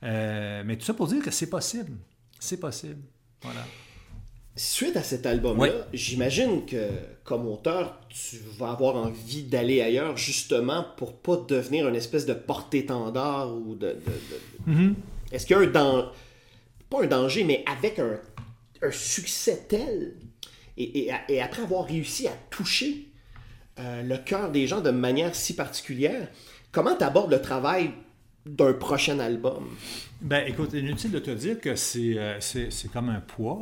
mais 0.03 0.77
tout 0.79 0.87
ça 0.87 0.95
pour 0.95 1.07
dire 1.07 1.23
que 1.23 1.31
c'est 1.31 1.51
possible. 1.51 1.93
C'est 2.41 2.61
possible. 2.61 3.03
Voilà. 3.43 3.61
Suite 4.59 4.97
à 4.97 5.03
cet 5.03 5.27
album-là, 5.27 5.87
j'imagine 5.92 6.64
que 6.64 6.88
comme 7.25 7.47
auteur, 7.47 8.01
tu 8.09 8.38
vas 8.59 8.71
avoir 8.71 8.97
envie 8.97 9.42
d'aller 9.42 9.83
ailleurs 9.83 10.16
justement 10.16 10.87
pour 10.97 11.14
pas 11.14 11.37
devenir 11.47 11.87
une 11.88 11.95
espèce 11.95 12.25
de 12.25 12.33
porte-étendard 12.33 13.55
ou 13.55 13.75
de. 13.75 13.99
Mm-hmm. 14.66 14.95
Est-ce 15.31 15.45
qu'il 15.45 15.57
y 15.57 15.59
a 15.59 15.62
un 15.62 15.66
danger, 15.66 16.09
pas 16.88 17.03
un 17.03 17.07
danger, 17.07 17.45
mais 17.45 17.64
avec 17.71 17.99
un, 17.99 18.19
succès 18.90 19.66
tel, 19.69 20.14
et, 20.79 21.11
après 21.42 21.62
avoir 21.62 21.85
réussi 21.85 22.27
à 22.27 22.33
toucher 22.49 23.09
euh, 23.79 24.03
le 24.03 24.16
cœur 24.16 24.51
des 24.51 24.66
gens 24.66 24.81
de 24.81 24.90
manière 24.90 25.35
si 25.35 25.55
particulière, 25.55 26.29
comment 26.73 26.97
tu 26.97 27.05
abordes 27.05 27.31
le 27.31 27.42
travail 27.42 27.90
d'un 28.47 28.73
prochain 28.73 29.19
album? 29.19 29.65
Ben, 30.21 30.45
écoute, 30.47 30.73
inutile 30.73 31.11
de 31.11 31.19
te 31.19 31.31
dire 31.31 31.61
que 31.61 31.75
c'est, 31.75 32.17
euh, 32.17 32.41
c'est, 32.41 32.91
comme 32.91 33.11
un 33.11 33.21
poids. 33.21 33.61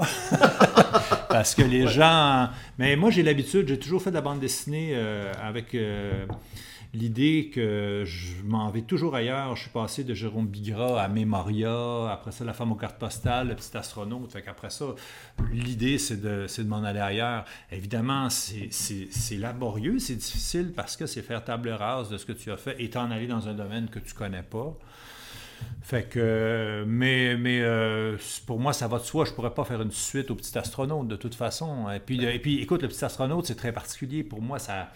Parce 1.29 1.55
que 1.55 1.63
les 1.63 1.89
gens. 1.89 2.49
Mais 2.79 2.95
moi, 2.95 3.11
j'ai 3.11 3.23
l'habitude, 3.23 3.67
j'ai 3.67 3.79
toujours 3.79 4.01
fait 4.01 4.11
de 4.11 4.15
la 4.15 4.21
bande 4.21 4.39
dessinée 4.39 4.93
euh, 4.93 5.33
avec 5.43 5.75
euh, 5.75 6.27
l'idée 6.95 7.51
que 7.53 8.05
je 8.07 8.43
m'en 8.45 8.71
vais 8.71 8.83
toujours 8.83 9.15
ailleurs. 9.15 9.55
Je 9.57 9.63
suis 9.63 9.71
passé 9.71 10.05
de 10.05 10.15
Jérôme 10.15 10.47
Bigra 10.47 11.03
à 11.03 11.09
Memoria, 11.09 12.11
après 12.11 12.33
ça, 12.33 12.45
La 12.45 12.53
femme 12.53 12.73
aux 12.73 12.77
cartes 12.77 12.99
postales, 12.99 13.49
Le 13.49 13.57
petit 13.57 13.77
astronaute. 13.77 14.31
Fait 14.33 14.43
qu'après 14.43 14.71
ça, 14.71 14.87
l'idée, 15.53 15.99
c'est 15.99 16.21
de, 16.21 16.47
de 16.47 16.69
m'en 16.69 16.83
aller 16.83 17.01
ailleurs. 17.01 17.45
Évidemment, 17.71 18.31
c'est, 18.31 18.69
c'est 18.71 19.37
laborieux, 19.37 19.99
c'est 19.99 20.17
difficile 20.17 20.73
parce 20.75 20.97
que 20.97 21.07
c'est 21.07 21.23
faire 21.23 21.45
table 21.45 21.71
rase 21.71 22.09
de 22.09 22.17
ce 22.17 22.25
que 22.25 22.33
tu 22.33 22.51
as 22.51 22.57
fait 22.57 22.77
et 22.79 22.91
t'en 22.91 23.11
aller 23.11 23.27
dans 23.27 23.49
un 23.49 23.55
domaine 23.55 23.89
que 23.89 23.99
tu 23.99 24.15
connais 24.15 24.43
pas. 24.43 24.77
Fait 25.83 26.09
que, 26.09 26.85
mais, 26.87 27.37
mais 27.37 27.61
euh, 27.61 28.17
pour 28.47 28.59
moi, 28.59 28.73
ça 28.73 28.89
va 28.89 28.99
de 28.99 29.05
soi. 29.05 29.25
Je 29.25 29.33
pourrais 29.33 29.53
pas 29.53 29.65
faire 29.65 29.83
une 29.83 29.91
suite 29.91 30.31
au 30.31 30.35
petit 30.35 30.57
astronaute 30.57 31.09
de 31.09 31.17
toute 31.17 31.35
façon. 31.35 31.91
Et 31.91 32.01
puis, 32.01 32.23
et 32.25 32.39
puis 32.39 32.61
écoute, 32.61 32.83
le 32.83 32.89
petit 32.89 33.05
astronaute, 33.05 33.47
c'est 33.47 33.55
très 33.55 33.73
particulier. 33.73 34.25
Pour 34.25 34.41
moi, 34.41 34.59
ça, 34.59 34.91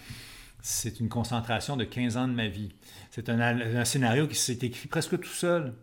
c'est 0.61 1.01
une 1.01 1.09
concentration 1.09 1.77
de 1.77 1.85
15 1.85 2.17
ans 2.17 2.29
de 2.29 2.33
ma 2.33 2.49
vie. 2.49 2.71
C'est 3.11 3.29
un, 3.29 3.85
scénario 3.85 4.27
qui 4.27 4.35
s'est 4.35 4.59
écrit 4.63 4.89
presque 4.89 5.19
tout 5.19 5.29
seul. 5.29 5.75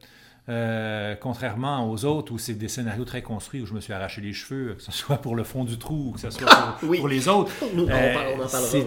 Euh, 0.48 1.16
contrairement 1.20 1.90
aux 1.90 2.06
autres 2.06 2.32
où 2.32 2.38
c'est 2.38 2.54
des 2.54 2.68
scénarios 2.68 3.04
très 3.04 3.24
construits 3.24 3.62
où 3.62 3.66
je 3.66 3.74
me 3.74 3.82
suis 3.82 3.94
arraché 3.94 4.22
les 4.22 4.32
cheveux, 4.32 4.76
que 4.76 4.84
ce 4.84 4.92
soit 4.92 5.18
pour 5.18 5.36
le 5.36 5.44
fond 5.44 5.64
du 5.64 5.80
trou 5.80 6.10
ou 6.10 6.12
que 6.12 6.20
ce 6.20 6.30
soit 6.30 6.78
pour, 6.80 7.08
les 7.08 7.28
autres. 7.28 7.52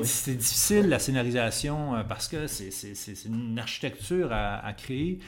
c'est 0.05 0.37
difficile 0.37 0.89
la 0.89 1.01
scénarisation 1.01 1.97
euh, 1.97 2.05
parce 2.05 2.29
que 2.29 2.47
c'est 2.47 3.25
une 3.25 3.59
architecture 3.59 4.33
à 4.33 4.73
créer. 4.75 5.19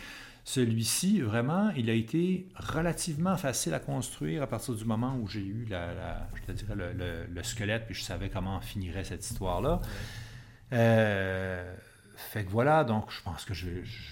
Celui-ci, 0.44 1.20
vraiment, 1.20 1.70
il 1.77 1.90
a 1.90 1.92
été 1.92 2.49
relativement 2.57 3.37
facile 3.37 3.75
à 3.75 3.79
construire 3.79 4.42
à 4.42 4.46
partir 4.46 4.75
du 4.75 4.85
moment 4.85 5.16
où 5.20 5.29
j'ai 5.29 5.44
eu 5.44 5.66
la, 5.68 6.27
je 6.35 6.42
te 6.42 6.53
dirais 6.53 6.75
le, 6.75 7.42
squelette, 7.42 7.87
puis 7.87 7.94
je 7.94 8.03
savais 8.03 8.31
comment 8.31 8.61
finirait 8.61 9.05
cette 9.05 9.25
histoire-là. 9.25 9.81
Euh, 10.72 11.74
fait 12.30 12.44
que 12.44 12.50
voilà, 12.50 12.85
donc 12.85 13.06
je 13.09 13.20
pense 13.22 13.44
que 13.44 13.54
je, 13.54 13.66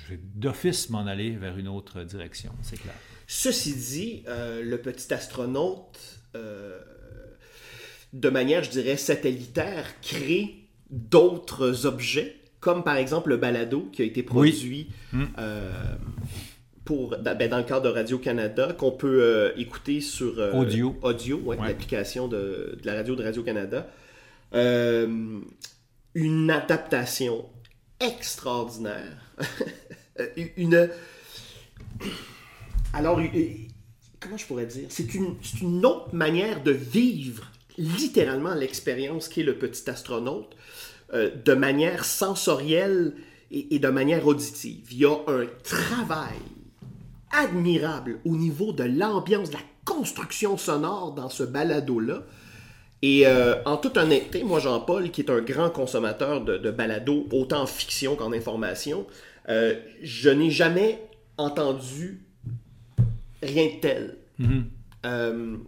vais 0.09 0.19
d'office 0.35 0.91
m'en 0.91 1.07
aller 1.07 1.31
vers 1.31 1.57
une 1.57 1.69
autre 1.69 2.03
direction, 2.03 2.53
c'est 2.63 2.81
clair. 2.81 2.95
Ceci 3.27 3.75
dit, 3.75 4.25
euh, 4.27 4.63
le 4.65 4.79
petit 4.79 5.13
astronaute, 5.13 6.19
euh, 6.35 6.81
de 8.13 8.29
manière, 8.31 8.65
je 8.65 8.71
dirais, 8.71 8.97
satellitaire, 8.97 9.87
crée 10.01 10.65
d'autres 10.91 11.87
objets 11.87 12.37
comme 12.61 12.83
par 12.83 12.97
exemple 12.97 13.29
le 13.29 13.37
balado 13.37 13.89
qui 13.93 14.03
a 14.03 14.05
été 14.05 14.25
produit 14.25 14.89
hmm. 15.13 15.25
euh, 15.39 15.71
pour, 16.85 17.17
ben, 17.19 17.49
dans 17.49 17.59
le 17.59 17.65
cadre 17.65 17.83
de 17.83 17.89
Radio-Canada, 17.89 18.73
qu'on 18.77 18.91
peut 18.91 19.53
écouter 19.57 20.01
sur 20.01 20.39
audio, 20.55 20.97
audio 21.03 21.53
l'application 21.53 22.27
de, 22.27 22.79
la 22.83 22.95
radio 22.95 23.15
de 23.15 23.23
Radio-Canada. 23.23 23.87
Une 26.19 26.51
adaptation 26.51 27.47
extraordinaire. 28.01 29.23
une. 30.57 30.91
Alors, 32.93 33.21
comment 34.21 34.37
je 34.37 34.47
pourrais 34.47 34.67
dire? 34.67 34.87
C'est 34.89 35.15
une, 35.15 35.37
une 35.63 35.85
autre 35.87 36.15
manière 36.15 36.63
de 36.63 36.73
vivre 36.73 37.51
littéralement 37.77 38.55
l'expérience 38.55 39.29
qu'est 39.29 39.45
le 39.45 39.57
petit 39.59 39.89
astronaute. 39.89 40.57
Euh, 41.15 41.31
de 41.43 41.55
manière 41.55 42.05
sensorielle 42.05 43.15
et, 43.51 43.79
de 43.79 43.89
manière 43.89 44.27
auditive. 44.27 44.89
Il 44.91 44.99
y 44.99 45.07
a 45.07 45.17
un 45.27 45.47
travail 45.65 46.37
admirable 47.31 48.21
au 48.27 48.37
niveau 48.37 48.73
de 48.73 48.85
l'ambiance, 48.85 49.49
de 49.49 49.55
la 49.55 49.63
construction 49.87 50.59
sonore 50.59 51.13
dans 51.13 51.31
ce 51.31 51.45
balado-là. 51.45 52.25
Et 53.03 53.27
euh, 53.27 53.63
en 53.65 53.77
toute 53.77 53.97
honnêteté, 53.97 54.43
moi, 54.43 54.59
Jean-Paul, 54.59 55.11
qui 55.11 55.21
est 55.21 55.31
un 55.31 55.41
grand 55.41 55.71
consommateur 55.71 56.41
de, 56.41 56.59
de 56.59 56.71
balado, 56.71 57.29
autant 57.33 57.63
en 57.63 57.67
fiction 57.67 58.17
qu'en 58.17 58.33
information, 58.33 59.07
euh, 59.49 59.75
je 60.03 60.29
n'ai 60.31 60.51
jamais 60.51 61.01
entendu 61.37 62.21
rien 63.43 63.67
de 63.67 63.81
tel. 63.81 64.17
Mm-hmm. 64.41 65.59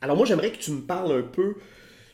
alors 0.00 0.16
moi, 0.16 0.26
j'aimerais 0.26 0.52
que 0.52 0.58
tu 0.58 0.70
me 0.72 0.80
parles 0.80 1.12
un 1.12 1.22
peu 1.22 1.54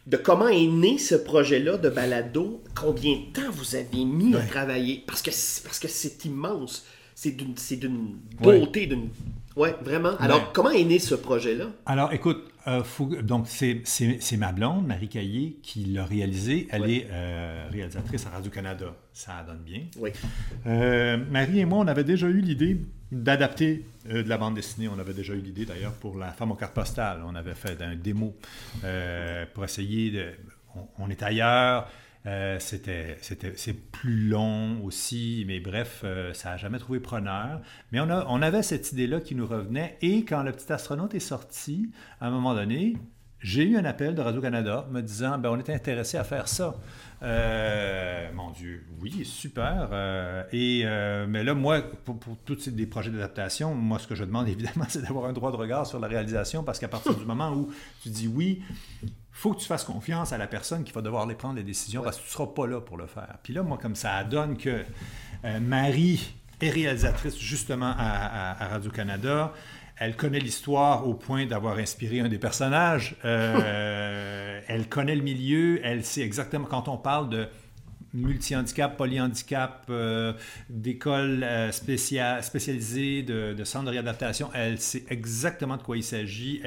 de 0.07 0.17
comment 0.17 0.49
est 0.49 0.67
né 0.67 0.97
ce 0.97 1.15
projet-là 1.15 1.77
de 1.77 1.91
balado, 1.91 2.63
combien 2.75 3.13
de 3.13 3.33
temps 3.33 3.51
vous 3.53 3.75
avez 3.75 4.05
mis 4.05 4.35
à 4.35 4.41
travailler, 4.41 5.05
parce 5.07 5.21
que 5.21 5.31
parce 5.65 5.79
que 5.79 5.89
c'est 5.89 6.25
immense, 6.25 6.87
c'est 7.15 7.33
d'une 7.33 7.55
d'une 7.55 8.17
beauté, 8.41 8.87
d'une 8.87 9.11
ouais 9.59 9.77
vraiment. 9.83 10.17
Alors 10.19 10.53
comment 10.53 10.71
est 10.71 10.85
né 10.85 10.99
ce 10.99 11.15
projet-là? 11.15 11.67
Alors 11.87 12.13
écoute, 12.13 12.49
euh, 12.69 12.83
donc 13.23 13.47
c'est 13.49 14.37
ma 14.37 14.53
blonde 14.53 14.87
Marie 14.87 15.09
Caillé 15.09 15.59
qui 15.63 15.85
l'a 15.87 16.05
réalisé. 16.05 16.69
Elle 16.71 16.91
est 16.91 17.07
euh, 17.11 17.67
réalisatrice 17.71 18.27
à 18.27 18.31
Radio 18.31 18.51
Canada, 18.51 18.95
ça 19.13 19.45
donne 19.47 19.63
bien. 19.65 19.83
Oui. 19.99 20.11
Euh, 20.67 21.17
Marie 21.31 21.61
et 21.61 21.65
moi, 21.65 21.79
on 21.79 21.87
avait 21.87 22.05
déjà 22.05 22.27
eu 22.27 22.41
l'idée 22.41 22.79
d'adapter 23.11 23.87
de 24.05 24.29
la 24.29 24.37
bande 24.37 24.55
dessinée. 24.55 24.89
On 24.89 24.99
avait 24.99 25.15
déjà 25.15 25.33
eu 25.33 25.41
l'idée 25.41 25.65
d'ailleurs 25.65 25.93
pour 25.93 26.19
La 26.19 26.33
femme 26.33 26.53
aux 26.53 26.57
cartes 26.57 26.75
postales. 26.75 27.23
On 27.27 27.35
avait 27.35 27.55
fait 27.55 27.81
un 27.81 27.97
démo 27.97 28.37
pour 29.55 29.65
essayer 29.65 30.11
de. 30.11 30.27
On, 30.99 31.09
est 31.09 31.23
ailleurs. 31.23 31.89
Euh, 32.29 32.59
c'est 32.61 33.91
plus 33.91 34.29
long 34.29 34.85
aussi, 34.85 35.45
mais 35.47 35.61
bref, 35.61 36.05
ça 36.35 36.51
n'a 36.51 36.57
jamais 36.57 36.79
trouvé 36.79 37.01
preneur. 37.01 37.61
Mais 37.91 38.01
on, 38.01 38.11
a, 38.11 38.27
on 38.29 38.43
avait 38.43 38.63
cette 38.63 38.93
idée-là 38.93 39.21
qui 39.21 39.35
nous 39.35 39.47
revenait. 39.47 39.97
Et 40.03 40.25
quand 40.25 40.43
le 40.43 40.53
petit 40.53 40.73
astronaute 40.73 41.15
est 41.15 41.21
sorti, 41.21 41.91
à 42.21 42.29
un 42.29 42.31
moment 42.31 42.55
donné, 42.55 42.97
j'ai 43.41 43.65
eu 43.65 43.77
un 43.77 43.85
appel 43.85 44.15
de 44.15 44.21
Radio-Canada 44.21 44.87
me 44.91 45.01
disant 45.01 45.39
ben, 45.39 45.51
on 45.51 45.59
est 45.59 45.71
intéressé 45.71 46.17
à 46.17 46.25
faire 46.25 46.49
ça. 46.49 46.75
Euh, 47.23 48.29
mon 48.35 48.51
Dieu, 48.51 48.85
oui, 49.01 49.25
super. 49.25 49.91
Euh, 49.93 50.43
et, 50.53 50.83
euh, 50.85 51.27
mais 51.29 51.45
là, 51.45 51.55
moi, 51.55 51.83
pour, 52.05 52.19
tous 52.45 52.59
ces 52.59 52.87
projets 52.87 53.11
d'adaptation, 53.11 53.75
moi, 53.75 53.99
ce 53.99 54.09
que 54.09 54.15
je 54.15 54.25
demande, 54.25 54.49
évidemment, 54.49 54.87
c'est 54.89 55.03
d'avoir 55.03 55.27
un 55.27 55.33
droit 55.33 55.53
de 55.53 55.57
regard 55.57 55.87
sur 55.87 56.01
la 56.01 56.09
réalisation 56.09 56.65
parce 56.65 56.79
qu'à 56.79 56.89
partir 56.89 57.15
du 57.15 57.25
moment 57.25 57.53
où 57.53 57.71
tu 58.03 58.09
dis 58.09 58.27
oui, 58.27 58.63
faut 59.41 59.53
que 59.53 59.61
tu 59.61 59.67
fasses 59.67 59.85
confiance 59.85 60.33
à 60.33 60.39
la 60.39 60.47
personne 60.47 60.85
qui 60.85 60.93
va 60.93 61.01
devoir 61.01 61.27
les 61.27 61.35
prendre 61.35 61.57
les 61.57 61.63
décisions 61.63 62.03
parce 62.03 62.17
que 62.17 62.23
tu 62.23 62.29
ne 62.29 62.33
seras 62.33 62.47
pas 62.47 62.67
là 62.67 62.81
pour 62.81 62.97
le 62.97 63.07
faire. 63.07 63.39
Puis 63.43 63.53
là, 63.53 63.63
moi, 63.63 63.79
comme 63.79 63.95
ça 63.95 64.25
donne 64.25 64.57
que 64.57 64.85
Marie 65.61 66.35
est 66.61 66.71
réalisatrice 66.71 67.39
justement 67.39 67.95
à, 67.97 68.65
à 68.65 68.69
Radio-Canada, 68.69 69.53
elle 70.01 70.17
connaît 70.17 70.39
l'histoire 70.39 71.07
au 71.09 71.15
point 71.15 71.47
d'avoir 71.47 71.79
inspiré 71.79 72.21
un 72.21 72.29
des 72.29 72.39
personnages. 72.39 73.17
Euh, 73.25 74.61
elle 74.69 74.89
connaît 74.89 75.17
le 75.17 75.23
milieu. 75.23 75.81
Elle 75.83 76.05
sait 76.05 76.23
exactement 76.23 76.67
quand 76.67 76.89
on 76.89 76.97
parle 76.97 77.29
de 77.29 77.49
multi-handicap, 78.15 78.97
polyhandicap, 78.97 79.85
euh, 79.91 80.33
d'écoles 80.71 81.43
euh, 81.43 81.73
spécialisées, 81.73 83.23
de, 83.23 83.55
de, 83.55 83.65
centres 83.65 83.87
de 83.87 83.91
réadaptation. 83.91 84.51
Elle 84.55 84.79
sait 84.79 85.05
exactement 85.11 85.77
de 85.77 85.83
quoi 85.83 85.97
il 85.97 86.05
s'agit. 86.05 86.63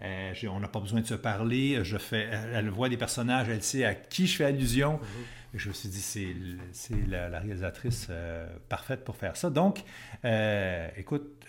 On 0.00 0.60
n'a 0.60 0.68
pas 0.68 0.80
besoin 0.80 1.00
de 1.00 1.06
se 1.06 1.14
parler. 1.14 1.80
Je 1.82 1.98
fais, 1.98 2.28
elle 2.52 2.68
voit 2.70 2.88
des 2.88 2.96
personnages, 2.96 3.48
elle 3.48 3.62
sait 3.62 3.84
à 3.84 3.94
qui 3.94 4.26
je 4.26 4.36
fais 4.36 4.44
allusion. 4.44 4.94
Mm-hmm. 4.94 5.58
Je 5.58 5.68
me 5.68 5.74
suis 5.74 5.88
dit, 5.88 6.00
c'est 6.72 7.06
la, 7.08 7.28
la, 7.28 7.40
réalisatrice 7.40 8.08
parfaite 8.68 9.04
pour 9.04 9.16
faire 9.16 9.36
ça. 9.36 9.48
Donc, 9.48 9.84
écoute, 10.96 11.46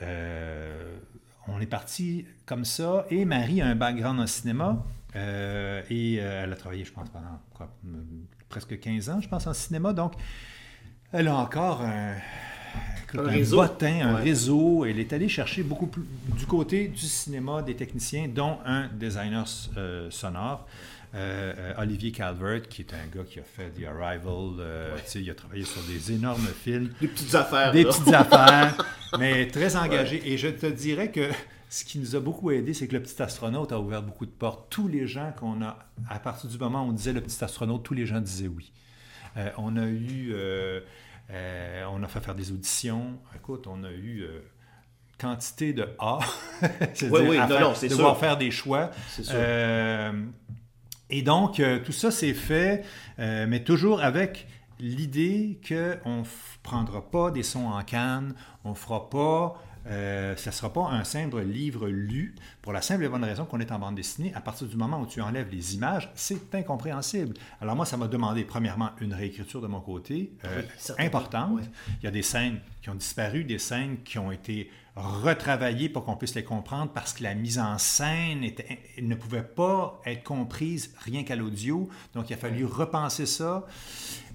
on 1.48 1.60
est 1.60 1.68
parti 1.68 2.26
comme 2.46 2.66
ça. 2.66 3.06
Et 3.10 3.26
Marie 3.26 3.62
a 3.62 3.68
un 3.68 3.76
background 3.76 4.20
en 4.20 4.28
cinéma. 4.28 4.84
Euh, 5.16 5.82
et 5.90 6.18
euh, 6.20 6.44
elle 6.44 6.54
a 6.54 6.56
travaillé, 6.56 6.84
je 6.84 6.92
pense, 6.92 7.10
pendant 7.10 7.40
quoi, 7.56 7.70
presque 8.50 8.80
15 8.80 9.10
ans, 9.10 9.22
je 9.22 9.28
pense, 9.28 9.48
en 9.48 9.54
cinéma. 9.54 9.94
Donc, 9.94 10.14
elle 11.12 11.28
a 11.28 11.36
encore 11.36 11.82
un, 11.82 12.16
un, 13.14 13.22
réseau. 13.22 13.62
un 13.62 14.16
réseau. 14.16 14.86
Elle 14.86 15.00
est 15.00 15.14
allée 15.14 15.30
chercher 15.30 15.64
beaucoup 15.64 15.88
plus 15.88 16.04
du 16.38 16.46
côté 16.46 16.88
du 16.88 17.06
cinéma 17.06 17.62
des 17.62 17.76
techniciens, 17.76 18.28
dont 18.28 18.58
un 18.66 18.88
designer 18.88 19.46
euh, 19.78 20.10
sonore. 20.12 20.68
Olivier 21.80 22.12
Calvert, 22.12 22.68
qui 22.70 22.84
est 22.84 22.94
un 22.94 23.08
gars 23.12 23.24
qui 23.28 23.40
a 23.40 23.44
fait 23.44 23.72
The 23.72 23.86
Arrival, 23.88 24.64
il 25.16 25.30
a 25.32 25.34
travaillé 25.34 25.64
sur 25.64 25.82
des 25.84 26.12
énormes 26.12 26.46
films. 26.46 26.92
Des 27.02 27.08
petites 27.08 27.34
affaires. 27.34 27.72
Des 27.72 27.86
petites 27.86 28.14
affaires, 28.14 28.78
mais 29.18 29.48
très 29.48 29.76
engagé. 29.76 30.22
Et 30.32 30.38
je 30.38 30.50
te 30.50 30.68
dirais 30.68 31.10
que 31.10 31.32
ce 31.70 31.84
qui 31.84 32.00
nous 32.00 32.16
a 32.16 32.20
beaucoup 32.20 32.52
aidé, 32.52 32.74
c'est 32.74 32.88
que 32.88 32.94
le 32.94 33.04
petit 33.04 33.22
astronaute 33.22 33.72
a 33.72 33.80
ouvert 33.80 34.02
beaucoup 34.02 34.26
de 34.26 34.32
portes. 34.32 34.68
Tous 34.70 34.88
les 34.88 35.08
gens 35.08 35.34
qu'on 35.38 35.62
a, 35.62 35.78
à 36.10 36.20
partir 36.20 36.50
du 36.50 36.58
moment 36.58 36.86
où 36.86 36.90
on 36.90 36.94
disait 36.94 37.14
le 37.14 37.22
petit 37.22 37.44
astronaute, 37.44 37.84
tous 37.84 37.94
les 37.94 38.06
gens 38.06 38.22
disaient 38.22 38.48
oui. 38.48 38.72
Euh, 39.36 39.50
on 39.58 39.76
a 39.76 39.86
eu, 39.86 40.32
euh, 40.32 40.80
euh, 41.30 41.67
a 42.08 42.10
fait 42.10 42.26
faire 42.26 42.36
des 42.36 42.52
auditions. 42.52 43.20
Écoute, 43.36 43.68
on 43.68 43.84
a 43.84 43.92
eu 43.92 44.26
quantité 45.18 45.74
de 45.74 45.88
A. 46.00 46.20
oui, 46.62 47.22
oui, 47.30 47.38
non, 47.38 47.60
non, 47.60 47.76
c'est 47.76 47.90
Devoir 47.90 48.18
faire 48.18 48.38
des 48.38 48.52
choix. 48.52 48.92
Sûr. 49.10 49.34
et 51.10 51.22
donc, 51.22 51.62
tout 51.84 51.92
ça 51.92 52.12
s'est 52.12 52.34
fait, 52.34 52.84
mais 53.18 53.64
toujours 53.64 54.02
avec 54.02 54.48
l'idée 54.80 55.60
qu'on 55.68 56.20
ne 56.20 56.26
prendra 56.64 57.10
pas 57.10 57.32
des 57.32 57.44
sons 57.44 57.68
en 57.68 57.84
canne, 57.84 58.36
on 58.64 58.72
ne 58.72 58.76
fera 58.76 59.10
pas 59.10 59.62
euh, 59.90 60.36
ce 60.36 60.50
ne 60.50 60.54
sera 60.54 60.72
pas 60.72 60.88
un 60.90 61.04
simple 61.04 61.42
livre 61.42 61.88
lu 61.88 62.36
pour 62.62 62.74
la 62.74 62.82
simple 62.82 63.06
et 63.06 63.10
bonne 63.10 63.24
raison 63.24 63.46
qu'on 63.46 63.60
est 63.60 63.72
en 63.72 63.80
bande 63.80 63.96
dessinée. 63.96 64.34
À 64.36 64.42
partir 64.42 64.68
du 64.68 64.76
moment 64.76 65.02
où 65.02 65.06
tu 65.06 65.22
enlèves 65.22 65.50
les 65.52 65.76
images, 65.76 66.12
c'est 66.16 66.54
incompréhensible. 66.56 67.34
Alors 67.62 67.76
moi, 67.76 67.86
ça 67.86 67.98
m'a 67.98 68.08
demandé 68.08 68.44
premièrement 68.44 68.90
une 69.00 69.14
réécriture 69.14 69.62
de 69.62 69.68
mon 69.68 69.82
côté, 69.82 70.34
euh, 70.46 70.62
importante. 71.00 71.62
Il 72.02 72.06
y 72.06 72.08
a 72.08 72.12
des 72.12 72.22
scènes 72.22 72.60
qui 72.82 72.90
ont 72.90 72.96
disparu, 72.96 73.44
des 73.44 73.60
scènes 73.60 73.98
qui 74.04 74.18
ont 74.18 74.32
été 74.32 74.70
retravaillées 74.98 75.90
pour 75.90 76.06
qu'on 76.06 76.16
puisse 76.16 76.36
les 76.36 76.44
comprendre 76.44 76.92
parce 76.92 77.14
que 77.14 77.24
la 77.24 77.36
mise 77.36 77.60
en 77.60 77.78
scène 77.78 78.44
était, 78.44 78.80
ne 79.02 79.16
pouvait 79.16 79.44
pas 79.44 80.02
être 80.06 80.24
comprise 80.24 80.94
rien 81.00 81.24
qu'à 81.24 81.36
l'audio. 81.36 81.88
Donc 82.14 82.30
il 82.30 82.34
a 82.34 82.38
fallu 82.38 82.66
repenser 82.66 83.26
ça. 83.26 83.66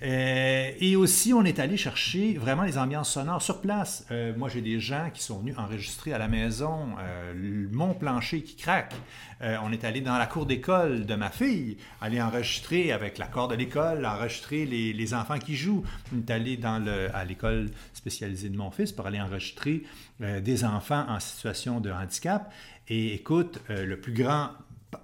Euh, 0.02 0.70
et 0.80 0.96
aussi, 0.96 1.32
on 1.32 1.44
est 1.44 1.60
allé 1.60 1.76
chercher 1.76 2.34
vraiment 2.34 2.64
les 2.64 2.76
ambiances 2.76 3.12
sonores 3.12 3.42
sur 3.42 3.60
place. 3.60 4.04
Euh, 4.10 4.32
moi, 4.36 4.48
j'ai 4.48 4.60
des 4.60 4.80
gens 4.80 5.10
qui 5.14 5.22
sont 5.22 5.38
venus 5.38 5.56
enregistrer 5.56 6.12
à 6.12 6.18
la 6.18 6.26
maison 6.26 6.88
euh, 6.98 7.68
mon 7.70 7.94
plancher 7.94 8.42
qui 8.42 8.56
craque. 8.56 8.94
on 9.40 9.72
est 9.72 9.84
allé 9.84 10.00
dans 10.00 10.18
la 10.18 10.26
cour 10.26 10.46
d'école 10.46 11.04
de 11.04 11.14
ma 11.16 11.28
fille, 11.28 11.76
aller 12.00 12.22
enregistrer 12.22 12.92
avec 12.92 13.18
l'accord 13.18 13.48
de 13.48 13.56
l'école, 13.56 14.06
enregistrer 14.06 14.66
les, 14.66 14.92
les, 14.92 15.14
enfants 15.14 15.38
qui 15.38 15.56
jouent. 15.56 15.82
On 16.14 16.18
est 16.18 16.30
allé 16.30 16.56
dans 16.56 16.78
le, 16.78 17.14
à 17.14 17.24
l'école 17.24 17.70
spécialisée 17.92 18.48
de 18.50 18.56
mon 18.56 18.70
fils 18.70 18.92
pour 18.92 19.06
aller 19.06 19.20
enregistrer 19.20 19.82
des 20.22 20.64
enfants 20.64 21.04
en 21.08 21.20
situation 21.20 21.80
de 21.80 21.90
handicap. 21.90 22.52
Et 22.88 23.14
écoute, 23.14 23.60
le 23.68 23.96
plus 24.00 24.12
grand 24.12 24.50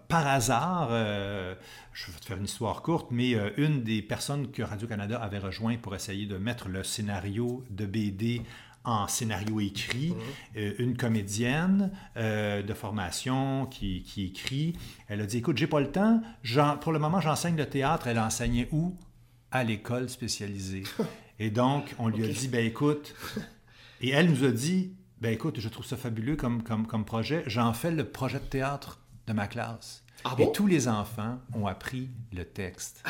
par 0.09 0.27
hasard, 0.27 0.89
euh, 0.91 1.55
je 1.93 2.11
vais 2.11 2.19
te 2.19 2.27
faire 2.27 2.37
une 2.37 2.45
histoire 2.45 2.83
courte, 2.83 3.09
mais 3.11 3.35
euh, 3.35 3.51
une 3.57 3.83
des 3.83 4.03
personnes 4.03 4.51
que 4.51 4.63
Radio-Canada 4.63 5.19
avait 5.19 5.39
rejoint 5.39 5.77
pour 5.77 5.95
essayer 5.95 6.27
de 6.27 6.37
mettre 6.37 6.69
le 6.69 6.85
scénario 6.85 7.65
de 7.71 7.87
BD 7.87 8.43
en 8.85 9.07
scénario 9.07 9.61
écrit, 9.61 10.11
mhm. 10.11 10.17
euh, 10.57 10.73
une 10.79 10.97
comédienne 10.97 11.91
de 12.17 12.75
formation 12.75 13.67
qui, 13.67 14.03
écrit, 14.17 14.77
elle 15.09 15.21
a 15.21 15.27
dit, 15.27 15.39
écoute, 15.39 15.59
j'ai 15.59 15.67
pas 15.67 15.81
le 15.81 15.91
temps, 15.91 16.23
pour 16.81 16.93
le 16.93 16.99
moment 16.99 17.21
j'enseigne 17.21 17.57
le 17.57 17.67
théâtre, 17.67 18.07
elle 18.07 18.19
enseignait 18.19 18.69
où? 18.73 18.97
À 19.51 19.65
l'école 19.65 20.09
spécialisée. 20.09 20.85
Et 21.39 21.51
donc, 21.51 21.95
on 21.99 22.09
lui 22.09 22.25
a 22.25 22.29
dit, 22.29 22.49
ben 22.49 22.65
écoute, 22.67 23.15
et 24.01 24.11
elle 24.11 24.29
nous 24.29 24.45
a 24.45 24.51
dit, 24.51 24.93
ben 25.21 25.33
écoute, 25.33 25.59
je 25.61 25.69
trouve 25.69 25.85
ça 25.85 25.97
fabuleux 25.97 26.37
comme, 26.37 26.63
comme, 26.63 26.87
comme 26.87 27.05
projet, 27.05 27.43
j'en 27.47 27.73
fais 27.73 27.91
le 27.91 28.05
projet 28.05 28.39
de 28.39 28.45
théâtre 28.45 29.01
de 29.27 29.33
ma 29.33 29.47
classe. 29.47 30.05
Ah 30.25 30.35
et 30.39 30.51
tous 30.53 30.67
les 30.67 30.89
enfants 30.89 31.39
ont 31.55 31.67
appris 31.67 32.09
le 32.33 32.45
texte 32.45 33.05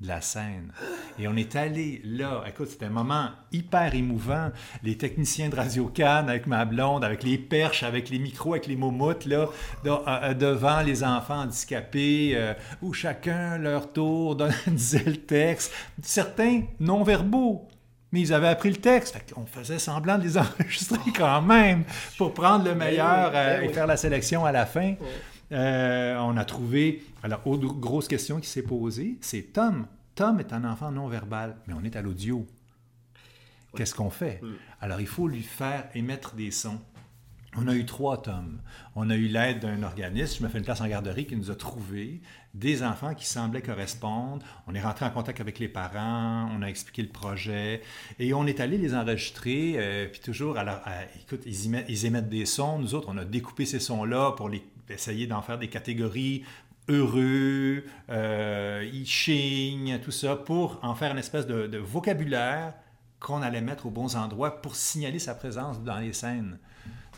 de 0.00 0.08
la 0.08 0.20
scène. 0.20 0.72
Et 1.18 1.28
on 1.28 1.36
est 1.36 1.56
allé 1.56 2.00
là. 2.04 2.42
Écoute, 2.46 2.68
c'était 2.68 2.86
un 2.86 2.90
moment 2.90 3.28
hyper 3.52 3.94
émouvant. 3.94 4.50
Les 4.82 4.96
techniciens 4.96 5.48
de 5.48 5.56
Radio 5.56 5.86
Cannes 5.86 6.28
avec 6.28 6.46
ma 6.46 6.64
blonde, 6.64 7.04
avec 7.04 7.22
les 7.22 7.38
perches, 7.38 7.82
avec 7.82 8.10
les 8.10 8.18
micros, 8.18 8.54
avec 8.54 8.66
les 8.66 8.76
momoutes, 8.76 9.26
là, 9.26 9.48
euh, 9.86 9.96
euh, 10.06 10.34
devant 10.34 10.80
les 10.80 11.04
enfants 11.04 11.42
handicapés, 11.42 12.32
euh, 12.34 12.54
où 12.82 12.92
chacun, 12.92 13.58
leur 13.58 13.92
tour, 13.92 14.36
disait 14.66 15.04
le 15.04 15.16
texte. 15.16 15.72
Certains 16.02 16.62
non-verbaux 16.80 17.68
mais 18.14 18.20
ils 18.20 18.32
avaient 18.32 18.46
appris 18.46 18.70
le 18.70 18.76
texte. 18.76 19.18
on 19.36 19.44
faisait 19.44 19.80
semblant 19.80 20.18
de 20.18 20.22
les 20.22 20.38
enregistrer 20.38 21.10
quand 21.16 21.42
même 21.42 21.82
pour 22.16 22.32
prendre 22.32 22.64
le 22.64 22.70
ben 22.70 22.90
meilleur 22.90 23.32
ben 23.32 23.64
et 23.64 23.68
faire 23.70 23.88
la 23.88 23.96
sélection 23.96 24.44
à 24.44 24.52
la 24.52 24.66
fin. 24.66 24.94
Euh, 25.50 26.16
on 26.20 26.36
a 26.36 26.44
trouvé. 26.44 27.02
Alors, 27.24 27.44
autre 27.44 27.66
grosse 27.74 28.06
question 28.06 28.38
qui 28.38 28.48
s'est 28.48 28.62
posée, 28.62 29.18
c'est 29.20 29.52
Tom. 29.52 29.88
Tom 30.14 30.38
est 30.38 30.52
un 30.52 30.62
enfant 30.64 30.92
non 30.92 31.08
verbal, 31.08 31.56
mais 31.66 31.74
on 31.74 31.82
est 31.82 31.96
à 31.96 32.02
l'audio. 32.02 32.46
Qu'est-ce 33.76 33.96
qu'on 33.96 34.10
fait? 34.10 34.38
Mm. 34.40 34.52
Alors, 34.80 35.00
il 35.00 35.08
faut 35.08 35.26
lui 35.26 35.42
faire 35.42 35.88
émettre 35.96 36.36
des 36.36 36.52
sons. 36.52 36.78
On 37.56 37.66
a 37.66 37.74
eu 37.74 37.84
trois 37.84 38.22
tomes. 38.22 38.60
On 38.94 39.10
a 39.10 39.16
eu 39.16 39.26
l'aide 39.26 39.58
d'un 39.58 39.82
organisme, 39.82 40.36
je 40.38 40.44
me 40.44 40.48
fais 40.48 40.58
une 40.58 40.64
place 40.64 40.80
en 40.80 40.86
garderie, 40.86 41.26
qui 41.26 41.34
nous 41.34 41.50
a 41.50 41.56
trouvé 41.56 42.20
des 42.54 42.84
enfants 42.84 43.14
qui 43.14 43.26
semblaient 43.26 43.62
correspondre. 43.62 44.44
On 44.66 44.74
est 44.74 44.80
rentré 44.80 45.04
en 45.04 45.10
contact 45.10 45.40
avec 45.40 45.58
les 45.58 45.68
parents, 45.68 46.48
on 46.56 46.62
a 46.62 46.66
expliqué 46.66 47.02
le 47.02 47.08
projet 47.08 47.82
et 48.18 48.32
on 48.32 48.46
est 48.46 48.60
allé 48.60 48.78
les 48.78 48.94
enregistrer. 48.94 49.74
Euh, 49.76 50.08
puis 50.10 50.20
toujours, 50.20 50.56
alors, 50.56 50.80
écoute, 51.20 51.42
ils, 51.46 52.06
émettent 52.06 52.28
des 52.28 52.46
sons. 52.46 52.78
Nous 52.78 52.94
autres, 52.94 53.08
on 53.10 53.18
a 53.18 53.24
découpé 53.24 53.66
ces 53.66 53.80
sons-là 53.80 54.32
pour 54.32 54.50
essayer 54.88 55.26
d'en 55.26 55.42
faire 55.42 55.58
des 55.58 55.68
catégories 55.68 56.44
heureux, 56.88 57.84
euh, 58.10 59.04
tout 60.02 60.10
ça, 60.10 60.36
pour 60.36 60.78
en 60.82 60.94
faire 60.94 61.12
une 61.12 61.18
espèce 61.18 61.46
de, 61.46 61.78
vocabulaire 61.78 62.74
qu'on 63.20 63.42
allait 63.42 63.62
mettre 63.62 63.86
aux 63.86 63.90
bons 63.90 64.16
endroits 64.16 64.60
pour 64.60 64.76
signaler 64.76 65.18
sa 65.18 65.34
présence 65.34 65.82
dans 65.82 65.98
les 65.98 66.12
scènes. 66.12 66.58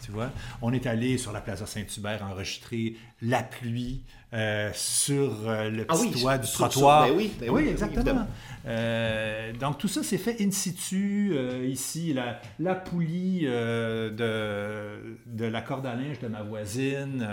Tu 0.07 0.13
vois, 0.13 0.31
on 0.63 0.73
est 0.73 0.87
allé 0.87 1.19
sur 1.19 1.33
la 1.33 1.41
place 1.41 1.63
de 1.63 1.67
Saint-Hubert 1.67 2.23
enregistrer 2.23 2.95
la 3.23 3.43
pluie 3.43 4.05
euh, 4.33 4.71
sur 4.73 5.49
euh, 5.49 5.69
le 5.69 5.85
ah 5.89 5.95
petit 5.95 6.21
toit 6.21 6.39
du 6.39 6.49
trottoir. 6.49 7.09
Ben 7.09 7.15
oui, 7.17 7.33
ben 7.41 7.51
oui, 7.51 7.67
exactement. 7.67 8.29
Euh, 8.67 9.53
donc 9.55 9.79
tout 9.79 9.89
ça 9.89 10.05
s'est 10.05 10.19
fait 10.19 10.37
in 10.41 10.53
situ. 10.53 11.37
ici, 11.65 12.13
la, 12.13 12.41
la 12.61 12.77
poulie 12.77 13.47
de, 13.47 15.19
de 15.27 15.45
la 15.45 15.61
corde 15.61 15.87
à 15.87 15.97
linge 15.97 16.21
de 16.21 16.29
ma 16.29 16.43
voisine, 16.43 17.27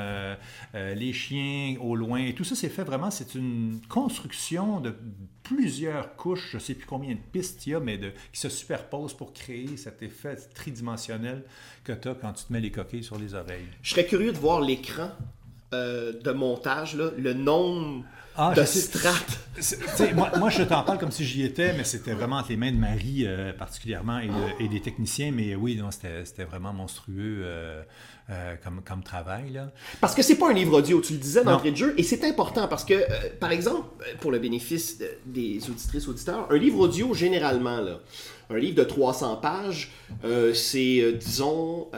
les 0.74 1.13
chiens 1.13 1.76
au 1.80 1.95
loin, 1.95 2.32
tout 2.32 2.43
ça 2.43 2.55
s'est 2.55 2.69
fait 2.69 2.84
vraiment, 2.84 3.11
c'est 3.11 3.36
une 3.36 3.82
construction 3.88 4.80
de 4.80 4.95
plusieurs 5.44 6.16
couches, 6.16 6.50
je 6.52 6.58
ne 6.58 6.62
sais 6.62 6.74
plus 6.74 6.86
combien 6.86 7.14
de 7.14 7.20
pistes 7.32 7.68
il 7.68 7.72
y 7.72 7.76
a, 7.76 7.80
mais 7.80 7.98
de, 7.98 8.12
qui 8.32 8.39
se 8.39 8.50
superposent 8.50 9.14
pour 9.14 9.34
créer 9.34 9.78
cet 9.78 10.02
effet 10.02 10.36
tridimensionnel 10.54 11.44
que 11.84 11.94
tu 11.94 12.08
as 12.08 12.16
quand 12.16 12.34
tu 12.34 12.46
te 12.46 12.54
mets 12.54 12.62
les 12.62 12.72
coquilles 12.72 13.04
sur 13.04 13.20
les 13.20 13.34
oreilles. 13.34 13.68
Je 13.82 13.91
serais 13.91 14.06
curieux 14.06 14.32
de 14.32 14.38
voir 14.38 14.62
l'écran 14.62 15.12
euh, 15.74 16.14
de 16.14 16.32
montage, 16.32 16.96
le 16.96 17.34
nombre 17.34 18.06
ah, 18.36 18.54
de 18.56 18.64
strates. 18.64 19.40
moi, 20.38 20.50
je 20.50 20.64
t'en 20.64 20.84
parle 20.84 20.98
comme 20.98 21.12
si 21.12 21.24
j'y 21.24 21.44
étais, 21.44 21.74
mais 21.74 21.84
c'était 21.84 22.14
vraiment 22.14 22.38
entre 22.38 22.50
les 22.50 22.58
mains 22.58 22.72
de 22.72 22.78
Marie 22.78 23.26
euh, 23.26 23.54
particulièrement 23.54 24.20
et, 24.60 24.68
des 24.68 24.82
techniciens. 24.82 25.32
Mais 25.32 25.56
oui, 25.56 25.82
c'était 25.92 26.44
vraiment 26.44 26.74
monstrueux 26.74 27.44
euh, 27.44 27.84
comme, 28.64 28.82
comme 28.84 29.04
travail. 29.04 29.52
Là. 29.52 29.72
Parce 30.02 30.16
que 30.16 30.22
c'est 30.22 30.36
pas 30.36 30.50
un 30.50 30.54
livre 30.54 30.78
audio, 30.78 31.02
tu 31.02 31.14
le 31.14 31.20
disais 31.20 31.44
d'entrée 31.44 31.72
de 31.72 31.78
jeu, 31.78 31.94
et 31.98 32.04
c'est 32.04 32.24
important 32.24 32.68
parce 32.68 32.86
que, 32.86 32.96
par 33.40 33.52
exemple, 33.52 33.88
pour 34.20 34.32
le 34.32 34.40
bénéfice 34.40 35.02
des 35.26 35.60
auditrices, 35.70 36.08
auditeurs, 36.08 36.48
un 36.50 36.58
livre 36.58 36.80
audio, 36.80 37.14
généralement, 37.14 37.82
là, 37.82 38.00
un 38.50 38.58
livre 38.58 38.76
de 38.76 38.84
300 38.84 39.38
pages, 39.38 39.92
c'est, 40.54 41.14
disons 41.20 41.90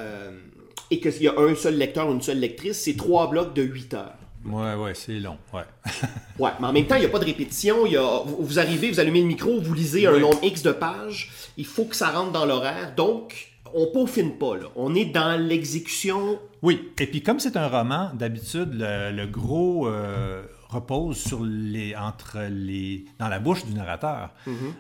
et 0.92 1.00
qu'il 1.00 1.24
y 1.24 1.28
a 1.28 1.34
un 1.38 1.56
seul 1.56 1.78
lecteur 1.78 2.08
ou 2.10 2.12
une 2.12 2.22
seule 2.22 2.40
lectrice, 2.40 2.82
c'est 2.82 2.96
trois 2.96 3.30
blocs 3.30 3.54
de 3.54 3.64
8 3.64 3.94
heures. 3.96 4.18
Ouais, 4.46 4.76
ouais, 4.76 4.94
c'est 4.94 5.20
long, 5.20 5.38
ouais. 5.54 5.64
Ouais, 6.40 6.52
mais 6.60 6.68
en 6.68 6.74
même 6.74 6.86
temps, 6.86 6.96
il 6.96 7.00
n'y 7.02 7.06
a 7.06 7.10
pas 7.10 7.20
de 7.20 7.26
répétition. 7.26 7.86
Y 7.86 7.98
a, 7.98 8.20
vous, 8.26 8.60
arrivez, 8.60 8.92
vous 8.92 9.00
allumez 9.00 9.22
le 9.22 9.28
micro, 9.28 9.60
vous 9.60 9.74
lisez 9.74 10.06
un 10.06 10.14
Oui. 10.14 10.20
nombre 10.22 10.40
X 10.44 10.62
de 10.62 10.72
pages. 10.72 11.32
Il 11.58 11.66
faut 11.66 11.86
que 11.86 11.96
ça 11.96 12.10
rentre 12.12 12.32
dans 12.32 12.46
l'horaire. 12.46 12.94
Donc, 12.96 13.48
on 13.74 13.88
peaufine 13.88 14.38
pas, 14.38 14.56
là. 14.58 14.66
On 14.76 14.94
est 14.96 15.06
dans 15.06 15.40
l'exécution. 15.42 16.40
Oui, 16.62 16.90
et 17.00 17.08
puis 17.08 17.22
comme 17.24 17.40
c'est 17.40 17.58
un 17.58 17.68
roman, 17.68 18.12
d'habitude, 18.14 18.70
le, 18.74 19.12
le 19.12 19.26
gros 19.28 19.88
euh, 19.88 20.44
repose 20.76 21.18
sur 21.18 21.44
les, 21.44 21.96
entre 21.96 22.40
les, 22.50 23.06
dans 23.20 23.28
la 23.28 23.40
bouche 23.40 23.66
du 23.66 23.74
narrateur. 23.74 24.32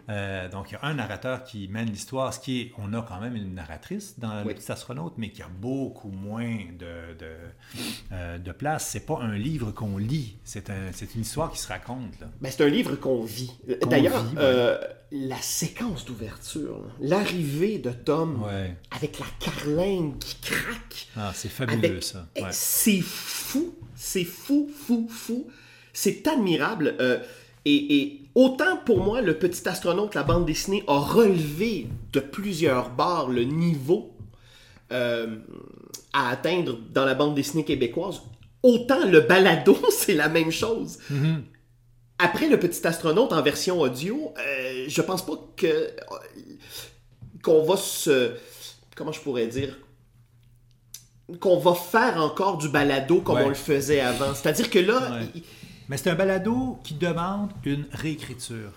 Euh, 0.09 0.49
donc, 0.49 0.71
il 0.71 0.73
y 0.73 0.77
a 0.77 0.85
un 0.85 0.93
narrateur 0.93 1.43
qui 1.43 1.67
mène 1.67 1.89
l'histoire, 1.89 2.33
ce 2.33 2.39
qui 2.39 2.61
est, 2.61 2.71
on 2.77 2.93
a 2.93 3.01
quand 3.01 3.19
même 3.19 3.35
une 3.35 3.53
narratrice 3.55 4.19
dans 4.19 4.41
Oui. 4.43 4.49
Le 4.49 4.53
Petit 4.55 4.71
Astronaute, 4.71 5.13
mais 5.17 5.29
qui 5.31 5.41
a 5.41 5.47
beaucoup 5.47 6.09
moins 6.09 6.57
de, 6.77 7.13
de, 7.17 7.31
euh, 8.11 8.37
de 8.37 8.51
place. 8.51 8.87
C'est 8.89 9.05
pas 9.05 9.19
un 9.21 9.35
livre 9.37 9.71
qu'on 9.71 9.97
lit, 9.97 10.37
c'est 10.43 10.69
un, 10.69 10.91
une 11.15 11.21
histoire 11.21 11.51
qui 11.51 11.59
se 11.59 11.67
raconte. 11.67 12.13
Ben, 12.41 12.51
c'est 12.51 12.63
un 12.63 12.69
livre 12.69 12.95
qu'on 12.95 13.23
vit. 13.23 13.51
D'ailleurs, 13.89 14.23
ouais. 14.33 14.37
euh, 14.37 14.77
la 15.11 15.37
séquence 15.37 16.05
d'ouverture, 16.05 16.81
l'arrivée 16.99 17.77
de 17.79 17.91
Tom 17.91 18.43
Ouais. 18.43 18.75
avec 18.91 19.19
la 19.19 19.25
carlingue 19.39 20.17
qui 20.19 20.35
craque. 20.41 21.07
Ah, 21.15 21.31
c'est 21.33 21.49
fabuleux, 21.49 21.77
avec- 21.89 22.03
ça. 22.03 22.25
Ouais. 22.35 22.49
C'est 22.51 23.01
fou, 23.01 23.75
c'est 23.95 24.23
fou, 24.25 24.69
fou, 24.75 25.07
fou. 25.09 25.47
C'est 25.97 26.27
admirable. 26.27 26.95
euh, 26.99 27.19
et, 27.63 27.95
et 27.97 28.21
autant 28.35 28.77
pour 28.85 28.99
moi, 29.03 29.21
le 29.21 29.37
petit 29.39 29.67
astronaute, 29.67 30.13
la 30.13 30.23
bande 30.23 30.45
dessinée, 30.45 30.83
a 30.87 30.99
relevé 30.99 31.87
de 32.13 32.19
plusieurs 32.19 32.89
barres 32.91 33.29
le 33.29 33.43
niveau 33.43 34.11
euh, 34.91 35.37
à 36.13 36.29
atteindre 36.29 36.77
dans 36.93 37.05
la 37.05 37.15
bande 37.15 37.33
dessinée 37.33 37.63
québécoise, 37.65 38.21
autant 38.61 39.05
le 39.07 39.21
balado, 39.21 39.75
c'est 39.89 40.13
la 40.13 40.29
même 40.29 40.51
chose. 40.51 40.99
Mhm. 41.09 41.43
Après 42.19 42.47
le 42.47 42.59
petit 42.59 42.85
astronaute 42.85 43.33
en 43.33 43.41
version 43.41 43.79
audio, 43.81 44.33
euh, 44.37 44.85
je 44.87 45.01
pense 45.01 45.25
pas 45.25 45.33
que 45.57 45.65
euh, 45.67 45.89
qu'on 47.43 47.63
va 47.63 47.77
se 47.77 48.31
comment 48.95 49.11
je 49.11 49.19
pourrais 49.21 49.47
dire 49.47 49.77
qu'on 51.39 51.57
va 51.57 51.73
faire 51.73 52.17
encore 52.21 52.57
du 52.57 52.69
balado 52.69 53.19
comme 53.21 53.37
Ouais. 53.37 53.43
on 53.45 53.49
le 53.49 53.55
faisait 53.55 53.99
avant. 53.99 54.33
C'est-à-dire 54.35 54.69
que 54.69 54.79
là, 54.79 54.99
Ouais. 55.11 55.25
il- 55.35 55.43
Mais 55.89 55.97
c'est 55.97 56.09
un 56.09 56.15
balado 56.15 56.79
qui 56.83 56.93
demande 56.95 57.51
une 57.65 57.85
réécriture. 57.91 58.71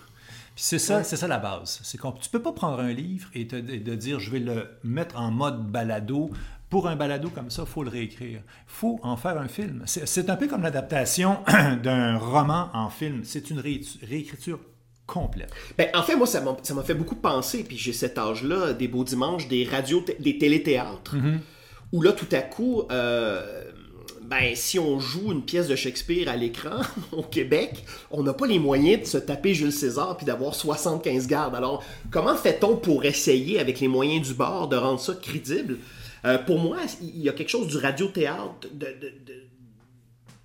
Puis 0.55 0.63
c'est 0.65 0.79
ça, 0.79 0.97
Ouais. 0.97 1.03
c'est 1.03 1.15
ça 1.15 1.27
la 1.27 1.39
base. 1.39 1.79
C'est 1.83 1.97
qu'on 1.97 2.11
tu 2.11 2.29
peux 2.29 2.41
pas 2.41 2.51
prendre 2.51 2.79
un 2.79 2.91
livre 2.93 3.29
et, 3.33 3.47
te- 3.47 3.55
et 3.55 3.79
de 3.79 3.95
dire 3.95 4.19
je 4.19 4.29
vais 4.31 4.39
le 4.39 4.67
mettre 4.83 5.17
en 5.19 5.31
mode 5.31 5.65
balado. 5.71 6.29
Pour 6.69 6.87
un 6.87 6.95
balado 6.95 7.29
comme 7.29 7.49
ça, 7.49 7.63
il 7.65 7.71
faut 7.71 7.83
le 7.83 7.89
réécrire. 7.89 8.41
Il 8.45 8.63
faut 8.67 8.99
en 9.01 9.17
faire 9.17 9.39
un 9.39 9.47
film. 9.47 9.81
C'est 9.87 10.07
c'est 10.07 10.29
un 10.29 10.35
peu 10.35 10.47
comme 10.47 10.61
l'adaptation 10.61 11.39
d'un 11.83 12.17
roman 12.17 12.69
en 12.73 12.89
film. 12.91 13.21
C'est 13.23 13.49
une 13.49 13.59
ré- 13.59 13.81
réécriture 14.07 14.59
complète. 15.07 15.49
Ben, 15.79 15.87
en 15.95 16.03
fait, 16.03 16.15
moi, 16.15 16.27
ça 16.27 16.41
m'a 16.41 16.55
ça 16.61 16.75
m'a 16.75 16.83
fait 16.83 16.93
beaucoup 16.93 17.15
penser, 17.15 17.63
puis 17.63 17.75
j'ai 17.75 17.93
cet 17.93 18.19
âge-là, 18.19 18.73
des 18.73 18.87
beaux 18.87 19.03
dimanches, 19.03 19.47
des 19.47 19.63
radios, 19.65 20.05
des 20.19 20.37
téléthéâtres, 20.37 21.15
où 21.91 22.03
là, 22.03 22.11
tout 22.11 22.27
à 22.31 22.41
coup, 22.43 22.83
euh, 22.91 23.63
ben, 24.29 24.55
si 24.55 24.77
on 24.79 24.99
joue 24.99 25.31
une 25.31 25.43
pièce 25.43 25.67
de 25.67 25.75
Shakespeare 25.75 26.29
à 26.29 26.35
l'écran 26.35 26.81
au 27.11 27.23
Québec, 27.23 27.83
on 28.11 28.21
n'a 28.23 28.33
pas 28.33 28.45
les 28.47 28.59
moyens 28.59 29.01
de 29.01 29.05
se 29.07 29.17
taper 29.17 29.53
Jules 29.53 29.71
César 29.73 30.15
puis 30.17 30.25
d'avoir 30.25 30.53
75 30.55 31.27
gardes. 31.27 31.55
Alors, 31.55 31.83
comment 32.11 32.35
fait-on 32.35 32.75
pour 32.77 33.05
essayer, 33.05 33.59
avec 33.59 33.79
les 33.79 33.87
moyens 33.87 34.27
du 34.27 34.33
bord, 34.33 34.67
de 34.67 34.75
rendre 34.77 34.99
ça 34.99 35.13
crédible? 35.15 35.77
Euh, 36.25 36.37
pour 36.37 36.59
moi, 36.59 36.77
il 37.01 37.21
y 37.21 37.29
a 37.29 37.33
quelque 37.33 37.49
chose 37.49 37.67
du 37.67 37.77
radiothéâtre 37.77 38.67
de, 38.73 38.85
de- 38.87 39.13
de- 39.25 39.43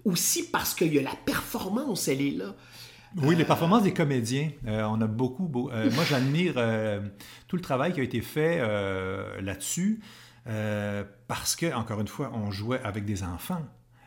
aussi 0.05 0.49
parce 0.51 0.75
qu'il 0.75 0.93
y 0.95 0.99
a 0.99 1.03
la 1.03 1.17
performance, 1.25 2.09
elle 2.09 2.21
est 2.23 2.31
là. 2.31 2.55
Oui, 3.23 3.37
les 3.37 3.45
performances 3.45 3.85
des 3.85 3.93
comédiens, 3.93 4.51
euh, 4.67 4.83
on 4.91 5.01
a 5.01 5.07
beaucoup. 5.07 5.45
beau- 5.47 5.71
euh, 5.73 5.89
moi, 5.95 6.05
j'admire 6.09 6.55
euh, 6.57 7.01
tout 7.49 7.57
le 7.57 7.63
travail 7.63 7.93
qui 7.93 8.01
a 8.01 8.03
été 8.03 8.21
fait 8.21 8.59
euh, 8.61 9.41
là-dessus, 9.41 10.01
euh, 10.47 11.05
parce 11.27 11.57
que, 11.57 11.73
encore 11.75 12.01
une 12.01 12.09
fois, 12.09 12.31
on 12.35 12.51
jouait 12.51 12.81
avec 12.83 13.05
des 13.05 13.23
enfants. 13.23 13.65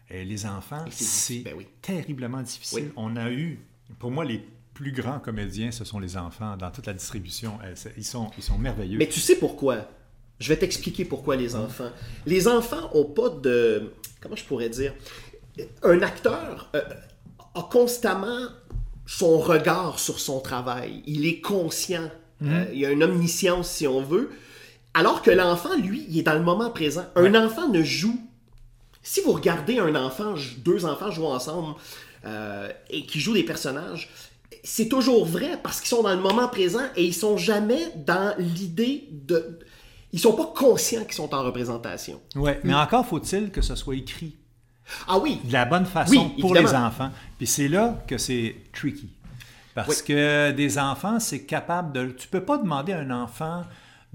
Et 0.10 0.24
les 0.24 0.46
enfants, 0.46 0.86
c'est 0.90 1.40
ben 1.40 1.54
oui. 1.58 1.68
terriblement 1.82 2.42
difficile. 2.42 2.86
Oui. 2.86 2.94
On 2.96 3.18
a 3.18 3.30
eu, 3.30 3.60
pour 4.00 4.10
moi, 4.10 4.24
les 4.24 4.42
plus 4.74 4.92
grands 4.92 5.20
comédiens, 5.20 5.72
ce 5.72 5.84
sont 5.84 6.00
les 6.00 6.16
enfants 6.16 6.56
dans 6.56 6.72
toute 6.72 6.86
la 6.86 6.94
distribution. 6.94 7.60
Euh, 7.64 7.74
Ils 7.98 8.06
sont, 8.06 8.30
ils 8.38 8.44
sont 8.44 8.58
merveilleux. 8.58 9.00
Mais 9.00 9.10
tu 9.10 9.20
sais 9.20 9.36
pourquoi? 9.36 9.90
Je 10.40 10.50
vais 10.50 10.58
t'expliquer 10.58 11.04
pourquoi 11.04 11.36
les 11.36 11.56
enfants. 11.56 11.90
Les 12.26 12.48
enfants 12.48 12.90
ont 12.94 13.06
pas 13.06 13.30
de... 13.30 13.92
Comment 14.22 14.36
je 14.36 14.46
pourrais 14.46 14.70
dire? 14.70 14.94
Un 15.82 16.02
acteur 16.04 16.70
euh, 16.76 16.82
a 17.56 17.64
constamment 17.64 18.48
son 19.08 19.40
regard 19.40 19.98
sur 19.98 20.20
son 20.20 20.40
travail. 20.40 21.02
Il 21.08 21.26
est 21.26 21.42
conscient. 21.42 22.12
Euh, 22.44 22.66
il 22.72 22.78
y 22.78 22.86
a 22.86 22.92
une 22.92 23.04
omniscience, 23.04 23.72
si 23.72 23.88
on 23.88 24.02
veut. 24.02 24.30
Alors 24.98 25.22
que 25.22 25.30
l'enfant, 25.30 25.76
lui, 25.78 26.08
il 26.10 26.18
est 26.18 26.24
dans 26.24 26.34
le 26.34 26.42
moment 26.42 26.72
présent. 26.72 27.06
Un 27.16 27.36
enfant 27.36 27.68
ne 27.68 27.84
joue. 27.84 28.20
Si 29.04 29.22
vous 29.22 29.32
regardez 29.32 29.78
un 29.78 29.94
enfant, 29.94 30.34
deux 30.58 30.86
enfants 30.86 31.12
jouer 31.12 31.28
ensemble 31.28 31.76
euh, 32.26 32.68
et 32.90 33.06
qui 33.06 33.20
jouent 33.20 33.36
des 33.36 33.44
personnages, 33.44 34.10
c'est 34.64 34.90
toujours 34.90 35.24
vrai 35.24 35.60
parce 35.62 35.82
qu'ils 35.82 35.90
sont 35.90 36.02
dans 36.02 36.16
le 36.16 36.20
moment 36.20 36.48
présent 36.48 36.82
et 36.96 37.06
ils 37.06 37.14
sont 37.14 37.38
jamais 37.38 37.92
dans 37.96 38.34
l'idée 38.40 39.08
de. 39.12 39.60
Ils 40.14 40.20
sont 40.20 40.34
pas 40.34 40.52
conscients 40.56 41.04
qu'ils 41.04 41.14
sont 41.14 41.32
en 41.32 41.44
représentation. 41.44 42.20
Ouais, 42.36 42.60
mais 42.64 42.74
encore 42.74 43.06
faut-il 43.06 43.52
que 43.52 43.62
ce 43.62 43.76
soit 43.76 43.98
écrit 43.98 44.36
Ah 45.08 45.20
oui, 45.20 45.40
de 45.44 45.54
la 45.54 45.66
bonne 45.66 45.86
façon 45.86 46.32
Oui, 46.36 46.42
pour 46.42 46.56
les 46.56 46.74
enfants. 46.74 47.12
Puis 47.38 47.46
c'est 47.46 47.68
là 47.68 48.04
que 48.08 48.18
c'est 48.18 48.56
tricky. 48.74 49.10
Parce 49.76 50.02
que 50.02 50.50
des 50.50 50.80
enfants, 50.80 51.20
c'est 51.20 51.44
capable 51.44 51.92
de... 51.92 52.08
Tu 52.08 52.28
peux 52.28 52.42
pas 52.42 52.58
demander 52.58 52.94
à 52.94 53.00
un 53.02 53.12
enfant 53.12 53.62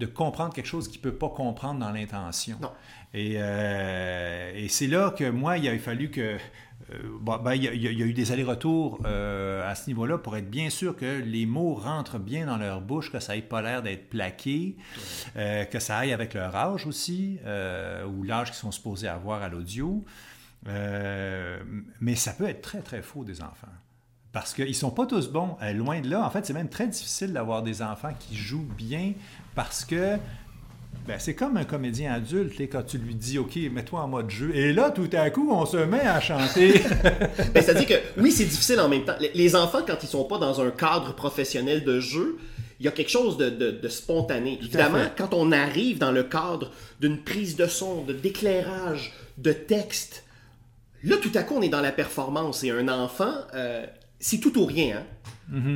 de 0.02 0.06
comprendre 0.06 0.52
quelque 0.52 0.66
chose 0.66 0.88
qu'il 0.88 1.00
peut 1.00 1.14
pas 1.14 1.28
comprendre 1.28 1.78
dans 1.78 1.92
l'intention. 1.92 2.58
Et, 3.14 3.34
euh, 3.36 4.52
et 4.54 4.68
c'est 4.68 4.88
là 4.88 5.10
que 5.10 5.30
moi, 5.30 5.58
il 5.58 5.68
a 5.68 5.78
fallu 5.78 6.10
que... 6.10 6.20
euh, 6.20 6.38
bon, 7.20 7.36
ben, 7.38 7.54
il, 7.54 7.62
y 7.62 7.68
a, 7.68 7.72
il 7.72 7.82
y 7.82 8.02
eu 8.02 8.12
des 8.12 8.32
allers-retours 8.32 8.98
euh, 9.04 9.70
à 9.70 9.76
ce 9.76 9.86
niveau-là 9.86 10.18
pour 10.18 10.36
être 10.36 10.50
bien 10.50 10.70
sûr 10.70 10.96
que 10.96 11.20
les 11.20 11.46
mots 11.46 11.74
rentrent 11.74 12.18
bien 12.18 12.46
dans 12.46 12.56
leur 12.56 12.80
bouche, 12.80 13.12
que 13.12 13.20
ça 13.20 13.36
n'ait 13.36 13.42
pas 13.42 13.62
l'air 13.62 13.80
d'être 13.82 14.08
plaqué, 14.08 14.76
que 15.34 15.78
ça 15.78 15.98
aille 15.98 16.12
avec 16.12 16.34
leur 16.34 16.54
âge 16.56 16.84
aussi, 16.86 17.38
ou 18.08 18.24
l'âge 18.24 18.48
qu'ils 18.48 18.56
sont 18.56 18.72
supposés 18.72 19.06
avoir 19.06 19.42
à 19.42 19.48
l'audio. 19.48 20.04
Mais 22.00 22.16
ça 22.16 22.32
peut 22.32 22.48
être 22.48 22.62
très, 22.62 22.82
très 22.82 23.02
faux 23.02 23.24
des 23.24 23.40
enfants. 23.40 23.68
Parce 24.32 24.54
qu'ils 24.54 24.68
ne 24.68 24.72
sont 24.72 24.90
pas 24.90 25.04
tous 25.06 25.28
bons. 25.28 25.56
Euh, 25.62 25.72
loin 25.72 26.00
de 26.00 26.08
là, 26.08 26.24
en 26.24 26.30
fait, 26.30 26.46
c'est 26.46 26.54
même 26.54 26.68
très 26.70 26.86
difficile 26.86 27.32
d'avoir 27.32 27.62
des 27.62 27.82
enfants 27.82 28.12
qui 28.18 28.34
jouent 28.36 28.68
bien 28.76 29.12
parce 29.54 29.84
que 29.84 30.16
ben, 31.06 31.18
c'est 31.18 31.34
comme 31.34 31.56
un 31.56 31.64
comédien 31.64 32.12
adulte, 32.14 32.58
là, 32.58 32.66
quand 32.66 32.82
tu 32.84 32.96
lui 32.98 33.14
dis 33.14 33.38
OK, 33.38 33.56
mets-toi 33.56 34.00
en 34.00 34.08
mode 34.08 34.30
jeu. 34.30 34.54
Et 34.54 34.72
là, 34.72 34.90
tout 34.90 35.08
à 35.12 35.28
coup, 35.30 35.50
on 35.52 35.66
se 35.66 35.76
met 35.78 36.00
à 36.00 36.20
chanter. 36.20 36.80
Ben, 37.52 37.62
c'est-à-dire 37.62 37.86
que 37.88 38.20
oui, 38.20 38.30
c'est 38.30 38.44
difficile 38.44 38.80
en 38.80 38.88
même 38.88 39.04
temps. 39.04 39.16
Les- 39.34 39.56
enfants, 39.56 39.80
quand 39.86 39.96
ils 40.02 40.08
sont 40.08 40.24
pas 40.24 40.38
dans 40.38 40.60
un 40.60 40.70
cadre 40.70 41.14
professionnel 41.14 41.84
de 41.84 42.00
jeu, 42.00 42.38
il 42.80 42.86
y 42.86 42.88
a 42.88 42.92
quelque 42.92 43.10
chose 43.10 43.36
de, 43.36 43.50
de- 43.50 43.70
de 43.72 43.88
spontané. 43.88 44.58
Évidemment, 44.62 45.04
quand 45.16 45.34
on 45.34 45.52
arrive 45.52 45.98
dans 45.98 46.10
le 46.12 46.22
cadre 46.22 46.70
d'une 47.00 47.18
prise 47.18 47.56
de 47.56 47.66
son, 47.66 48.02
de 48.02 48.12
d'éclairage, 48.12 49.12
de 49.38 49.52
texte, 49.52 50.24
là, 51.04 51.16
tout 51.16 51.32
à 51.34 51.42
coup, 51.42 51.54
on 51.56 51.62
est 51.62 51.68
dans 51.68 51.80
la 51.82 51.92
performance. 51.92 52.64
Et 52.64 52.70
un 52.70 52.88
enfant, 52.88 53.32
euh, 53.54 53.84
c'est 54.22 54.38
tout 54.38 54.56
ou 54.58 54.64
rien. 54.64 54.98
hein. 54.98 55.06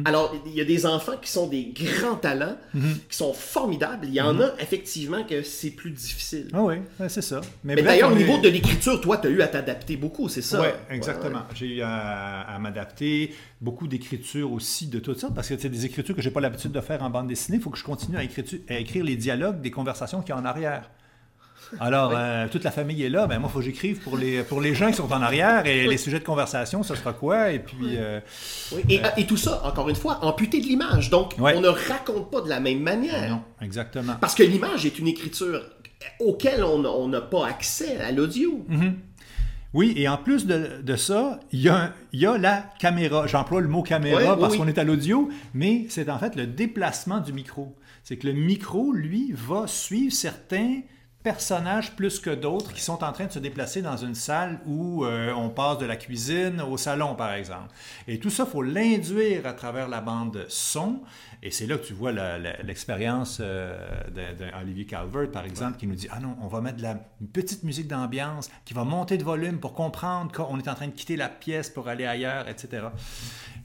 Alors, 0.06 0.32
il 0.46 0.54
y 0.54 0.60
a 0.62 0.64
des 0.64 0.86
enfants 0.86 1.16
qui 1.20 1.30
sont 1.30 1.48
des 1.48 1.74
grands 1.74 2.14
talents, 2.14 2.56
qui 2.72 3.16
sont 3.16 3.34
formidables. 3.34 4.06
Il 4.06 4.14
y 4.14 4.20
en 4.22 4.40
a 4.40 4.54
effectivement 4.58 5.22
que 5.24 5.42
c'est 5.42 5.70
plus 5.72 5.90
difficile. 5.90 6.48
ah 6.54 6.62
oui, 6.62 6.76
c'est 7.08 7.20
ça. 7.20 7.42
Mais 7.62 7.74
d'ailleurs, 7.82 8.10
au 8.10 8.16
est- 8.16 8.20
niveau 8.24 8.38
de 8.38 8.48
l'écriture, 8.48 8.98
toi, 9.02 9.18
tu 9.18 9.26
as 9.26 9.30
eu 9.30 9.42
à 9.42 9.48
t'adapter 9.48 9.96
beaucoup, 9.98 10.30
c'est 10.30 10.40
ça? 10.40 10.60
Oui, 10.62 10.68
Ouais, 10.68 10.74
exactement. 10.96 11.42
J'ai 11.54 11.66
eu 11.76 11.80
à, 11.82 12.40
à 12.42 12.58
m'adapter, 12.58 13.34
beaucoup 13.60 13.86
d'écriture 13.86 14.50
aussi 14.50 14.86
de 14.86 14.98
tout 14.98 15.14
ça, 15.14 15.28
parce 15.34 15.48
que 15.48 15.58
c'est 15.58 15.68
des 15.68 15.84
écritures 15.84 16.14
que 16.16 16.22
j'ai 16.22 16.30
pas 16.30 16.40
l'habitude 16.40 16.72
de 16.72 16.80
faire 16.80 17.02
en 17.02 17.10
bande 17.10 17.26
dessinée. 17.28 17.58
Il 17.58 17.62
faut 17.62 17.70
que 17.70 17.78
je 17.78 17.84
continue 17.84 18.16
à 18.16 18.20
à 18.20 18.78
écrire 18.78 19.04
les 19.04 19.16
dialogues 19.16 19.60
des 19.60 19.70
conversations 19.72 20.20
qu'il 20.22 20.30
y 20.30 20.32
a 20.32 20.40
en 20.40 20.44
arrière. 20.46 20.88
Alors, 21.80 22.12
euh, 22.14 22.46
toute 22.50 22.64
la 22.64 22.70
famille 22.70 23.02
est 23.02 23.08
là, 23.08 23.26
ben 23.26 23.38
moi, 23.38 23.48
il 23.50 23.52
faut 23.52 23.58
que 23.58 23.64
j'écrive 23.64 23.98
pour 24.00 24.16
les, 24.16 24.42
pour 24.42 24.60
les 24.60 24.74
gens 24.74 24.88
qui 24.88 24.94
sont 24.94 25.12
en 25.12 25.22
arrière 25.22 25.66
et 25.66 25.86
les 25.86 25.96
sujets 25.96 26.18
de 26.20 26.24
conversation, 26.24 26.82
ce 26.82 26.94
sera 26.94 27.12
quoi? 27.12 27.50
Et 27.52 27.58
puis, 27.58 27.96
euh, 27.96 28.20
Oui, 28.72 28.82
Et, 28.88 29.00
et 29.16 29.26
tout 29.26 29.36
ça, 29.36 29.62
encore 29.64 29.88
une 29.88 29.96
fois, 29.96 30.24
amputé 30.24 30.60
de 30.60 30.66
l'image. 30.66 31.10
Donc, 31.10 31.34
on 31.38 31.60
ne 31.60 31.68
raconte 31.68 32.30
pas 32.30 32.40
de 32.40 32.48
la 32.48 32.60
même 32.60 32.80
manière. 32.80 33.30
non, 33.30 33.42
exactement. 33.60 34.14
Parce 34.20 34.34
que 34.34 34.42
l'image 34.42 34.86
est 34.86 34.98
une 34.98 35.08
écriture 35.08 35.62
auquel 36.20 36.62
on 36.62 37.08
n'a 37.08 37.20
pas 37.20 37.46
accès 37.46 37.98
à 37.98 38.12
l'audio. 38.12 38.64
Oui, 39.74 39.92
et 39.96 40.08
en 40.08 40.16
plus 40.16 40.46
de, 40.46 40.80
de 40.82 40.96
ça, 40.96 41.40
il 41.52 41.60
y, 41.60 41.68
a, 41.68 41.92
il 42.12 42.20
y 42.20 42.26
a 42.26 42.38
la 42.38 42.64
caméra. 42.78 43.26
J'emploie 43.26 43.60
le 43.60 43.68
mot 43.68 43.82
caméra 43.82 44.34
oui, 44.34 44.40
parce 44.40 44.52
oui. 44.54 44.58
qu'on 44.60 44.68
est 44.68 44.78
à 44.78 44.84
l'audio, 44.84 45.28
mais 45.52 45.84
c'est 45.90 46.08
en 46.08 46.18
fait 46.18 46.34
le 46.34 46.46
déplacement 46.46 47.20
du 47.20 47.32
micro. 47.34 47.76
C'est 48.02 48.16
que 48.16 48.26
le 48.26 48.32
micro, 48.32 48.92
lui, 48.92 49.32
va 49.34 49.66
suivre 49.66 50.14
certains 50.14 50.80
personnages 51.26 51.90
plus 51.96 52.20
que 52.20 52.30
d'autres 52.30 52.72
qui 52.72 52.80
sont 52.80 53.02
en 53.02 53.10
train 53.10 53.26
de 53.26 53.32
se 53.32 53.40
déplacer 53.40 53.82
dans 53.82 53.96
une 53.96 54.14
salle 54.14 54.60
où 54.64 55.04
euh, 55.04 55.32
on 55.32 55.48
passe 55.48 55.78
de 55.78 55.84
la 55.84 55.96
cuisine 55.96 56.60
au 56.60 56.76
salon, 56.76 57.16
par 57.16 57.32
exemple. 57.32 57.74
Et 58.06 58.20
tout 58.20 58.30
ça, 58.30 58.44
il 58.46 58.52
faut 58.52 58.62
l'induire 58.62 59.44
à 59.44 59.52
travers 59.52 59.88
la 59.88 60.00
bande 60.00 60.46
son. 60.48 61.00
Et 61.42 61.50
c'est 61.50 61.66
là 61.66 61.78
que 61.78 61.84
tu 61.84 61.94
vois 61.94 62.12
l'expérience 62.62 63.38
euh, 63.40 63.76
d'Olivier 64.38 64.86
Calvert, 64.86 65.28
par 65.32 65.44
exemple, 65.44 65.78
qui 65.78 65.88
nous 65.88 65.96
dit, 65.96 66.06
ah 66.12 66.20
non, 66.20 66.36
on 66.42 66.46
va 66.46 66.60
mettre 66.60 66.76
de 66.76 66.82
la, 66.82 66.96
une 67.20 67.26
petite 67.26 67.64
musique 67.64 67.88
d'ambiance 67.88 68.48
qui 68.64 68.72
va 68.72 68.84
monter 68.84 69.18
de 69.18 69.24
volume 69.24 69.58
pour 69.58 69.74
comprendre 69.74 70.30
qu'on 70.30 70.60
est 70.60 70.68
en 70.68 70.76
train 70.76 70.86
de 70.86 70.92
quitter 70.92 71.16
la 71.16 71.28
pièce 71.28 71.70
pour 71.70 71.88
aller 71.88 72.06
ailleurs, 72.06 72.48
etc. 72.48 72.84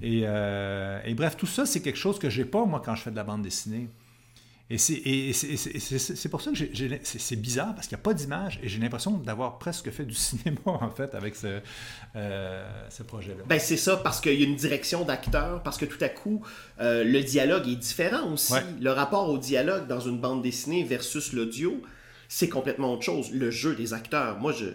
Et, 0.02 0.24
euh, 0.26 1.00
et 1.06 1.14
bref, 1.14 1.38
tout 1.38 1.46
ça, 1.46 1.68
c'est 1.68 1.84
quelque 1.84 2.00
chose 2.00 2.18
que 2.18 2.32
j'ai 2.32 2.46
pas, 2.46 2.66
moi, 2.66 2.82
quand 2.84 2.96
je 2.96 3.04
fais 3.04 3.12
de 3.12 3.16
la 3.16 3.24
bande 3.24 3.44
dessinée. 3.44 3.88
Et 4.72 4.78
c'est 5.34 6.30
pour 6.30 6.42
ça 6.42 6.52
que 6.52 6.58
c'est 7.04 7.36
bizarre 7.36 7.76
parce 7.76 7.88
qu'il 7.88 7.98
n'y 7.98 8.02
a 8.02 8.04
pas 8.04 8.14
d'image 8.14 8.58
et 8.64 8.70
j'ai 8.70 8.80
l'impression 8.80 9.18
d'avoir 9.18 9.58
presque 9.58 9.92
fait 9.92 10.06
du 10.06 10.14
cinéma 10.16 10.60
en 10.66 10.90
fait 10.90 11.14
avec 11.14 11.36
ce, 11.36 11.60
euh, 12.16 12.88
ce 12.90 13.04
projet-là. 13.04 13.44
Ben 13.48 13.60
c'est 13.60 13.76
ça 13.76 13.98
parce 13.98 14.22
qu'il 14.22 14.40
y 14.40 14.44
a 14.44 14.48
une 14.48 14.56
direction 14.56 15.04
d'acteur, 15.04 15.62
parce 15.64 15.78
que 15.78 15.86
tout 15.86 16.02
à 16.02 16.08
coup 16.08 16.42
euh, 16.80 17.04
le 17.04 17.22
dialogue 17.22 17.68
est 17.68 17.76
différent 17.76 18.32
aussi. 18.32 18.54
Le 18.80 18.92
rapport 18.92 19.30
au 19.30 19.38
dialogue 19.38 19.88
dans 19.88 20.00
une 20.00 20.20
bande 20.20 20.42
dessinée 20.42 20.84
versus 20.86 21.34
l'audio, 21.34 21.82
c'est 22.30 22.50
complètement 22.50 22.94
autre 22.94 23.04
chose. 23.04 23.32
Le 23.34 23.52
jeu 23.52 23.76
des 23.76 23.94
acteurs, 23.94 24.40
moi 24.40 24.54
je. 24.54 24.68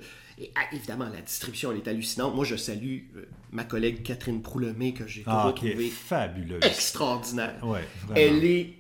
Ah, 0.55 0.61
évidemment, 0.71 1.09
la 1.09 1.23
distribution, 1.23 1.73
elle 1.73 1.79
est 1.79 1.89
hallucinante. 1.89 2.35
Moi, 2.35 2.45
je 2.45 2.57
salue 2.57 3.05
euh, 3.17 3.25
ma 3.53 3.65
collègue 3.65 4.03
Catherine 4.03 4.43
Proulemé, 4.43 4.93
que 4.93 5.07
j'ai 5.07 5.23
ah, 5.25 5.51
trouvé 5.57 5.89
fabuleuse. 5.89 6.63
extraordinaire. 6.63 7.55
Ouais, 7.63 7.89
elle 8.15 8.45
est 8.45 8.75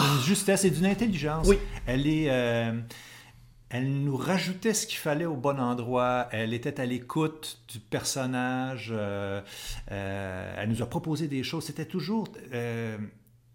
une 0.00 0.22
justesse 0.22 0.64
et 0.64 0.70
d'une 0.70 0.86
intelligence. 0.86 1.46
Oui. 1.48 1.58
Elle 1.86 2.06
est. 2.06 2.30
Euh, 2.30 2.72
elle 3.70 3.92
nous 4.04 4.16
rajoutait 4.16 4.72
ce 4.72 4.86
qu'il 4.86 4.98
fallait 4.98 5.24
au 5.24 5.34
bon 5.34 5.58
endroit. 5.58 6.28
Elle 6.30 6.54
était 6.54 6.80
à 6.80 6.86
l'écoute 6.86 7.58
du 7.66 7.80
personnage. 7.80 8.92
Euh, 8.94 9.40
euh, 9.90 10.54
elle 10.56 10.68
nous 10.68 10.80
a 10.80 10.86
proposé 10.86 11.26
des 11.26 11.42
choses. 11.42 11.64
C'était 11.64 11.86
toujours 11.86 12.28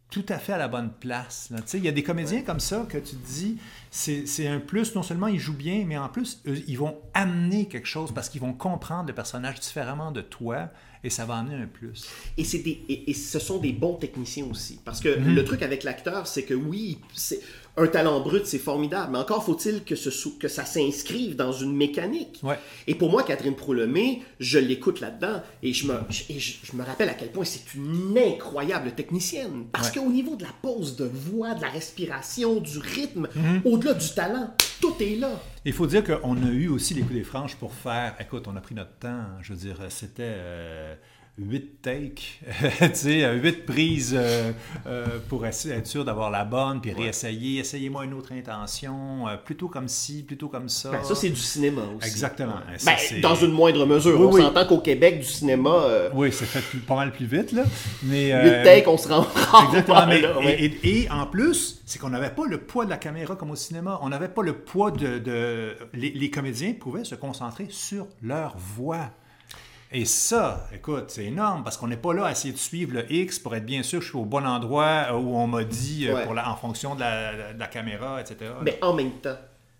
tout 0.10 0.26
à 0.30 0.40
fait 0.40 0.54
à 0.54 0.58
la 0.58 0.68
bonne 0.68 0.92
place. 0.92 1.52
Il 1.74 1.84
y 1.84 1.88
a 1.88 1.92
des 1.92 2.04
comédiens 2.04 2.42
comme 2.42 2.60
ça 2.60 2.86
que 2.90 2.98
tu 2.98 3.16
te 3.16 3.28
dis, 3.28 3.58
c'est 3.92 4.48
un 4.48 4.60
plus, 4.60 4.96
non 4.96 5.04
seulement 5.04 5.28
ils 5.28 5.40
jouent 5.40 5.54
bien, 5.54 5.84
mais 5.86 5.98
en 5.98 6.10
plus, 6.10 6.42
ils 6.46 6.78
vont 6.78 6.98
amener 7.14 7.68
quelque 7.68 7.88
chose 7.88 8.12
parce 8.14 8.30
qu'ils 8.30 8.42
vont 8.42 8.54
comprendre 8.54 9.08
le 9.08 9.14
personnage 9.14 9.60
différemment 9.60 10.12
de 10.12 10.22
toi 10.22 10.70
et 11.04 11.10
ça 11.10 11.26
va 11.26 11.36
amener 11.36 11.56
un 11.56 11.68
plus. 11.68 12.10
Et, 12.38 12.44
des, 12.44 13.04
et, 13.08 13.14
ce 13.14 13.40
sont 13.40 13.60
des 13.60 13.72
bons 13.72 13.96
techniciens 13.96 14.46
aussi. 14.46 14.80
Parce 14.84 15.00
que 15.00 15.18
mhm. 15.18 15.34
le 15.34 15.44
truc 15.46 15.62
avec 15.62 15.84
l'acteur, 15.84 16.28
c'est 16.28 16.44
que 16.44 16.54
oui, 16.54 17.00
c'est 17.14 17.40
un 17.80 17.88
talent 17.88 18.20
brut, 18.20 18.46
c'est 18.46 18.60
formidable, 18.60 19.14
mais 19.14 19.20
encore 19.20 19.44
faut-il 19.44 19.84
que, 19.84 19.96
ce, 19.96 20.10
que 20.30 20.48
ça 20.48 20.66
s'inscrive 20.66 21.36
dans 21.36 21.52
une 21.52 21.76
mécanique. 21.76 22.42
Et 22.88 22.96
pour 22.96 23.10
moi, 23.10 23.24
Catherine 23.24 23.56
Proulemé, 23.56 24.22
je 24.40 24.60
l'écoute 24.60 25.00
là-dedans 25.00 25.42
et, 25.64 25.74
je 25.74 25.88
me, 25.88 25.94
je, 26.10 26.76
me 26.76 26.84
rappelle 26.84 27.10
à 27.10 27.14
quel 27.14 27.32
point 27.32 27.46
c'est 27.46 27.74
une 27.76 28.18
incroyable 28.18 28.92
technicienne. 28.92 29.66
Parce 29.72 29.92
qu'au 29.92 30.10
niveau 30.10 30.36
de 30.36 30.44
la 30.44 30.50
pose 30.62 30.96
de 30.96 31.06
voix, 31.06 31.54
de 31.54 31.62
la 31.62 31.70
respiration, 31.70 32.60
du 32.60 32.80
rythme, 32.80 33.28
mhm. 33.36 33.62
au-delà 33.66 33.94
du 33.94 34.10
talent, 34.10 34.54
tout 34.82 34.96
est 35.00 35.16
là. 35.16 35.42
Il 35.66 35.74
faut 35.74 35.88
dire 35.88 36.04
qu'on 36.04 36.38
a 36.38 36.50
eu 36.50 36.68
aussi 36.68 36.94
les 36.94 37.02
coups 37.02 37.16
des 37.16 37.24
franches 37.24 37.56
pour 37.56 37.74
faire. 37.74 38.16
Écoute, 38.20 38.46
on 38.48 38.56
a 38.56 38.62
pris 38.62 38.76
notre 38.76 38.98
temps. 38.98 39.24
Je 39.42 39.54
veux 39.54 39.60
dire, 39.60 39.78
c'était. 39.90 40.24
Euh, 40.24 40.96
huit 41.40 41.82
takes, 41.82 42.40
tu 42.80 42.90
sais, 42.94 43.34
huit 43.36 43.66
prises 43.66 44.16
euh, 44.18 44.52
euh, 44.88 45.06
pour 45.28 45.46
être 45.46 45.86
sûr 45.86 46.04
d'avoir 46.04 46.30
la 46.30 46.44
bonne, 46.44 46.82
puis 46.82 46.92
réessayer, 46.92 47.60
essayez-moi 47.60 48.06
une 48.06 48.14
autre 48.14 48.34
intention, 48.34 49.28
euh, 49.28 49.38
plutôt 49.38 49.68
comme 49.68 49.88
ci, 49.88 50.24
plutôt 50.24 50.50
comme 50.50 50.70
ça. 50.70 50.92
Ben, 50.92 51.04
ça, 51.04 51.16
c'est 51.16 51.30
du 51.30 51.40
cinéma 51.40 51.82
aussi. 51.98 52.08
Exactement. 52.08 52.60
Ben, 52.86 53.22
dans 53.22 53.36
une 53.36 53.52
moindre 53.52 53.86
mesure. 53.86 54.20
on 54.20 54.32
s'entend 54.32 54.66
qu'au 54.66 54.80
Québec, 54.80 55.20
du 55.20 55.26
cinéma... 55.26 56.10
Oui, 56.14 56.32
c'est 56.32 56.46
fait 56.46 56.80
pas 56.80 56.96
mal 56.96 57.12
plus 57.12 57.26
vite, 57.26 57.52
là. 57.52 57.64
Mais, 58.04 58.32
huit 58.32 58.64
takes, 58.64 58.88
on 58.88 58.98
se 58.98 59.08
rend 59.08 59.26
Exactement. 59.68 60.08
et, 60.50 61.08
en 61.10 61.26
plus, 61.26 61.82
c'est 61.86 62.00
qu'on 62.00 62.10
n'avait 62.10 62.30
pas 62.32 62.46
le 62.46 62.60
poids 62.60 62.86
de 62.86 62.90
la 62.90 62.98
caméra 62.98 63.36
comme 63.36 63.52
au 63.52 63.56
cinéma. 63.56 64.00
On 64.02 64.10
n'avait 64.10 64.30
pas 64.30 64.44
le 64.44 64.54
poids 64.54 64.92
de... 64.92 65.20
de... 65.20 65.76
Les, 65.94 66.12
les 66.12 66.30
comédiens 66.30 66.74
pouvaient 66.74 67.04
se 67.04 67.16
concentrer 67.16 67.68
sur 67.70 68.08
leur 68.22 68.56
voix. 68.58 69.12
Et 69.92 70.06
ça, 70.06 70.68
écoute, 70.74 71.06
c'est 71.08 71.26
énorme 71.26 71.64
parce 71.64 71.78
qu'on 71.78 71.88
n'est 71.88 71.98
pas 71.98 72.14
là 72.14 72.26
à 72.26 72.32
essayer 72.32 72.54
de 72.54 72.60
suivre 72.60 72.94
le 72.94 73.12
X 73.12 73.40
pour 73.40 73.56
être 73.56 73.66
bien 73.66 73.82
sûr 73.82 74.00
que 74.00 74.06
je 74.06 74.10
suis 74.10 74.20
au 74.20 74.26
bon 74.26 74.46
endroit 74.46 75.08
euh, 75.10 75.14
où 75.14 75.36
on 75.36 75.48
m'a 75.48 75.64
dit 75.64 76.08
euh, 76.08 76.26
pour 76.26 76.38
en 76.38 76.56
fonction 76.56 76.94
de 76.94 77.00
la, 77.02 77.68
caméra, 77.68 78.22
etc. 78.22 78.52
Mais 78.62 78.78
en 78.84 78.94
même 78.94 79.14
temps, 79.14 79.38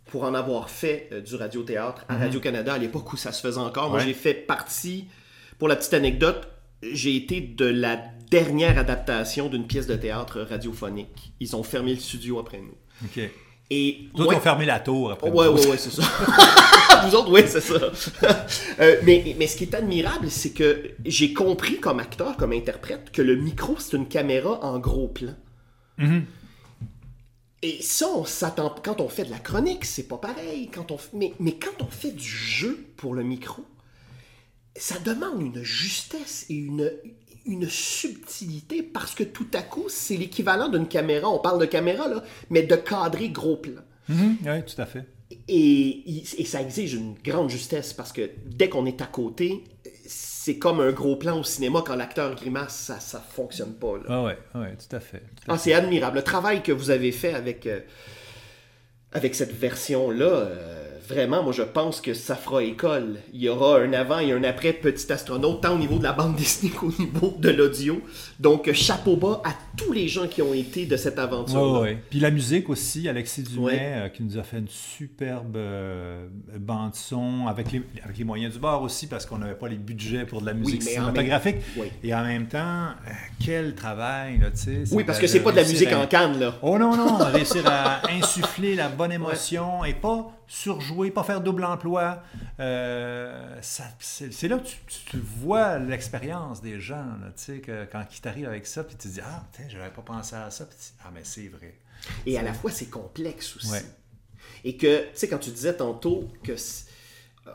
pour 0.08 0.24
en 0.24 0.34
avoir 0.34 0.72
fait 0.72 1.10
euh, 1.12 1.22
du 1.22 1.36
radio-théâtre 1.36 2.06
à 2.10 2.16
mhm. 2.16 2.22
Radio-Canada 2.22 2.74
à 2.74 2.78
l'époque 2.80 3.14
où 3.14 3.18
ça 3.18 3.32
se 3.32 3.42
faisait 3.42 3.60
encore, 3.60 3.92
moi 3.92 4.00
j'ai 4.00 4.16
fait 4.16 4.34
partie, 4.34 5.08
pour 5.60 5.68
la 5.68 5.76
petite 5.76 5.94
anecdote, 5.94 6.48
j'ai 6.82 7.16
été 7.16 7.40
de 7.42 7.66
la 7.66 7.98
dernière 8.32 8.80
adaptation 8.80 9.48
d'une 9.48 9.68
pièce 9.68 9.86
de 9.86 9.96
théâtre 9.96 10.42
radiophonique. 10.42 11.34
Ils 11.40 11.56
ont 11.56 11.64
fermé 11.64 11.94
le 11.94 12.00
studio 12.00 12.40
après 12.40 12.60
nous. 12.60 12.76
OK. 13.06 13.30
Et 13.72 14.10
ont 14.16 14.40
fermé 14.40 14.66
la 14.66 14.80
tour 14.80 15.12
après. 15.12 15.30
Ouais, 15.30 15.48
ouais, 15.48 15.68
ouais, 15.68 15.78
c'est 15.78 15.92
ça. 15.92 16.02
Vous 17.06 17.16
autres, 17.16 17.32
oui, 17.32 17.42
c'est 17.46 17.62
ça. 17.62 17.76
Euh, 18.80 18.98
mais, 19.04 19.36
mais 19.38 19.46
ce 19.46 19.58
qui 19.58 19.66
est 19.66 19.76
admirable, 19.76 20.30
c'est 20.32 20.52
que 20.52 20.92
j'ai 21.06 21.34
compris 21.34 21.80
comme 21.80 22.00
acteur, 22.00 22.36
comme 22.36 22.52
interprète, 22.52 23.12
que 23.12 23.22
le 23.22 23.36
micro, 23.36 23.76
c'est 23.78 23.96
une 23.96 24.08
caméra 24.08 24.60
en 24.64 24.80
gros 24.80 25.08
plan. 25.08 25.36
Mm-hmm. 26.00 26.24
Et 27.62 27.82
ça, 27.82 28.08
on 28.16 28.26
s'attend. 28.26 28.74
Quand 28.84 29.02
on 29.02 29.10
fait 29.10 29.26
de 29.26 29.32
la 29.32 29.40
chronique, 29.40 29.86
c'est 29.86 30.08
pas 30.08 30.18
pareil. 30.18 30.70
Quand 30.74 30.92
on... 30.92 30.98
mais, 31.14 31.34
mais 31.40 31.54
quand 31.54 31.84
on 31.84 31.88
fait 31.88 32.12
du 32.12 32.28
jeu 32.28 32.88
pour 32.98 33.14
le 33.14 33.24
micro, 33.24 33.64
ça 34.76 34.98
demande 35.00 35.42
une 35.42 35.64
justesse 35.64 36.46
et 36.50 36.56
une, 36.56 36.92
une 37.46 37.70
subtilité 37.70 38.84
parce 38.84 39.16
que 39.16 39.24
tout 39.24 39.48
à 39.54 39.62
coup, 39.62 39.86
c'est 39.88 40.18
l'équivalent 40.18 40.70
d'une 40.70 40.88
caméra. 40.88 41.30
On 41.30 41.40
parle 41.40 41.60
de 41.60 41.66
caméra, 41.66 42.08
là, 42.08 42.24
mais 42.50 42.64
de 42.64 42.76
cadrer 42.76 43.30
gros 43.30 43.58
plan. 43.58 43.82
Mhm. 44.08 44.38
oui, 44.46 44.64
tout 44.64 44.82
à 44.82 44.86
fait. 44.86 45.06
Et, 45.48 46.24
et, 46.40 46.46
ça 46.46 46.62
exige 46.62 46.96
une 46.96 47.14
grande 47.24 47.50
justesse 47.50 47.94
parce 47.94 48.12
que 48.12 48.32
dès 48.46 48.68
qu'on 48.68 48.88
est 48.88 49.02
à 49.02 49.06
côté, 49.06 49.64
c'est 50.08 50.58
comme 50.58 50.80
un 50.80 50.92
gros 50.92 51.16
plan 51.18 51.40
au 51.40 51.44
cinéma 51.44 51.84
quand 51.86 51.96
l'acteur 51.96 52.34
grimace, 52.34 52.76
ça, 52.76 53.00
ça 53.00 53.20
fonctionne 53.20 53.74
pas. 53.74 53.94
Ah 54.08 54.24
ouais, 54.24 54.38
ouais, 54.56 54.76
tout 54.76 54.96
à 54.96 55.00
fait. 55.00 55.22
ah, 55.48 55.58
c'est 55.58 55.74
admirable. 55.74 56.18
Le 56.18 56.24
travail 56.24 56.64
que 56.64 56.72
vous 56.72 56.90
avez 56.90 57.12
fait 57.12 57.34
avec, 57.36 57.68
euh, 57.68 57.82
avec 59.12 59.36
cette 59.36 59.54
version-là. 59.54 60.26
Euh, 60.26 60.89
vraiment, 61.10 61.44
moi, 61.44 61.52
je 61.52 61.64
pense 61.64 62.00
que 62.00 62.14
ça 62.14 62.36
fera 62.36 62.64
école. 62.64 63.18
Il 63.34 63.42
y 63.42 63.50
aura 63.50 63.80
un 63.80 63.92
avant 63.94 64.20
et 64.20 64.32
un 64.32 64.44
après 64.44 64.74
Petit 64.74 65.12
Astronaute, 65.12 65.62
tant 65.62 65.74
au 65.74 65.78
niveau 65.78 65.98
de 65.98 66.04
la 66.04 66.14
bande 66.14 66.36
dessinée 66.38 66.72
qu'au 66.72 66.94
niveau 66.98 67.36
de 67.38 67.50
l'audio. 67.50 68.02
Donc, 68.40 68.72
chapeau 68.74 69.18
bas 69.18 69.42
à 69.44 69.54
tous 69.76 69.92
les 69.92 70.08
gens 70.08 70.28
qui 70.28 70.42
ont 70.42 70.54
été 70.54 70.86
de 70.86 70.96
cette 70.96 71.18
aventure. 71.18 71.82
Oui, 71.82 71.98
Puis 72.10 72.20
la 72.20 72.32
musique 72.32 72.70
aussi, 72.70 73.10
Alexis 73.10 73.44
Dumais, 73.44 73.94
euh, 73.96 74.10
qui 74.10 74.24
nous 74.24 74.38
a 74.38 74.44
fait 74.44 74.60
une 74.60 74.68
superbe 74.68 75.58
euh, 75.58 76.28
bande-son 76.58 77.48
avec 77.48 77.72
les, 77.72 77.82
avec 78.04 78.18
les 78.18 78.24
moyens 78.24 78.54
du 78.54 78.60
bord 78.60 78.84
aussi, 78.84 79.08
parce 79.08 79.26
qu'on 79.26 79.40
n'avait 79.40 79.56
pas 79.56 79.68
les 79.68 79.78
budgets 79.78 80.26
pour 80.26 80.42
de 80.42 80.46
la 80.46 80.54
musique 80.54 80.84
cinématographique. 80.84 81.58
Et 82.04 82.14
en 82.14 82.24
même 82.24 82.48
temps, 82.48 82.60
euh, 82.60 83.12
quel 83.44 83.74
travail, 83.74 84.38
là, 84.38 84.52
tu 84.52 84.86
sais. 84.86 84.96
Oui, 84.96 85.04
parce 85.04 85.20
que 85.20 85.28
c'est 85.28 85.42
pas 85.42 85.52
de 85.52 85.58
la 85.58 85.64
musique 85.64 85.92
en 85.92 86.06
canne, 86.06 86.40
là. 86.40 86.56
Oh 86.62 86.78
non, 86.78 86.96
non, 86.96 87.18
réussir 87.18 87.64
à 87.66 88.02
insuffler 88.12 88.76
la 88.76 88.90
bonne 88.90 89.12
émotion 89.12 89.84
et 89.84 89.94
pas 89.94 90.39
surjouer, 90.50 91.12
pas 91.12 91.24
faire 91.24 91.40
double 91.40 91.64
emploi. 91.64 92.22
Euh, 92.60 93.58
c'est 93.62 94.48
là 94.50 94.58
que 94.58 94.68
tu, 95.10 95.18
vois 95.18 95.78
l'expérience 95.78 96.62
des 96.62 96.82
gens, 96.82 97.06
que, 97.64 97.86
quand 97.86 98.04
ils 98.12 98.20
t'arrivent 98.20 98.48
avec 98.48 98.68
ça, 98.68 98.84
puis 98.84 98.98
tu 98.98 99.08
te 99.08 99.14
dis 99.14 99.22
Ah, 99.24 99.46
j'avais 99.70 99.92
pas 99.92 100.02
pensé 100.02 100.36
à 100.36 100.50
ça, 100.50 100.66
puis 100.66 100.76
Ah, 101.06 101.12
mais 101.14 101.22
c'est 101.24 101.48
vrai. 101.48 101.76
Et 102.26 102.38
à 102.38 102.42
la 102.42 102.54
fois, 102.54 102.72
c'est 102.72 102.90
complexe 102.90 103.56
aussi. 103.56 103.86
Et 104.64 104.76
que, 104.76 105.04
tu 105.04 105.10
sais, 105.14 105.30
quand 105.30 105.38
tu 105.38 105.52
disais 105.52 105.76
tantôt 105.76 106.28
que 106.44 106.56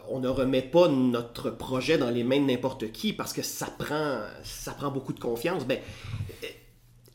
on 0.09 0.19
ne 0.21 0.29
remet 0.29 0.63
pas 0.63 0.89
notre 0.89 1.51
projet 1.51 1.99
dans 1.99 2.11
les 2.11 2.25
mains 2.25 2.41
de 2.41 2.47
n'importe 2.47 2.91
qui 2.91 3.13
parce 3.13 3.33
que 3.33 3.43
ça 3.43 3.67
prend, 3.67 4.23
ça 4.43 4.73
prend 4.73 4.91
beaucoup 4.91 5.13
de 5.13 5.21
confiance, 5.21 5.65
ben, 5.67 5.79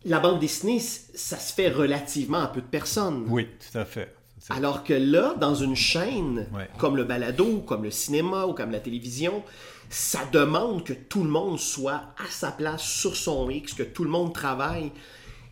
la 0.05 0.19
bande 0.19 0.39
dessinée, 0.39 0.80
ça 0.80 1.38
se 1.38 1.53
fait 1.53 1.69
relativement 1.69 2.39
à 2.39 2.47
peu 2.47 2.61
de 2.61 2.67
personnes. 2.67 3.25
Oui, 3.27 3.47
tout 3.47 3.77
à 3.77 3.86
fait. 3.86 4.15
Alors 4.50 4.84
que 4.84 4.93
là, 4.93 5.36
dans 5.39 5.54
une 5.54 5.76
chaîne, 5.76 6.47
comme 6.78 6.97
le 6.97 7.04
balado, 7.04 7.60
comme 7.60 7.84
le 7.84 7.91
cinéma 7.91 8.45
ou 8.45 8.54
comme 8.54 8.72
la 8.72 8.80
télévision, 8.80 9.43
ça 9.89 10.22
demande 10.32 10.84
que 10.84 10.93
tout 10.93 11.24
le 11.24 11.30
monde 11.30 11.60
soit 11.60 12.02
à 12.18 12.30
sa 12.30 12.52
place 12.52 12.84
sur 12.84 13.16
son 13.16 13.50
X, 13.50 13.74
que 13.74 13.84
tout 13.84 14.04
le 14.04 14.10
monde 14.10 14.34
travaille. 14.34 14.91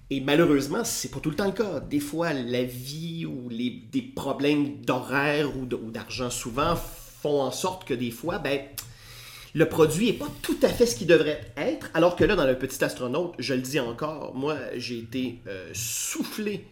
Et 0.09 0.21
malheureusement, 0.21 0.83
c'est 0.83 1.11
pas 1.11 1.19
tout 1.19 1.29
le 1.29 1.35
temps 1.35 1.45
le 1.45 1.51
cas. 1.51 1.79
Des 1.79 1.99
fois, 1.99 2.33
la 2.33 2.63
vie 2.63 3.25
ou 3.25 3.49
les, 3.49 3.69
des 3.69 4.01
problèmes 4.01 4.81
d'horaire 4.81 5.49
ou 5.57 5.65
d'argent 5.65 6.29
souvent 6.29 6.75
font 6.75 7.41
en 7.41 7.51
sorte 7.51 7.85
que 7.85 7.93
des 7.93 8.11
fois, 8.11 8.39
ben, 8.39 8.61
le 9.53 9.67
produit 9.67 10.07
n'est 10.07 10.17
pas 10.17 10.31
tout 10.41 10.57
à 10.61 10.69
fait 10.69 10.85
ce 10.85 10.95
qu'il 10.95 11.07
devrait 11.07 11.41
être. 11.57 11.89
Alors 11.93 12.15
que 12.15 12.23
là, 12.23 12.35
dans 12.35 12.45
le 12.45 12.57
petit 12.57 12.83
astronaute, 12.83 13.33
je 13.37 13.53
le 13.53 13.61
dis 13.61 13.79
encore, 13.79 14.33
moi, 14.33 14.55
j'ai 14.75 14.99
été 14.99 15.39
euh, 15.47 15.69
soufflé 15.73 16.65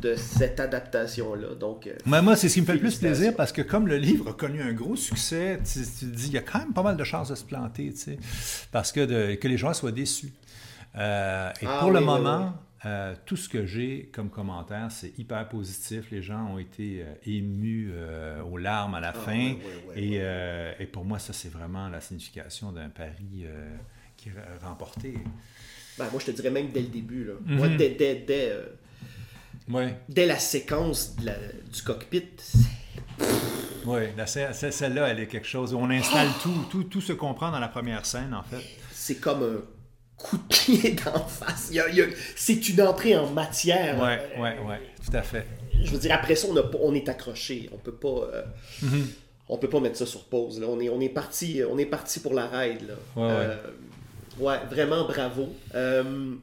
de 0.00 0.14
cette 0.16 0.60
adaptation-là. 0.60 1.54
Donc, 1.54 1.86
euh, 1.86 1.94
Mais 2.06 2.22
moi, 2.22 2.36
c'est 2.36 2.48
ce 2.48 2.54
qui 2.54 2.60
me 2.62 2.66
fait 2.66 2.74
le 2.74 2.80
plus 2.80 2.96
plaisir 2.96 3.34
parce 3.36 3.52
que 3.52 3.62
comme 3.62 3.86
le 3.86 3.96
livre 3.96 4.30
a 4.30 4.32
connu 4.32 4.62
un 4.62 4.72
gros 4.72 4.96
succès, 4.96 5.58
tu, 5.64 5.80
tu 5.80 6.06
te 6.10 6.16
dis, 6.16 6.26
il 6.28 6.32
y 6.32 6.38
a 6.38 6.42
quand 6.42 6.58
même 6.60 6.72
pas 6.72 6.82
mal 6.82 6.96
de 6.96 7.04
chances 7.04 7.28
de 7.28 7.34
se 7.34 7.44
planter, 7.44 7.90
tu 7.92 7.96
sais, 7.98 8.18
parce 8.72 8.92
que, 8.92 9.04
de- 9.04 9.34
que 9.34 9.48
les 9.48 9.56
gens 9.58 9.74
soient 9.74 9.92
déçus. 9.92 10.32
Euh, 10.96 11.50
et 11.60 11.66
Ah 11.66 11.78
pour 11.80 11.88
oui, 11.88 11.94
le 11.94 12.00
oui, 12.00 12.04
moment, 12.06 12.54
euh, 12.86 13.14
tout 13.26 13.36
ce 13.36 13.48
que 13.48 13.66
j'ai 13.66 14.10
comme 14.12 14.30
commentaire, 14.30 14.88
c'est 14.90 15.16
hyper 15.18 15.48
positif. 15.48 16.10
Les 16.10 16.22
gens 16.22 16.46
ont 16.54 16.58
été 16.58 17.02
euh, 17.02 17.14
émus 17.26 17.92
aux 18.50 18.56
larmes 18.56 18.94
à 18.94 19.00
la 19.00 19.12
fin. 19.12 19.54
Ah 19.54 19.90
ouais, 19.90 20.02
et, 20.02 20.82
et 20.82 20.86
pour 20.86 21.04
moi, 21.04 21.18
ça, 21.18 21.32
c'est 21.32 21.52
vraiment 21.52 21.88
la 21.88 22.00
signification 22.00 22.72
d'un 22.72 22.88
pari 22.88 23.44
qui 24.16 24.28
est 24.30 24.64
remporté. 24.66 25.14
ben, 25.98 26.06
moi, 26.10 26.20
je 26.20 26.26
te 26.26 26.30
dirais 26.32 26.50
même 26.50 26.68
dès 26.72 26.80
le 26.80 26.88
début. 26.88 27.24
Là. 27.24 27.34
Mhm. 27.44 27.56
Moi, 27.56 27.68
dès, 27.68 27.90
dès, 27.90 28.14
dès, 28.26 28.52
dès 30.08 30.26
la 30.26 30.38
séquence 30.38 31.16
de 31.16 31.26
la- 31.26 31.34
du 31.72 31.82
cockpit, 31.82 32.24
oui. 33.86 34.00
Celle-là, 34.26 35.08
elle 35.08 35.20
est 35.20 35.26
quelque 35.26 35.46
chose. 35.46 35.74
On 35.74 35.90
installe 35.90 36.28
tout, 36.42 36.64
tout, 36.70 36.84
tout 36.84 37.00
se 37.00 37.12
comprend 37.12 37.50
dans 37.50 37.58
la 37.60 37.68
première 37.68 38.04
scène, 38.06 38.34
en 38.34 38.42
fait. 38.42 38.62
c'est 38.92 39.16
comme 39.16 39.42
un 39.42 39.60
coup 40.16 40.36
de 40.36 40.42
pied 40.42 40.90
d'en 41.04 41.24
face. 41.26 41.68
Il 41.70 41.76
y 41.76 41.80
a- 41.80 41.88
il 41.88 41.96
y 41.96 42.02
a- 42.02 42.06
c'est 42.36 42.68
une 42.68 42.82
entrée 42.82 43.16
en 43.16 43.30
matière. 43.30 43.98
Oui, 44.00 44.42
oui, 44.42 44.48
oui, 44.68 44.74
tout 45.04 45.16
à 45.16 45.22
fait. 45.22 45.46
Je 45.82 45.90
veux 45.90 45.98
dire, 45.98 46.12
après 46.12 46.34
ça, 46.36 46.48
on, 46.50 46.56
a 46.56 46.62
on 46.80 46.94
est 46.94 47.08
accroché. 47.08 47.68
On 47.72 47.78
peut 47.78 47.94
pas. 47.94 48.28
euh, 48.34 48.42
Mhm. 48.82 49.06
On 49.52 49.56
peut 49.58 49.68
pas 49.68 49.80
mettre 49.80 49.96
ça 49.96 50.06
sur 50.06 50.24
pause. 50.26 50.60
Là. 50.60 50.66
On, 50.68 50.78
est, 50.78 50.88
on, 50.90 51.00
est 51.00 51.08
parti, 51.08 51.60
on 51.68 51.76
est 51.78 51.86
parti 51.86 52.20
pour 52.20 52.34
la 52.34 52.46
ride. 52.46 52.86
Là. 52.86 52.94
Ouais, 53.16 53.22
ouais. 53.28 53.32
Euh, 53.38 53.56
ouais, 54.38 54.58
vraiment 54.70 55.04
bravo. 55.08 55.48
Euh, 55.74 56.34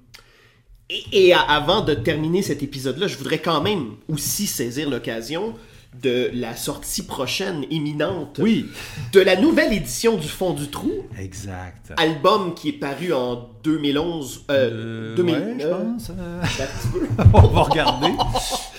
et, 0.89 1.33
avant 1.33 1.81
de 1.81 1.93
terminer 1.93 2.41
cet 2.41 2.63
épisode-là, 2.63 3.07
je 3.07 3.17
voudrais 3.17 3.39
quand 3.39 3.61
même 3.61 3.95
aussi 4.07 4.47
saisir 4.47 4.89
l'occasion 4.89 5.53
de 6.01 6.29
la 6.33 6.55
sortie 6.55 7.03
prochaine, 7.05 7.65
imminente, 7.69 8.39
Oui, 8.41 8.65
de 9.13 9.19
la 9.19 9.35
nouvelle 9.35 9.73
édition 9.73 10.17
du 10.17 10.27
Fond 10.27 10.53
du 10.53 10.67
Trou, 10.69 10.91
exact. 11.19 11.91
album 11.97 12.53
qui 12.53 12.69
est 12.69 12.73
paru 12.79 13.13
en 13.13 13.49
2011. 13.63 14.45
Euh, 14.51 15.13
Euh, 15.13 15.15
2000, 15.15 15.35
ouais, 15.35 15.55
je 15.59 15.67
pense. 15.67 16.11
euh, 16.11 16.41
on 17.33 17.47
va 17.47 17.61
regarder. 17.63 18.07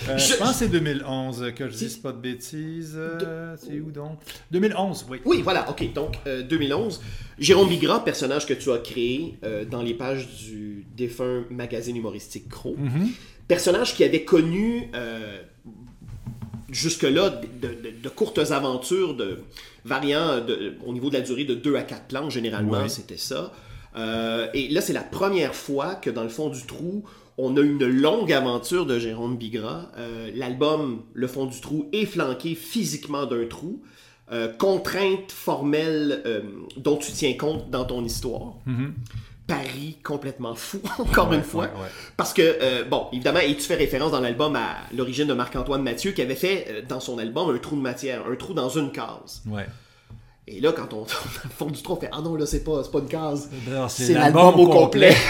Euh, 0.07 0.17
je, 0.17 0.33
Je- 0.33 0.37
pense 0.37 0.51
que 0.53 0.55
c'est 0.55 0.69
2011, 0.69 1.51
que 1.55 1.69
je 1.69 1.75
dise 1.75 1.97
pas 1.97 2.11
de 2.13 2.17
bêtises. 2.17 2.93
euh, 2.97 3.55
c'est 3.61 3.79
où 3.79 3.91
donc? 3.91 4.17
2011, 4.49 5.05
oui. 5.09 5.19
Oui, 5.25 5.41
voilà, 5.43 5.69
ok. 5.69 5.93
Donc, 5.93 6.15
euh, 6.25 6.41
2011. 6.41 6.99
Jérôme 7.37 7.67
Bigra, 7.69 8.03
personnage 8.03 8.47
que 8.47 8.53
tu 8.53 8.71
as 8.71 8.77
créé 8.79 9.37
dans 9.69 9.83
les 9.83 9.93
pages 9.93 10.27
du 10.35 10.87
défunt 10.95 11.43
magazine 11.51 11.95
humoristique 11.97 12.49
Crow. 12.49 12.75
Mhm. 12.77 13.09
Personnage 13.47 13.93
qui 13.93 14.03
avait 14.03 14.23
connu 14.23 14.89
euh, 14.95 15.41
jusque-là 16.71 17.29
de, 17.61 17.67
de- 17.67 18.01
de 18.03 18.09
courtes 18.09 18.39
aventures 18.51 19.15
de 19.15 19.39
variant 19.85 20.39
de- 20.41 20.73
au 20.85 20.93
niveau 20.93 21.09
de 21.09 21.15
la 21.15 21.21
durée 21.21 21.45
de 21.45 21.55
2 21.55 21.75
à 21.75 21.81
4 21.83 22.07
plans, 22.07 22.29
généralement, 22.29 22.71
c'était 22.89 23.17
ça. 23.17 23.51
Euh, 23.95 24.47
et 24.53 24.67
là, 24.69 24.81
c'est 24.81 24.93
la 24.93 25.01
première 25.03 25.55
fois 25.55 25.95
que 25.95 26.09
dans 26.09 26.23
le 26.23 26.29
fond 26.29 26.49
du 26.49 26.61
trou, 26.65 27.03
on 27.37 27.55
a 27.57 27.61
une 27.61 27.85
longue 27.87 28.31
aventure 28.33 28.85
de 28.85 28.99
Jérôme 28.99 29.37
Bigra. 29.37 29.91
Euh, 29.97 30.29
L'album 30.35 31.01
Le 31.13 31.27
fond 31.27 31.45
du 31.45 31.59
trou 31.61 31.89
est 31.93 32.05
flanqué 32.05 32.53
physiquement 32.55 33.25
d'un 33.25 33.45
trou. 33.45 33.81
Euh, 34.31 34.47
contrainte 34.47 35.31
formelle 35.31 36.43
dont 36.77 36.97
tu 36.97 37.11
tiens 37.13 37.33
compte 37.33 37.71
dans 37.71 37.85
ton 37.85 38.05
histoire. 38.05 38.53
Mhm. 38.67 38.93
Paris 39.49 39.97
complètement 40.03 40.55
fou, 40.55 40.79
encore 40.99 41.29
Ouais, 41.29 41.35
une 41.37 41.43
fois. 41.43 41.65
ouais, 41.65 41.69
ouais. 41.81 41.87
Parce 42.17 42.33
que, 42.33 42.41
euh, 42.61 42.83
bon, 42.85 43.07
évidemment, 43.11 43.39
et 43.39 43.55
tu 43.55 43.61
fais 43.63 43.75
référence 43.75 44.11
dans 44.11 44.21
l'album 44.21 44.55
à 44.55 44.77
l'origine 44.95 45.27
de 45.27 45.33
Marc-Antoine 45.33 45.81
Mathieu 45.83 46.11
qui 46.11 46.21
avait 46.21 46.35
fait 46.35 46.65
euh, 46.69 46.81
dans 46.87 46.99
son 46.99 47.17
album 47.19 47.53
un 47.53 47.57
trou 47.59 47.75
de 47.75 47.81
matière, 47.81 48.23
un 48.31 48.35
trou 48.35 48.53
dans 48.53 48.69
une 48.69 48.91
case. 48.91 49.41
Ouais. 49.47 49.65
Et 50.47 50.59
là, 50.61 50.71
quand 50.71 50.93
on 50.93 51.03
tourne 51.05 51.29
au 51.45 51.49
fond 51.49 51.65
du 51.67 51.81
trou, 51.81 51.93
on 51.93 51.95
fait 51.99 52.09
Ah 52.11 52.21
non, 52.21 52.35
là, 52.35 52.45
c'est 52.45 52.63
pas, 52.63 52.81
pas 52.83 52.99
une 52.99 53.07
case. 53.07 53.49
C'est 53.89 54.13
l'album 54.13 54.59
au 54.59 54.67
complet. 54.67 55.15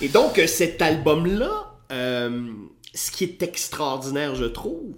Et 0.00 0.08
donc, 0.08 0.38
euh, 0.38 0.46
cet 0.46 0.82
album-là, 0.82 1.72
euh, 1.92 2.48
ce 2.94 3.10
qui 3.10 3.24
est 3.24 3.42
extraordinaire, 3.42 4.34
je 4.34 4.44
trouve, 4.46 4.94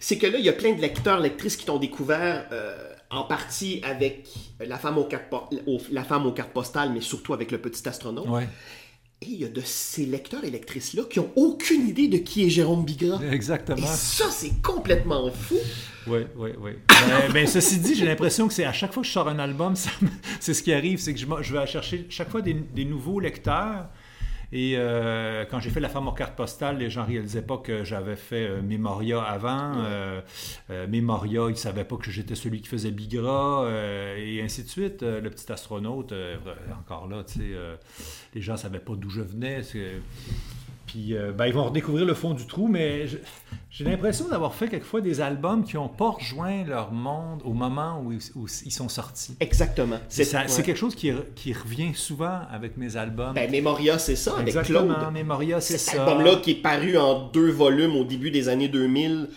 c'est 0.00 0.18
que 0.18 0.26
là, 0.26 0.38
il 0.38 0.44
y 0.44 0.48
a 0.48 0.52
plein 0.52 0.72
de 0.72 0.80
lecteurs, 0.80 1.20
lectrices 1.20 1.56
qui 1.56 1.64
t'ont 1.64 1.78
découvert 1.78 2.46
euh, 2.50 2.91
en 3.12 3.24
partie 3.24 3.80
avec 3.84 4.26
la 4.60 4.78
femme, 4.78 4.98
aux 4.98 5.04
cartes 5.04 5.32
au- 5.66 5.80
la 5.90 6.02
femme 6.02 6.26
aux 6.26 6.32
cartes 6.32 6.52
postales, 6.52 6.92
mais 6.92 7.00
surtout 7.00 7.34
avec 7.34 7.52
le 7.52 7.58
petit 7.58 7.86
astronaute. 7.88 8.26
Ouais. 8.28 8.48
Et 9.20 9.26
il 9.26 9.40
y 9.40 9.44
a 9.44 9.48
de 9.48 9.60
ces 9.60 10.04
lecteurs 10.04 10.42
et 10.42 10.50
lectrices-là 10.50 11.04
qui 11.08 11.20
ont 11.20 11.30
aucune 11.36 11.86
idée 11.86 12.08
de 12.08 12.16
qui 12.18 12.44
est 12.44 12.48
Jérôme 12.50 12.84
Bigra. 12.84 13.20
Et 13.22 13.28
Exactement. 13.32 13.86
ça, 13.86 14.24
c'est 14.30 14.60
complètement 14.62 15.30
fou. 15.30 15.54
Oui, 16.08 16.20
oui, 16.36 16.50
oui. 16.58 16.72
Mais, 17.06 17.28
mais 17.32 17.46
ceci 17.46 17.78
dit, 17.78 17.94
j'ai 17.94 18.04
l'impression 18.06 18.48
que 18.48 18.54
c'est 18.54 18.64
à 18.64 18.72
chaque 18.72 18.92
fois 18.92 19.02
que 19.02 19.06
je 19.06 19.12
sors 19.12 19.28
un 19.28 19.38
album, 19.38 19.74
c'est 20.40 20.54
ce 20.54 20.62
qui 20.62 20.72
arrive, 20.72 20.98
c'est 20.98 21.14
que 21.14 21.20
je, 21.20 21.52
vais 21.54 21.66
chercher 21.68 22.06
chaque 22.08 22.30
fois 22.30 22.42
des, 22.42 22.54
des 22.54 22.84
nouveaux 22.84 23.20
lecteurs. 23.20 23.86
Et 24.52 24.74
euh, 24.76 25.46
quand 25.50 25.60
j'ai 25.60 25.70
fait 25.70 25.80
La 25.80 25.88
femme 25.88 26.08
aux 26.08 26.12
cartes 26.12 26.36
postales, 26.36 26.76
les 26.76 26.90
gens 26.90 27.04
réalisaient 27.04 27.42
pas 27.42 27.56
que 27.56 27.84
j'avais 27.84 28.16
fait 28.16 28.46
euh, 28.46 28.62
Memoria 28.62 29.22
avant. 29.22 29.72
Euh, 29.78 30.20
euh, 30.70 30.86
Memoria, 30.86 31.46
ils 31.48 31.56
savaient 31.56 31.84
pas 31.84 31.96
que 31.96 32.10
j'étais 32.10 32.34
celui 32.34 32.60
qui 32.60 32.68
faisait 32.68 32.90
Bigra, 32.90 33.64
euh, 33.64 34.16
et 34.18 34.42
ainsi 34.42 34.62
de 34.62 34.68
suite. 34.68 35.02
Le 35.02 35.30
petit 35.30 35.50
astronaute, 35.50 36.12
encore 36.78 37.08
là, 37.08 37.24
tu 37.24 37.38
sais, 37.40 37.50
les 38.34 38.42
gens 38.42 38.56
savaient 38.56 38.78
pas 38.78 38.94
d'où 38.94 39.08
je 39.08 39.22
venais. 39.22 39.62
Puis 40.92 41.16
euh, 41.16 41.32
ben, 41.32 41.46
ils 41.46 41.54
vont 41.54 41.64
redécouvrir 41.64 42.04
le 42.04 42.12
fond 42.12 42.34
du 42.34 42.46
trou, 42.46 42.68
mais 42.68 43.06
j'ai 43.70 43.84
l'impression 43.84 44.28
d'avoir 44.28 44.52
fait 44.54 44.68
quelquefois 44.68 45.00
des 45.00 45.22
albums 45.22 45.64
qui 45.64 45.76
n'ont 45.76 45.88
pas 45.88 46.10
rejoint 46.10 46.64
leur 46.64 46.92
monde 46.92 47.40
au 47.46 47.54
moment 47.54 48.02
où, 48.04 48.12
ils- 48.12 48.20
où 48.34 48.46
ils 48.66 48.70
sont 48.70 48.90
sortis. 48.90 49.34
Exactement. 49.40 49.96
C'est 50.10 50.30
ouais. 50.36 50.62
quelque 50.62 50.76
chose 50.76 50.94
qui, 50.94 51.10
re- 51.10 51.24
qui 51.34 51.54
revient 51.54 51.94
souvent 51.94 52.40
avec 52.52 52.76
mes 52.76 52.98
albums. 52.98 53.32
Ben, 53.32 53.50
Memoria, 53.50 53.98
c'est 53.98 54.16
ça, 54.16 54.34
avec 54.34 54.48
Exactement, 54.48 54.94
Claude. 54.94 55.12
Memoria, 55.14 55.62
c'est 55.62 55.78
Cet 55.78 55.94
ça. 55.96 56.04
album-là 56.04 56.36
qui 56.42 56.50
est 56.50 56.62
paru 56.62 56.98
en 56.98 57.28
deux 57.30 57.50
volumes 57.50 57.96
au 57.96 58.04
début 58.04 58.30
des 58.30 58.50
années 58.50 58.68
2000. 58.68 59.28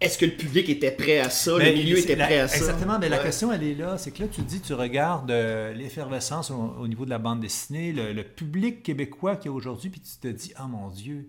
Est-ce 0.00 0.16
que 0.16 0.26
le 0.26 0.32
public 0.32 0.68
était 0.68 0.92
prêt 0.92 1.18
à 1.18 1.28
ça? 1.28 1.56
Mais 1.58 1.72
le 1.72 1.78
milieu 1.78 1.98
était 1.98 2.14
la- 2.14 2.26
prêt 2.26 2.38
à 2.38 2.46
ça? 2.48 2.56
Exactement, 2.56 2.98
mais 3.00 3.08
la 3.08 3.18
question, 3.18 3.52
elle 3.52 3.64
est 3.64 3.74
là. 3.74 3.98
C'est 3.98 4.12
que 4.12 4.22
là, 4.22 4.28
tu 4.28 4.42
dis, 4.42 4.60
tu 4.60 4.72
regardes 4.74 5.30
euh, 5.32 5.72
l'effervescence 5.74 6.50
au, 6.52 6.54
au 6.78 6.86
niveau 6.86 7.04
de 7.04 7.10
la 7.10 7.18
bande 7.18 7.40
dessinée, 7.40 7.92
le, 7.92 8.12
le 8.12 8.22
public 8.22 8.82
québécois 8.84 9.34
qu'il 9.36 9.50
y 9.50 9.54
a 9.54 9.56
aujourd'hui, 9.56 9.90
puis 9.90 10.00
tu 10.00 10.16
te 10.20 10.28
dis, 10.28 10.52
ah 10.56 10.68
mon 10.68 10.88
Dieu, 10.90 11.26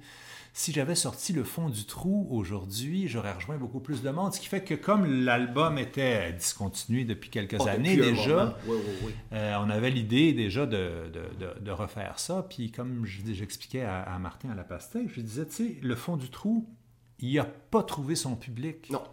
si 0.54 0.72
j'avais 0.72 0.94
sorti 0.94 1.34
le 1.34 1.44
fond 1.44 1.70
du 1.70 1.86
trou 1.86 2.28
aujourd'hui, 2.30 3.08
j'aurais 3.08 3.32
rejoint 3.34 3.58
beaucoup 3.58 3.80
plus 3.80 4.04
de 4.04 4.10
monde. 4.12 4.34
Ce 4.34 4.40
qui 4.40 4.48
fait 4.48 4.62
que 4.64 4.76
comme 4.76 5.24
l'album 5.24 5.80
était 5.80 6.32
discontinué 6.34 7.06
depuis 7.06 7.30
quelques 7.32 7.56
Oh, 7.60 7.68
années 7.68 7.96
depuis 7.96 8.12
déjà, 8.12 8.36
moment. 8.36 8.54
Oui, 8.68 8.78
oui, 8.86 8.94
oui. 9.08 9.12
euh, 9.34 9.56
on 9.66 9.70
avait 9.72 9.90
l'idée 9.90 10.34
déjà 10.34 10.66
de, 10.68 11.10
de- 11.14 11.46
de- 11.46 11.60
de 11.66 11.72
refaire 11.72 12.20
ça. 12.20 12.46
Puis 12.48 12.72
comme 12.72 13.04
je 13.06 13.22
j'expliquais 13.34 13.82
à, 13.84 14.02
à 14.02 14.20
Martin 14.20 14.50
à 14.52 14.56
la 14.56 14.64
pastèque, 14.64 15.08
je 15.16 15.22
disais, 15.22 15.46
tu 15.46 15.54
sais, 15.54 15.76
le 15.82 15.96
fond 15.96 16.18
du 16.18 16.30
trou, 16.30 16.68
il 17.22 17.36
n'a 17.36 17.46
pas 17.46 17.84
trouvé 17.84 18.16
son 18.16 18.36
public. 18.36 18.90
Non. 18.92 19.04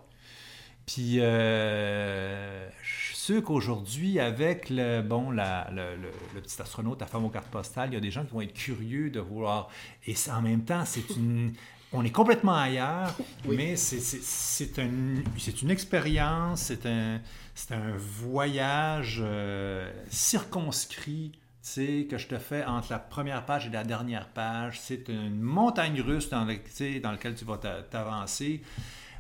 Puis 0.86 1.18
euh, 1.20 2.68
je 2.82 3.06
suis 3.06 3.16
sûr 3.16 3.42
qu'aujourd'hui, 3.42 4.20
avec 4.20 4.70
le, 4.70 5.02
bon, 5.02 5.30
la- 5.32 5.68
le, 5.72 5.96
le- 5.96 6.12
le 6.34 6.40
petit 6.40 6.60
astronaute, 6.62 7.00
la 7.00 7.06
femme 7.08 7.24
aux 7.24 7.28
cartes 7.30 7.48
postales, 7.50 7.90
il 7.90 7.94
y 7.94 7.96
a 7.96 8.00
des 8.00 8.10
gens 8.12 8.24
qui 8.24 8.32
vont 8.32 8.40
être 8.40 8.52
curieux 8.54 9.10
de 9.10 9.18
vouloir. 9.20 9.68
Et 10.06 10.14
en 10.30 10.42
même 10.42 10.64
temps, 10.64 10.84
c'est 10.84 11.10
une. 11.16 11.52
On 11.92 12.04
est 12.04 12.10
complètement 12.10 12.56
ailleurs, 12.56 13.16
Oui. 13.46 13.56
mais 13.56 13.76
c'est- 13.76 14.78
un- 14.80 15.22
c'est 15.38 15.62
une 15.62 15.70
expérience, 15.70 16.62
c'est 16.62 16.84
un, 16.86 17.20
c'est 17.54 17.72
un 17.74 17.92
voyage 17.96 19.20
euh, 19.24 19.90
circonscrit 20.10 21.32
que 21.74 22.16
je 22.16 22.26
te 22.26 22.38
fais 22.38 22.64
entre 22.64 22.92
la 22.92 22.98
première 22.98 23.44
page 23.44 23.66
et 23.66 23.70
la 23.70 23.84
dernière 23.84 24.28
page. 24.28 24.78
C'est 24.80 25.08
une 25.08 25.40
montagne 25.40 26.00
russe 26.00 26.30
dans, 26.30 26.46
dans 26.46 27.10
laquelle 27.10 27.34
tu 27.34 27.44
vas 27.44 27.58
t'a- 27.58 27.82
t'avancer. 27.82 28.62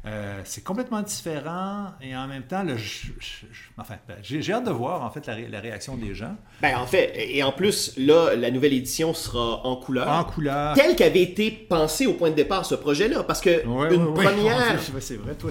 Euh, 0.06 0.40
c'est 0.44 0.62
complètement 0.62 1.02
différent 1.02 1.86
et 2.00 2.14
en 2.16 2.28
même 2.28 2.44
temps, 2.44 2.62
le, 2.62 2.76
je- 2.76 3.06
je- 3.18 3.46
je- 3.50 3.62
enfin, 3.76 3.94
ben, 4.06 4.14
j'ai 4.22 4.52
hâte 4.52 4.64
de 4.64 4.70
voir 4.70 5.02
en 5.02 5.10
fait 5.10 5.26
la, 5.26 5.34
ré- 5.34 5.48
la 5.50 5.58
réaction 5.60 5.96
des 5.96 6.14
gens. 6.14 6.36
Ben, 6.62 6.76
en 6.78 6.86
fait, 6.86 7.12
et 7.16 7.42
en 7.42 7.50
plus, 7.50 7.92
là, 7.98 8.36
la 8.36 8.52
nouvelle 8.52 8.72
édition 8.72 9.14
sera 9.14 9.66
en 9.66 9.74
couleur. 9.74 10.08
En 10.08 10.22
couleur. 10.22 10.74
Tel 10.74 10.94
qu'avait 10.94 11.22
été 11.22 11.50
pensé 11.50 12.06
au 12.06 12.12
point 12.12 12.30
de 12.30 12.36
départ 12.36 12.64
ce 12.64 12.76
projet-là. 12.76 13.24
Parce 13.24 13.40
que 13.40 13.66
Ouais, 13.66 13.92
une 13.94 14.04
ouais, 14.04 14.24
première. 14.24 14.56
Ouais, 14.94 15.00
c'est 15.00 15.16
vrai, 15.16 15.34
toi, 15.34 15.50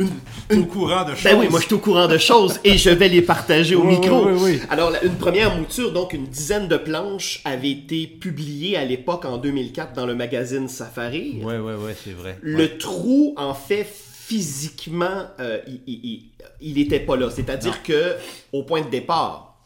tu 0.49 0.55
es 0.55 0.59
au 0.59 0.65
courant 0.65 1.03
de 1.03 1.15
choses. 1.15 1.23
Ben 1.23 1.37
oui, 1.37 1.47
moi 1.49 1.59
je 1.59 1.65
suis 1.65 1.75
au 1.75 1.79
courant 1.79 2.07
de 2.07 2.17
choses 2.17 2.59
et 2.63 2.77
je 2.77 2.89
vais 2.91 3.09
les 3.09 3.21
partager 3.21 3.75
au 3.75 3.81
Oui, 3.81 3.99
micro. 3.99 4.25
oui, 4.25 4.31
oui, 4.35 4.39
oui. 4.53 4.61
Alors, 4.69 4.89
la- 4.89 5.03
une 5.03 5.15
première 5.17 5.53
mouture, 5.57 5.91
donc 5.91 6.13
une 6.13 6.27
dizaine 6.27 6.69
de 6.69 6.77
planches, 6.77 7.41
avait 7.43 7.71
été 7.71 8.07
publiée 8.07 8.77
à 8.77 8.85
l'époque 8.85 9.25
en 9.25 9.37
2004 9.37 9.91
dans 9.93 10.05
le 10.05 10.15
magazine 10.15 10.69
Safari. 10.69 11.41
Ouais, 11.43 11.57
ouais, 11.57 11.73
ouais, 11.75 11.95
c'est 12.03 12.13
vrai. 12.13 12.37
Le 12.41 12.77
trou, 12.77 13.33
en 13.37 13.53
fait, 13.53 13.87
physiquement, 14.27 15.27
euh, 15.39 15.59
il- 15.67 15.81
il, 15.87 15.99
il- 16.03 16.23
il 16.61 16.79
était 16.79 16.99
pas 16.99 17.15
là. 17.15 17.29
C'est-à-dire 17.29 17.83
que 17.83 18.15
au 18.51 18.63
point 18.63 18.81
de 18.81 18.89
départ, 18.89 19.57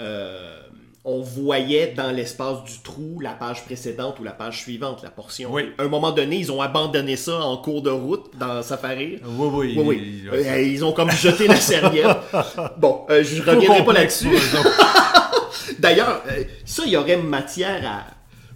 euh, 0.00 0.60
on 1.04 1.20
voyait 1.20 1.92
dans 1.96 2.10
l'espace 2.10 2.64
du 2.64 2.78
trou 2.82 3.20
la 3.20 3.32
page 3.32 3.64
précédente 3.64 4.18
ou 4.20 4.24
la 4.24 4.32
page 4.32 4.60
suivante, 4.62 5.00
la 5.02 5.10
portion. 5.10 5.50
Oui. 5.52 5.70
À 5.78 5.82
un 5.84 5.88
moment 5.88 6.10
donné, 6.12 6.36
ils 6.36 6.50
ont 6.52 6.60
abandonné 6.60 7.16
ça 7.16 7.38
en 7.40 7.56
cours 7.58 7.82
de 7.82 7.90
route 7.90 8.30
dans 8.38 8.62
Safari. 8.62 9.18
Oui, 9.24 9.48
oui. 9.52 9.74
Oui, 9.76 9.84
oui. 10.32 10.38
Euh, 10.46 10.60
ils 10.62 10.84
ont 10.84 10.92
comme 10.92 11.10
jeté 11.10 11.46
la 11.46 11.56
serviette. 11.56 12.16
Bon, 12.78 13.04
euh, 13.10 13.22
je 13.24 13.42
Trop 13.42 13.52
reviendrai 13.56 13.84
pas 13.84 13.92
là-dessus. 13.92 14.28
D'ailleurs, 15.78 16.22
euh, 16.30 16.44
ça, 16.64 16.82
il 16.86 16.92
y 16.92 16.96
aurait 16.96 17.16
matière 17.16 17.80
à. 17.86 18.06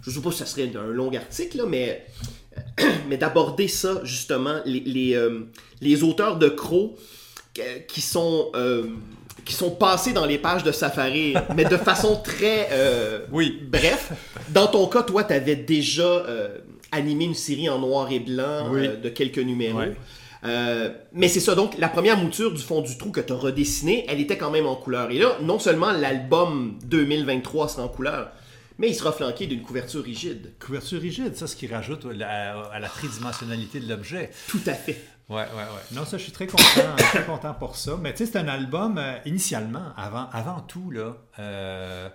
Je 0.01 0.09
sais 0.11 0.19
pas 0.21 0.31
si 0.31 0.37
ça 0.39 0.45
serait 0.45 0.69
un 0.75 0.87
long 0.87 1.11
article, 1.15 1.57
là, 1.59 1.63
mais, 1.67 2.05
mais 3.09 3.17
d'aborder 3.17 3.67
ça, 3.67 4.01
justement, 4.03 4.55
les, 4.65 4.79
les, 4.81 5.13
euh, 5.15 5.41
les 5.81 6.03
auteurs 6.03 6.37
de 6.37 6.49
Crow 6.49 6.95
euh, 7.59 7.79
qui 7.87 8.01
sont. 8.01 8.49
euh, 8.55 8.83
qui 9.45 9.53
sont 9.53 9.71
passés 9.71 10.13
dans 10.13 10.25
les 10.25 10.37
pages 10.37 10.63
de 10.63 10.71
Safari, 10.71 11.33
mais 11.55 11.65
de 11.65 11.75
façon 11.75 12.21
très 12.23 12.69
euh, 12.71 13.19
Oui. 13.31 13.59
bref. 13.69 14.11
Dans 14.49 14.67
ton 14.67 14.87
cas, 14.87 15.03
toi, 15.03 15.25
tu 15.25 15.33
avais 15.33 15.57
déjà 15.57 16.23
animé 16.93 17.25
une 17.25 17.33
série 17.33 17.67
en 17.69 17.79
noir 17.79 18.09
et 18.09 18.19
blanc 18.19 18.69
Oui. 18.71 18.87
de 19.03 19.09
quelques 19.09 19.39
numéros. 19.39 19.79
Ouais. 19.79 19.95
Euh, 20.45 20.89
mais 21.11 21.27
c'est 21.27 21.41
ça, 21.41 21.55
donc 21.55 21.77
la 21.77 21.89
première 21.89 22.15
mouture 22.17 22.53
du 22.53 22.61
fond 22.61 22.81
du 22.81 22.97
trou 22.97 23.11
que 23.11 23.19
tu 23.19 23.33
as 23.33 23.35
redessinée, 23.35 24.05
elle 24.07 24.21
était 24.21 24.37
quand 24.37 24.51
même 24.51 24.65
en 24.65 24.75
couleur. 24.75 25.11
Et 25.11 25.17
là, 25.17 25.37
non 25.41 25.59
seulement 25.59 25.91
l'album 25.91 26.77
2023 26.85 27.67
sera 27.67 27.83
en 27.83 27.87
couleur, 27.89 28.29
mais 28.77 28.89
il 28.89 28.95
sera 28.95 29.11
flanqué 29.11 29.47
d'une 29.47 29.61
couverture 29.61 30.03
rigide. 30.03 30.53
Couverture 30.59 31.01
rigide, 31.01 31.35
ça, 31.35 31.47
ce 31.47 31.55
qui 31.55 31.67
rajoute 31.67 32.05
à 32.05 32.79
la 32.79 32.89
tridimensionnalité 32.89 33.79
de 33.79 33.87
l'objet. 33.89 34.31
Tout 34.47 34.61
à 34.65 34.73
fait. 34.73 35.01
Ouais, 35.29 35.35
ouais, 35.37 35.45
ouais. 35.55 35.81
Non, 35.93 36.05
ça, 36.05 36.17
je 36.17 36.23
suis 36.23 36.31
très 36.33 36.47
content, 36.47 36.95
très 36.97 37.23
content 37.25 37.53
pour 37.53 37.75
ça. 37.77 37.97
Mais 38.01 38.11
tu 38.13 38.25
sais, 38.25 38.31
c'est 38.31 38.37
un 38.37 38.47
album, 38.49 38.97
euh, 38.97 39.17
initialement, 39.25 39.93
avant, 39.95 40.29
avant 40.31 40.59
tout, 40.59 40.91
là, 40.91 41.15
euh, 41.39 42.09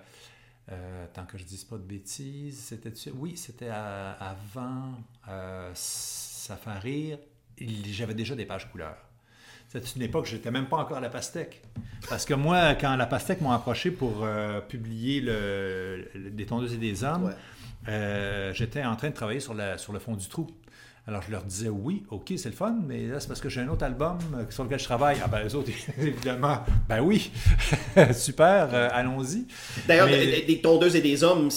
euh, 0.70 1.06
tant 1.14 1.24
que 1.24 1.38
je 1.38 1.44
dise 1.44 1.64
pas 1.64 1.76
de 1.76 1.82
bêtises, 1.82 2.59
c'était... 2.68 2.92
Oui, 3.14 3.36
c'était 3.36 3.70
avant 3.70 4.92
euh, 5.28 5.70
Safari. 5.74 7.14
Il- 7.56 7.92
J'avais 7.92 8.14
déjà 8.14 8.34
des 8.34 8.44
pages 8.44 8.70
couleurs. 8.70 8.96
C'est 9.69 9.97
une 9.97 10.03
époque, 10.03 10.25
j'étais 10.27 10.51
même 10.51 10.66
pas 10.66 10.79
encore 10.79 10.97
à 10.97 11.01
la 11.01 11.11
pastèque. 11.11 11.62
Parce 12.09 12.25
que 12.25 12.33
moi, 12.35 12.75
quand 12.75 12.97
la 12.97 13.07
pastèque 13.07 13.41
m'ont 13.43 13.53
approché 13.53 13.91
pour 13.91 14.25
euh, 14.25 14.61
publier 14.62 15.21
le, 15.21 16.09
le- 16.14 16.31
Des 16.31 16.47
tondeuses 16.47 16.73
et 16.75 16.79
des 16.79 17.05
hommes, 17.05 17.25
Ouais. 17.25 17.33
euh, 17.89 18.53
j'étais 18.55 18.83
en 18.85 18.97
train 18.97 19.11
de 19.11 19.14
travailler 19.14 19.41
sur, 19.41 19.53
la, 19.55 19.77
sur 19.77 19.93
le 19.93 19.99
fond 19.99 20.14
du 20.16 20.27
trou. 20.27 20.47
Alors 21.09 21.22
je 21.22 21.30
leur 21.30 21.42
disais 21.42 21.70
oui, 21.70 22.02
ok, 22.11 22.34
c'est 22.36 22.50
le 22.50 22.54
fun, 22.54 22.76
mais 22.86 23.06
là 23.06 23.18
c'est 23.18 23.28
parce 23.28 23.40
que 23.40 23.48
j'ai 23.48 23.62
un 23.62 23.68
autre 23.68 23.82
album 23.82 24.18
euh, 24.36 24.44
sur 24.50 24.64
lequel 24.64 24.78
je 24.78 24.84
travaille. 24.84 25.16
Ah 25.24 25.26
ben 25.26 25.38
eux 25.48 25.54
autres, 25.56 25.70
évidemment, 25.98 26.59
ben 26.86 27.00
oui, 27.00 27.30
super, 28.12 28.68
euh, 28.74 28.88
allons-y. 28.92 29.46
D'ailleurs, 29.86 30.06
Mais- 30.06 30.26
des, 30.26 30.42
des 30.42 30.61
tondeuses 30.61 30.96
et 30.96 31.00
des 31.00 31.24
hommes, 31.24 31.48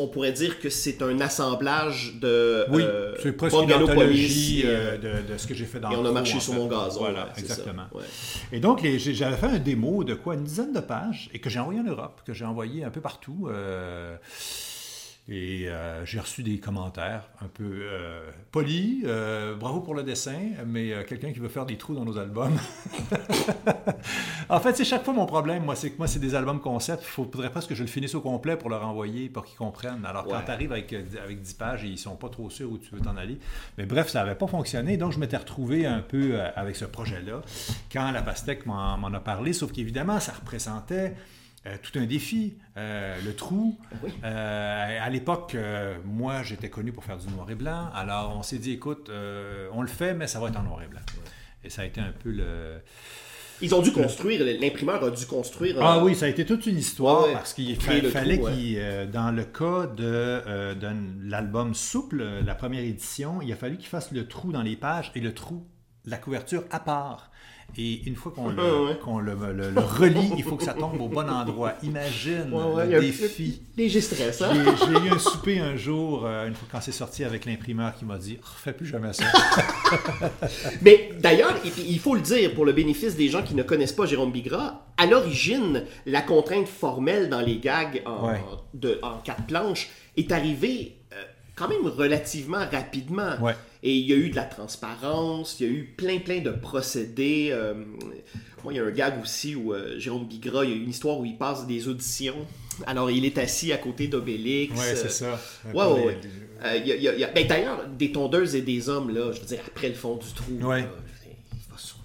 on 0.00 0.08
pourrait 0.08 0.32
dire 0.32 0.58
que 0.58 0.70
c'est 0.70 1.00
un 1.02 1.20
assemblage 1.20 2.14
de. 2.20 2.66
Oui, 2.70 2.82
euh, 2.82 3.14
c'est 3.22 3.30
presque 3.30 3.54
une 3.56 3.72
anthologie 3.72 4.62
euh, 4.64 4.98
de, 4.98 5.32
de 5.32 5.38
ce 5.38 5.46
que 5.46 5.54
j'ai 5.54 5.66
fait 5.66 5.78
dans 5.78 5.92
et 5.92 5.96
on 5.96 6.04
a 6.04 6.10
marché 6.10 6.40
sur 6.40 6.54
fait. 6.54 6.58
mon 6.58 6.66
gazon. 6.66 6.98
Voilà, 6.98 7.26
ouais, 7.26 7.30
ça. 7.36 7.40
exactement. 7.40 7.84
Ouais. 7.94 8.02
Et 8.50 8.58
donc, 8.58 8.82
les- 8.82 8.98
j'avais 8.98 9.36
fait 9.36 9.46
un 9.46 9.58
démo 9.60 10.02
de 10.02 10.14
quoi 10.14 10.34
Une 10.34 10.42
dizaine 10.42 10.72
de 10.72 10.80
pages 10.80 11.30
et 11.32 11.38
que 11.38 11.48
j'ai 11.48 11.60
envoyé 11.60 11.78
en 11.78 11.84
Europe, 11.84 12.22
que 12.26 12.32
j'ai 12.34 12.44
envoyé 12.44 12.82
un 12.82 12.90
peu 12.90 13.00
partout. 13.00 13.46
euh, 13.52 14.16
et 15.28 15.68
euh, 15.68 16.04
j'ai 16.04 16.20
reçu 16.20 16.44
des 16.44 16.60
commentaires 16.60 17.28
un 17.40 17.48
peu 17.48 17.64
euh, 17.64 18.30
polis. 18.52 19.02
euh, 19.04 19.56
bravo 19.56 19.80
pour 19.80 19.96
le 19.96 20.04
dessin, 20.04 20.38
mais 20.64 21.04
quelqu'un 21.04 21.32
qui 21.32 21.40
veut 21.40 21.48
faire 21.48 21.66
des 21.66 21.76
trous 21.76 21.96
dans 21.96 22.04
nos 22.04 22.16
albums. 22.16 22.56
en 24.48 24.60
fait, 24.60 24.76
c'est 24.76 24.84
chaque 24.84 25.04
fois 25.04 25.14
mon 25.14 25.26
problème. 25.26 25.64
Moi, 25.64 25.74
c'est 25.74 25.90
que 25.90 25.98
moi, 25.98 26.06
c'est 26.06 26.20
des 26.20 26.36
albums 26.36 26.60
concept. 26.60 27.02
Il 27.02 27.08
faudrait 27.08 27.50
presque 27.50 27.70
que 27.70 27.74
je 27.74 27.82
le 27.82 27.88
finisse 27.88 28.14
au 28.14 28.20
complet 28.20 28.56
pour 28.56 28.70
leur 28.70 28.86
envoyer, 28.86 29.28
pour 29.28 29.44
qu'ils 29.44 29.58
comprennent. 29.58 30.06
Alors, 30.06 30.26
quand 30.26 30.42
tu 30.44 30.50
arrives 30.52 30.70
avec, 30.70 30.92
avec 30.92 31.42
10 31.42 31.54
pages 31.54 31.84
et 31.84 31.88
ils 31.88 31.98
sont 31.98 32.14
pas 32.14 32.28
trop 32.28 32.48
sûrs 32.48 32.70
où 32.70 32.78
tu 32.78 32.94
veux 32.94 33.00
t'en 33.00 33.16
aller. 33.16 33.40
Mais 33.78 33.84
bref, 33.84 34.08
ça 34.08 34.20
n'avait 34.20 34.36
pas 34.36 34.46
fonctionné. 34.46 34.96
Donc, 34.96 35.10
je 35.10 35.18
m'étais 35.18 35.38
retrouvé 35.38 35.86
un 35.86 36.02
peu 36.02 36.38
avec 36.54 36.76
ce 36.76 36.84
projet-là 36.84 37.42
quand 37.92 38.12
la 38.12 38.22
pastèque 38.22 38.64
m'en 38.64 39.12
a 39.12 39.20
parlé. 39.20 39.52
Sauf 39.52 39.72
qu'évidemment, 39.72 40.20
ça 40.20 40.32
représentait 40.32 41.16
euh, 41.66 41.76
tout 41.82 41.98
un 41.98 42.04
défi. 42.06 42.56
Euh, 42.76 43.16
le 43.24 43.34
trou. 43.34 43.78
Oui. 44.02 44.10
Euh, 44.24 44.98
à 45.02 45.10
l'époque, 45.10 45.56
moi, 46.04 46.42
j'étais 46.42 46.70
connu 46.70 46.92
pour 46.92 47.04
faire 47.04 47.18
du 47.18 47.26
noir 47.28 47.50
et 47.50 47.54
blanc. 47.54 47.90
Alors, 47.94 48.36
on 48.36 48.42
s'est 48.42 48.58
dit, 48.58 48.72
écoute, 48.72 49.10
on 49.72 49.82
le 49.82 49.88
fait, 49.88 50.14
mais 50.14 50.26
ça 50.26 50.40
va 50.40 50.48
être 50.48 50.58
en 50.58 50.62
noir 50.62 50.82
et 50.82 50.88
blanc. 50.88 51.00
Et 51.64 51.70
ça 51.70 51.82
a 51.82 51.84
été 51.84 52.00
un 52.00 52.12
peu 52.22 52.30
le... 52.30 52.80
Ils 53.62 53.74
ont 53.74 53.80
dû 53.80 53.90
construire, 53.90 54.44
l'imprimeur 54.60 55.02
a 55.02 55.10
dû 55.10 55.24
construire. 55.24 55.78
Ah 55.80 56.04
oui, 56.04 56.14
ça 56.14 56.26
a 56.26 56.28
été 56.28 56.44
toute 56.44 56.66
une 56.66 56.76
histoire 56.76 57.24
Ouais, 57.24 57.32
parce 57.32 57.54
qu'il 57.54 57.74
fa- 57.80 58.02
fallait 58.10 58.38
ouais. 58.38 58.52
qu'il, 58.52 59.10
dans 59.10 59.30
le 59.34 59.44
cas 59.44 59.86
de, 59.86 60.74
de 60.74 60.88
l'album 61.22 61.74
Souple, 61.74 62.22
la 62.44 62.54
première 62.54 62.82
édition, 62.82 63.40
il 63.40 63.50
a 63.50 63.56
fallu 63.56 63.78
qu'il 63.78 63.88
fasse 63.88 64.12
le 64.12 64.28
trou 64.28 64.52
dans 64.52 64.60
les 64.60 64.76
pages 64.76 65.10
et 65.14 65.20
le 65.20 65.32
trou, 65.32 65.66
la 66.04 66.18
couverture 66.18 66.64
à 66.70 66.80
part. 66.80 67.30
Et 67.78 68.02
une 68.06 68.16
fois 68.16 68.32
qu'on 68.32 68.48
le, 68.50 68.56
Ouais, 68.62 68.88
ouais. 68.90 68.98
qu'on 69.02 69.18
le, 69.18 69.34
le- 69.52 69.70
le 69.70 69.80
relie, 69.80 70.32
il 70.38 70.42
faut 70.44 70.56
que 70.56 70.64
ça 70.64 70.72
tombe 70.72 70.98
au 71.00 71.08
bon 71.08 71.28
endroit. 71.28 71.74
Imagine 71.82 72.50
Ouais, 72.52 72.86
le 72.86 73.00
défi. 73.00 73.60
Léger 73.76 74.00
stress, 74.00 74.40
hein? 74.40 74.50
J'ai 74.54 75.06
eu 75.06 75.10
un 75.12 75.18
souper 75.18 75.58
un 75.58 75.76
jour, 75.76 76.24
euh, 76.24 76.48
une 76.48 76.54
fois 76.54 76.66
quand 76.72 76.80
c'est 76.80 76.92
sorti 76.92 77.22
avec 77.24 77.44
l'imprimeur 77.44 77.94
qui 77.94 78.04
m'a 78.06 78.16
dit 78.16 78.38
Refais 78.42 78.72
plus 78.72 78.86
jamais 78.86 79.12
ça. 79.12 79.24
Mais 80.82 81.10
d'ailleurs, 81.20 81.54
il, 81.86 81.98
faut 81.98 82.14
le 82.14 82.20
dire 82.22 82.54
pour 82.54 82.64
le 82.64 82.72
bénéfice 82.72 83.16
des 83.16 83.28
gens 83.28 83.42
qui 83.42 83.54
ne 83.54 83.62
connaissent 83.62 83.92
pas 83.92 84.06
Jérôme 84.06 84.32
Bigra, 84.32 84.86
à 84.96 85.06
l'origine, 85.06 85.84
la 86.06 86.22
contrainte 86.22 86.68
formelle 86.68 87.28
dans 87.28 87.40
les 87.40 87.58
gags 87.58 88.02
en, 88.06 88.28
Ouais. 88.28 88.40
de, 88.74 88.98
en 89.02 89.18
quatre 89.18 89.44
planches 89.46 89.88
est 90.16 90.32
arrivée 90.32 90.96
euh, 91.12 91.16
quand 91.54 91.68
même 91.68 91.86
relativement 91.86 92.64
rapidement. 92.72 93.34
Et 93.88 93.92
il 93.92 94.06
y 94.10 94.12
a 94.12 94.16
eu 94.16 94.30
de 94.30 94.34
la 94.36 94.42
transparence, 94.44 95.58
il 95.60 95.66
y 95.66 95.70
a 95.70 95.72
eu 95.72 95.84
plein 95.96 96.18
plein 96.18 96.40
de 96.40 96.50
procédés. 96.50 97.50
euh, 97.52 97.74
moi, 98.64 98.72
il 98.72 98.76
y 98.78 98.80
a 98.80 98.84
un 98.84 98.90
gag 98.90 99.22
aussi 99.22 99.54
où 99.54 99.72
euh, 99.72 99.96
Jérôme 99.98 100.26
Bigra, 100.26 100.64
il 100.64 100.70
y 100.70 100.72
a 100.72 100.76
une 100.76 100.90
histoire 100.90 101.20
où 101.20 101.24
il 101.24 101.36
passe 101.38 101.68
des 101.68 101.86
auditions. 101.86 102.34
Alors, 102.86 103.10
il 103.12 103.24
est 103.24 103.38
assis 103.38 103.72
à 103.72 103.76
côté 103.76 104.08
d'Obélix. 104.08 104.74
Ouais, 104.76 104.88
euh, 104.92 104.96
c'est 104.96 105.10
ça. 105.10 105.40
Ouais, 105.72 105.84
ouais. 106.04 106.18
Euh, 106.64 107.28
ben, 107.34 107.46
D'ailleurs, 107.46 107.84
des 107.96 108.10
tondeuses 108.10 108.56
et 108.56 108.62
des 108.62 108.88
hommes, 108.88 109.14
là, 109.14 109.30
je 109.32 109.38
veux 109.40 109.46
dire, 109.46 109.60
après 109.68 109.88
le 109.88 109.94
fond 109.94 110.16
du 110.16 110.26
trou, 110.34 110.50
Ouais. 110.68 110.80
là, 110.80 110.88
il 111.54 111.72
va 111.72 111.78
sûrement... 111.78 112.02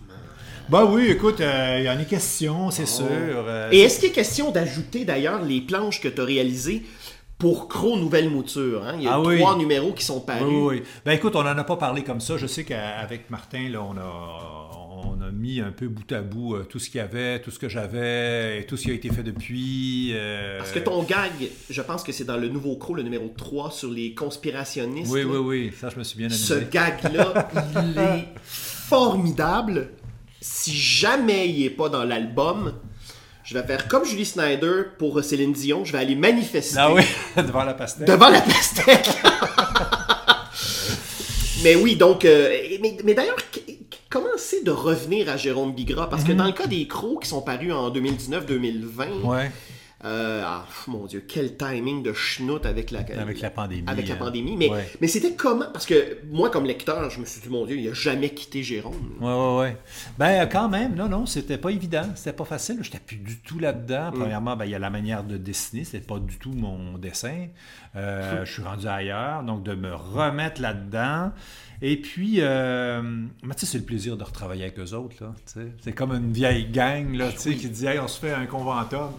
Bah 0.69 0.85
oui, 0.85 1.07
écoute, 1.07 1.41
euh, 1.41 1.77
il 1.79 1.85
y 1.85 1.89
en 1.89 1.97
a 1.99 2.03
question, 2.05 2.69
c'est 2.69 2.85
sûr. 2.85 3.05
euh, 3.09 3.69
Et 3.71 3.79
est-ce 3.79 3.99
qu'il 3.99 4.09
est 4.09 4.13
question 4.13 4.51
d'ajouter 4.51 5.03
d'ailleurs 5.03 5.43
les 5.43 5.61
planches 5.61 5.99
que 5.99 6.07
tu 6.09 6.21
as 6.21 6.25
réalisées 6.25 6.83
pour 7.41 7.67
Cro 7.67 7.97
Nouvelle 7.97 8.29
Mouture? 8.29 8.83
hein? 8.85 8.93
Il 8.97 9.03
y 9.03 9.07
a 9.07 9.13
Ah 9.15 9.19
oui. 9.21 9.39
trois 9.39 9.57
numéros 9.57 9.93
qui 9.93 10.05
sont 10.05 10.21
parus. 10.21 10.43
Oui, 10.47 10.77
oui. 10.77 10.83
Ben 11.03 11.13
écoute, 11.13 11.35
on 11.35 11.41
n'en 11.43 11.57
a 11.57 11.63
pas 11.63 11.75
parlé 11.77 12.03
comme 12.03 12.21
ça. 12.21 12.37
Je 12.37 12.45
sais 12.45 12.63
qu'avec 12.63 13.29
Martin, 13.31 13.67
là, 13.69 13.81
on 13.81 13.97
a, 13.97 15.07
on 15.07 15.19
a 15.21 15.31
mis 15.31 15.59
un 15.59 15.71
peu 15.71 15.87
bout 15.87 16.11
à 16.11 16.21
bout 16.21 16.53
euh, 16.55 16.63
tout 16.63 16.77
ce 16.77 16.89
qu'il 16.91 16.99
y 16.99 17.01
avait, 17.01 17.41
tout 17.41 17.49
ce 17.49 17.57
que 17.57 17.67
j'avais, 17.67 18.59
et 18.59 18.65
tout 18.67 18.77
ce 18.77 18.83
qui 18.83 18.91
a 18.91 18.93
été 18.93 19.09
fait 19.09 19.23
depuis. 19.23 20.11
euh, 20.13 20.59
Parce 20.59 20.71
que 20.71 20.77
ton 20.79 21.01
gag, 21.01 21.31
je 21.69 21.81
pense 21.81 22.03
que 22.03 22.11
c'est 22.11 22.25
dans 22.25 22.37
le 22.37 22.47
nouveau 22.47 22.75
Cro, 22.75 22.93
le 22.93 23.01
numéro 23.01 23.33
3, 23.35 23.71
sur 23.71 23.89
les 23.89 24.13
conspirationnistes. 24.13 25.11
Oui, 25.11 25.21
là. 25.23 25.27
oui, 25.31 25.37
oui. 25.39 25.71
Ça, 25.75 25.89
je 25.89 25.97
me 25.97 26.03
suis 26.03 26.17
bien 26.19 26.29
Ce 26.29 26.53
amusé. 26.53 26.67
gag-là, 26.71 27.49
il 27.83 27.97
est 27.97 28.27
formidable. 28.91 29.89
Si 30.39 30.71
jamais 30.75 31.49
il 31.49 31.61
n'est 31.63 31.69
pas 31.71 31.89
dans 31.89 32.03
l'album, 32.03 32.73
je 33.51 33.57
vais 33.57 33.67
faire 33.67 33.89
comme 33.89 34.05
Julie 34.05 34.25
Snyder 34.25 34.83
pour 34.97 35.21
Céline 35.21 35.51
Dion, 35.51 35.83
je 35.83 35.91
vais 35.91 35.97
aller 35.97 36.15
manifester. 36.15 36.77
Ah 36.79 36.93
oui, 36.93 37.03
devant 37.35 37.65
la 37.65 37.73
pastèque. 37.73 38.07
Devant 38.07 38.29
la 38.29 38.39
pastèque. 38.39 39.09
mais 41.63 41.75
oui, 41.75 41.97
donc, 41.97 42.23
euh, 42.23 42.49
mais, 42.81 42.95
mais 43.03 43.13
d'ailleurs, 43.13 43.35
comment 44.09 44.29
c'est 44.37 44.63
de 44.63 44.71
revenir 44.71 45.27
à 45.27 45.35
Jérôme 45.35 45.73
Bigra? 45.73 46.09
Parce 46.09 46.23
que 46.23 46.31
dans 46.31 46.45
le 46.45 46.53
cas 46.53 46.65
des 46.65 46.87
crocs 46.87 47.23
qui 47.23 47.27
sont 47.27 47.41
parus 47.41 47.73
en 47.73 47.91
2019-2020, 47.91 49.25
Ouais, 49.25 49.51
euh, 50.03 50.41
ah, 50.43 50.65
mon 50.87 51.05
Dieu, 51.05 51.23
quel 51.27 51.57
timing 51.57 52.01
de 52.01 52.11
schnout 52.13 52.65
avec 52.65 52.89
la, 52.89 53.01
avec 53.19 53.39
la 53.39 53.51
pandémie. 53.51 53.83
avec 53.87 54.07
la 54.07 54.15
hein. 54.15 54.17
pandémie. 54.17 54.57
Mais, 54.57 54.69
Ouais. 54.69 54.89
mais 54.99 55.07
c'était 55.07 55.33
comment? 55.35 55.67
Parce 55.71 55.85
que 55.85 56.17
moi, 56.31 56.49
comme 56.49 56.65
lecteur, 56.65 57.09
je 57.09 57.19
me 57.19 57.25
suis 57.25 57.41
dit, 57.41 57.49
mon 57.49 57.65
Dieu, 57.65 57.77
il 57.77 57.87
a 57.87 57.93
jamais 57.93 58.29
quitté 58.29 58.63
Jérôme. 58.63 59.17
Ouais, 59.19 59.33
ouais, 59.33 59.59
ouais. 59.59 59.77
Ben, 60.17 60.47
quand 60.47 60.69
même, 60.69 60.95
non, 60.95 61.07
non, 61.07 61.25
c'était 61.25 61.57
pas 61.57 61.69
évident. 61.69 62.05
C'était 62.15 62.33
pas 62.33 62.45
facile. 62.45 62.79
J'étais 62.81 62.99
plus 62.99 63.17
du 63.17 63.37
tout 63.39 63.59
là-dedans. 63.59 64.11
Premièrement, 64.11 64.55
ben, 64.55 64.65
il 64.65 64.71
y 64.71 64.75
a 64.75 64.79
la 64.79 64.89
manière 64.89 65.23
de 65.23 65.37
dessiner. 65.37 65.83
C'était 65.83 66.05
pas 66.05 66.17
du 66.19 66.37
tout 66.37 66.51
mon 66.51 66.97
dessin. 66.97 67.47
Euh, 67.95 68.43
Je 68.45 68.51
suis 68.51 68.63
rendu 68.63 68.87
ailleurs. 68.87 69.43
Donc, 69.43 69.63
de 69.63 69.75
me 69.75 69.93
remettre 69.93 70.61
là-dedans. 70.61 71.31
Et 71.83 71.97
puis, 71.97 72.35
euh, 72.41 73.01
mais 73.41 73.55
tu 73.55 73.61
sais, 73.61 73.65
c'est 73.65 73.77
le 73.79 73.83
plaisir 73.85 74.15
de 74.15 74.23
retravailler 74.23 74.65
avec 74.65 74.77
eux 74.77 74.93
autres, 74.93 75.15
là. 75.23 75.33
C'est 75.81 75.93
comme 75.93 76.11
une 76.11 76.31
vieille 76.31 76.67
gang, 76.67 77.15
là, 77.15 77.31
tu 77.31 77.39
sais, 77.39 77.55
qui 77.55 77.69
dit, 77.69 77.87
hey, 77.87 77.97
on 77.97 78.07
se 78.07 78.19
fait 78.19 78.33
un 78.33 78.45
conventum. 78.45 79.09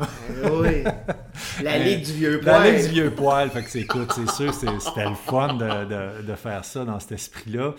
oui. 0.44 0.84
La 1.62 1.72
Euh, 1.72 1.78
Ligue 1.82 2.04
du 2.04 2.12
Vieux 2.12 2.40
La 2.42 2.60
Poil. 2.60 2.74
Ligue 2.76 2.84
du 2.86 2.90
vieux 2.92 3.10
poil, 3.10 3.50
fait 3.50 3.62
que 3.64 3.70
c'est 3.70 3.80
écoute, 3.80 4.12
c'est 4.14 4.30
sûr, 4.30 4.54
c'est- 4.54 4.78
c'était 4.80 5.08
le 5.08 5.14
fun 5.16 5.54
de, 5.54 5.84
de- 6.20 6.22
de 6.26 6.34
faire 6.36 6.64
ça 6.64 6.84
dans 6.84 7.00
cet 7.00 7.12
esprit-là. 7.12 7.74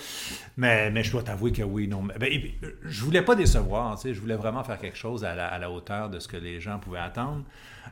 Mais, 0.57 0.91
mais 0.91 1.03
je 1.03 1.11
dois 1.11 1.23
t'avouer 1.23 1.51
que 1.53 1.63
oui, 1.63 1.88
non. 1.88 2.01
mais- 2.01 2.17
ben, 2.19 2.41
je 2.84 3.03
voulais 3.05 3.21
pas 3.21 3.36
décevoir, 3.36 3.95
tu 3.95 4.01
sais, 4.09 4.13
je 4.13 4.19
voulais 4.19 4.36
vraiment 4.36 4.63
faire 4.65 4.79
quelque 4.79 4.97
chose 4.97 5.23
à 5.23 5.34
la, 5.36 5.47
à 5.47 5.59
la 5.59 5.71
hauteur 5.71 6.09
de 6.09 6.19
ce 6.19 6.27
que 6.27 6.36
les 6.38 6.59
gens 6.59 6.77
pouvaient 6.79 6.99
attendre. 6.99 7.43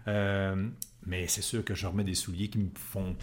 Euh, 0.08 0.56
Mais 1.08 1.26
c'est 1.28 1.42
sûr 1.42 1.64
que 1.64 1.74
je 1.74 1.88
remets 1.88 2.04
des 2.04 2.14
souliers 2.16 2.48
qui 2.50 2.60
me 2.60 2.70
font 2.76 3.16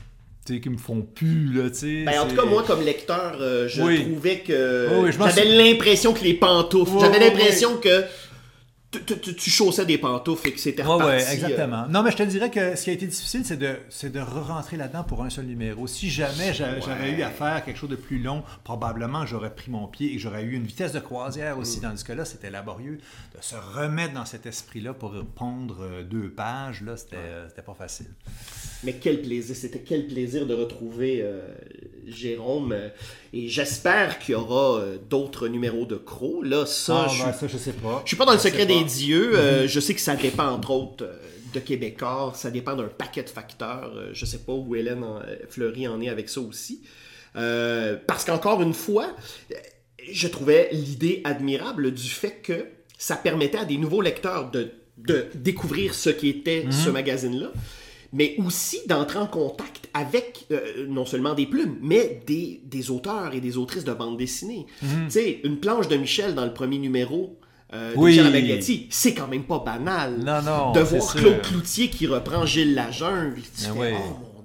qui 0.55 0.71
me 0.71 0.79
font 0.79 1.03
plus 1.03 1.53
là, 1.53 1.71
tu 1.71 2.05
ben, 2.05 2.21
en 2.21 2.27
tout 2.27 2.37
cas 2.37 2.45
moi 2.45 2.65
comme 2.67 2.83
lecteur 2.83 3.37
euh, 3.41 3.69
je 3.69 3.83
trouvais 3.83 4.41
que 4.41 4.89
oui, 5.03 5.11
j'avais 5.13 5.45
l'impression 5.45 6.13
que 6.13 6.25
les 6.25 6.35
pantoufles 6.35 6.99
j'avais 7.01 7.21
l'impression 7.21 7.77
que 7.77 8.05
tu, 8.91 9.51
chaussais 9.51 9.85
des 9.85 9.99
pantoufles 9.99 10.49
et 10.49 10.53
que 10.53 10.61
c'était 10.61 10.83
reparti. 10.83 11.05
Oui, 11.05 11.29
ouais, 11.29 11.35
exactement. 11.35 11.87
Non, 11.89 12.03
mais 12.03 12.11
je 12.11 12.17
te 12.17 12.23
dirais 12.23 12.51
que 12.51 12.75
ce 12.75 12.85
qui 12.85 12.91
a 12.91 12.93
été 12.95 13.07
difficile, 13.07 13.45
c'est 13.45 13.59
de, 13.59 13.77
de 14.09 14.21
re-rentrer 14.21 14.79
là-dedans 14.79 15.05
pour 15.05 15.23
un 15.23 15.31
seul 15.31 15.45
numéro. 15.45 15.87
Si 15.87 16.09
jamais 16.09 16.55
j'avais 16.55 17.11
eu 17.13 17.23
à 17.23 17.31
faire 17.31 17.65
quelque 17.65 17.77
chose 17.77 17.91
de 17.91 17.97
plus 17.97 18.19
long, 18.19 18.43
probablement 18.65 19.27
j'aurais 19.27 19.55
pris 19.55 19.71
mon 19.71 19.87
pied 19.89 20.15
et 20.15 20.19
j'aurais 20.19 20.43
eu 20.43 20.55
une 20.55 20.65
vitesse 20.65 20.93
de 20.93 21.01
croisière 21.01 21.59
aussi. 21.59 21.81
Tandis 21.81 22.03
que 22.03 22.13
là, 22.13 22.25
c'était 22.25 22.51
laborieux 22.51 22.99
de 23.37 23.43
se 23.43 23.57
remettre 23.57 24.15
dans 24.15 24.25
cet 24.25 24.47
esprit-là 24.47 24.95
pour 24.95 25.15
pondre 25.35 25.83
euh, 25.83 26.03
deux 26.03 26.31
pages. 26.31 26.83
Là, 26.83 26.97
c'était 26.97 27.63
pas 27.63 27.75
facile. 27.75 28.09
Mais 28.85 28.95
quel 28.95 29.21
plaisir, 29.21 29.55
c'était 29.55 29.81
quel 29.81 30.07
plaisir 30.07 30.47
de 30.47 30.55
retrouver 30.55 31.21
euh, 31.23 31.43
Jérôme. 32.13 32.75
Et 33.33 33.49
j'espère 33.49 34.19
qu'il 34.19 34.33
y 34.33 34.35
aura 34.35 34.81
euh, 34.81 34.99
d'autres 35.09 35.49
numéros 35.49 35.87
de 35.87 35.97
Crow. 35.97 36.43
Là, 36.43 36.67
ça, 36.67 37.07
ah, 37.07 37.13
je, 37.13 37.25
ben, 37.25 37.33
ça, 37.33 37.47
je 37.47 37.59
sais 37.59 37.73
pas. 37.73 38.03
Je 38.05 38.09
suis 38.09 38.17
pas 38.17 38.25
dans 38.25 38.33
le 38.33 38.39
secret 38.39 38.67
des 38.67 38.85
dieux. 38.85 39.33
Euh, 39.35 39.63
mhm. 39.63 39.69
Je 39.69 39.81
sais 39.81 39.95
que 39.95 40.01
ça 40.01 40.17
dépend, 40.17 40.49
entre 40.49 40.71
autres, 40.71 41.09
de 41.53 41.61
Québécois. 41.61 42.33
Ça 42.35 42.51
dépend 42.51 42.75
d'un 42.75 42.89
paquet 42.89 43.23
de 43.23 43.31
facteurs. 43.31 43.93
je 44.13 44.25
sais 44.25 44.39
pas 44.39 44.53
où 44.53 44.75
Hélène 44.75 45.05
Fleury 45.49 45.89
en 45.89 46.01
est 46.01 46.09
avec 46.09 46.29
ça 46.29 46.41
aussi. 46.41 46.83
parce 47.35 48.25
qu'encore 48.25 48.63
une 48.63 48.75
fois, 48.75 49.15
je 50.11 50.29
trouvais 50.29 50.69
l'idée 50.73 51.21
admirable 51.25 51.93
du 51.93 52.09
fait 52.09 52.41
que 52.43 52.67
ça 52.99 53.17
permettait 53.17 53.59
à 53.59 53.65
des 53.65 53.79
nouveaux 53.79 54.03
lecteurs 54.03 54.51
de, 54.51 54.73
de 54.99 55.27
découvrir 55.35 55.95
ce 55.95 56.11
qui 56.11 56.29
était 56.29 56.67
ce 56.71 56.91
magazine-là 56.91 57.53
mais 58.13 58.37
aussi 58.45 58.81
d'entrer 58.87 59.19
en 59.19 59.27
contact 59.27 59.89
avec 59.95 60.47
euh, 60.51 60.87
non 60.89 61.05
seulement 61.05 61.35
des 61.35 61.47
plumes, 61.47 61.77
mais 61.83 62.23
des, 62.27 62.61
des, 62.65 62.91
auteurs 62.91 63.35
et 63.35 63.41
des 63.41 63.57
autrices 63.57 63.85
de 63.85 63.93
bande 63.93 64.17
dessinée. 64.17 64.67
Mhm. 64.83 65.05
Tu 65.07 65.11
sais, 65.11 65.41
une 65.45 65.59
planche 65.59 65.89
de 65.89 65.97
Michel 65.97 66.35
dans 66.35 66.45
le 66.45 66.55
premier 66.55 66.79
numéro. 66.79 67.39
Euh, 67.75 67.93
oui. 67.97 68.19
c'est 68.89 69.13
quand 69.13 69.29
même 69.29 69.45
pas 69.45 69.59
banal. 69.59 70.21
Non, 70.25 70.41
non, 70.41 70.73
de 70.73 70.81
voir 70.81 71.15
Claude 71.15 71.43
Cloutier 71.43 71.89
qui 71.89 72.07
reprend 72.07 72.47
Gilles 72.47 72.75
Lajungle. 72.75 73.43
Tu 73.43 73.67
oh 73.71 73.83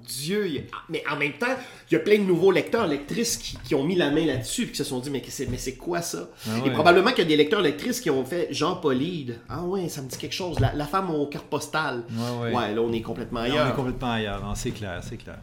Dieu! 0.06 0.66
Mais 0.88 1.02
en 1.10 1.16
même 1.16 1.32
temps, 1.32 1.54
il 1.90 1.94
y 1.94 1.96
a 1.96 2.00
plein 2.00 2.18
de 2.18 2.24
nouveaux 2.24 2.50
lecteurs, 2.50 2.86
lectrices 2.86 3.36
qui, 3.36 3.74
ont 3.74 3.84
mis 3.84 3.96
la 3.96 4.10
main 4.10 4.26
là-dessus 4.26 4.62
et 4.62 4.68
qui 4.68 4.76
se 4.76 4.84
sont 4.84 5.00
dit, 5.00 5.10
mais 5.10 5.22
c'est 5.28 5.74
quoi 5.74 6.02
ça? 6.02 6.28
Ah 6.48 6.50
et 6.64 6.70
probablement 6.70 7.10
qu'il 7.10 7.24
y 7.24 7.26
a 7.26 7.28
des 7.28 7.36
lecteurs, 7.36 7.60
lectrices 7.60 8.00
qui 8.00 8.10
ont 8.10 8.24
fait 8.24 8.48
Jean 8.50 8.76
Paulide. 8.76 9.38
Ah 9.48 9.64
ouais, 9.64 9.88
ça 9.88 10.02
me 10.02 10.08
dit 10.08 10.16
quelque 10.16 10.34
chose. 10.34 10.58
La, 10.60 10.86
femme 10.86 11.10
aux 11.10 11.26
cartes 11.26 11.46
postales. 11.46 12.04
Ouais, 12.40 12.74
là, 12.74 12.80
on 12.80 12.92
est 12.92 13.00
complètement 13.00 13.40
ailleurs. 13.40 13.66
on 13.66 13.70
est 13.70 13.76
complètement 13.76 14.12
ailleurs, 14.12 14.52
c'est 14.56 14.70
clair, 14.70 15.00
c'est 15.02 15.16
clair. 15.16 15.38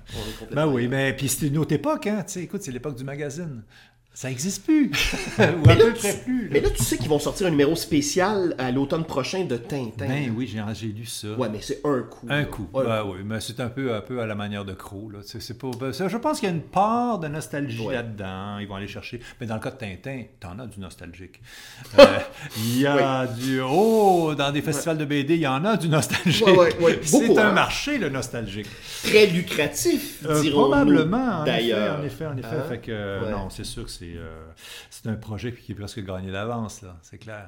ben 0.52 0.68
oui, 0.68 0.88
mais 0.88 1.14
puis 1.14 1.28
c'est 1.28 1.48
une 1.48 1.58
autre 1.58 1.74
époque, 1.74 2.08
hein. 2.08 2.26
écoute, 2.36 2.62
c'est 2.62 2.72
l'époque 2.72 2.96
du 2.96 3.04
magazine. 3.04 3.64
Ça 4.14 4.28
n'existe 4.28 4.66
plus. 4.66 4.92
Ou 5.40 5.70
à 5.70 5.76
peu 5.76 5.94
près 5.94 6.18
plus. 6.18 6.50
Mais 6.52 6.60
là, 6.60 6.70
tu 6.70 6.84
sais 6.84 6.98
qu'ils 6.98 7.08
vont 7.08 7.18
sortir 7.18 7.48
un 7.48 7.50
numéro 7.50 7.78
spécial 7.78 8.56
à 8.58 8.70
l'automne 8.70 9.06
prochain 9.06 9.46
de 9.46 9.56
Tintin. 9.56 10.06
Ben 10.06 10.34
oui, 10.36 10.54
j'ai 10.74 10.88
lu 10.88 11.06
ça. 11.06 11.30
Ouais, 11.36 11.48
mais 11.50 11.60
c'est 11.62 11.80
un 11.86 12.02
coup. 12.02 12.28
Un 12.30 12.44
coup. 12.44 12.68
Ben 12.74 13.06
oui, 13.06 13.20
mais 13.24 13.40
c'est 13.40 13.62
un 13.62 13.70
peu, 13.70 13.96
un 13.96 14.02
peu 14.02 14.20
à 14.20 14.26
la 14.26 14.36
manière 14.36 14.66
de 14.66 14.74
Crow. 14.74 15.10
Là. 15.10 15.20
C'est 15.24 15.58
pas, 15.58 15.72
ben, 15.80 15.94
je 15.94 16.18
pense 16.18 16.42
qu'il 16.42 16.50
y 16.50 16.52
a 16.52 16.56
une 16.56 16.62
part 16.62 17.20
de 17.20 17.30
nostalgie 17.30 17.88
là-dedans. 17.88 18.58
Ils 18.60 18.68
vont 18.68 18.76
aller 18.76 18.90
chercher. 18.90 19.22
Mais 19.40 19.48
dans 19.48 19.56
le 19.56 19.62
cas 19.62 19.72
de 19.72 19.78
Tintin, 19.78 20.24
t'en 20.42 20.60
as 20.60 20.68
du 20.68 20.80
nostalgique. 20.80 21.42
Euh, 22.00 22.20
il 22.58 22.80
y 22.80 22.88
a 22.88 23.28
du. 23.28 23.60
Oh, 23.62 24.34
dans 24.36 24.52
des 24.52 24.62
festivals 24.62 24.98
de 24.98 25.06
BD, 25.06 25.36
il 25.36 25.42
y 25.42 25.48
en 25.48 25.66
a 25.66 25.78
du 25.78 25.90
nostalgique. 25.90 26.46
c'est 27.04 27.38
un 27.38 27.50
hein. 27.50 27.52
marché, 27.52 27.98
le 27.98 28.10
nostalgique. 28.10 28.68
Très 29.04 29.28
lucratif, 29.28 30.24
euh, 30.26 30.42
dirons 30.42 30.70
Probablement, 30.70 31.44
d'ailleurs. 31.44 32.00
En 32.00 32.04
effet, 32.04 32.26
en 32.26 32.38
effet. 32.38 32.48
Hein? 32.48 32.66
Fait 32.70 32.80
que, 32.80 33.30
non, 33.30 33.50
c'est 33.50 33.66
sûr 33.66 33.86
que 33.86 33.92
c'est 34.02 34.18
euh, 34.18 34.46
c'est 34.90 35.08
un 35.08 35.14
projet 35.14 35.54
qui 35.54 35.74
est 35.74 35.76
presque 35.76 36.04
gagné 36.04 36.32
d'avance, 36.32 36.82
c'est 37.04 37.20
clair. 37.20 37.48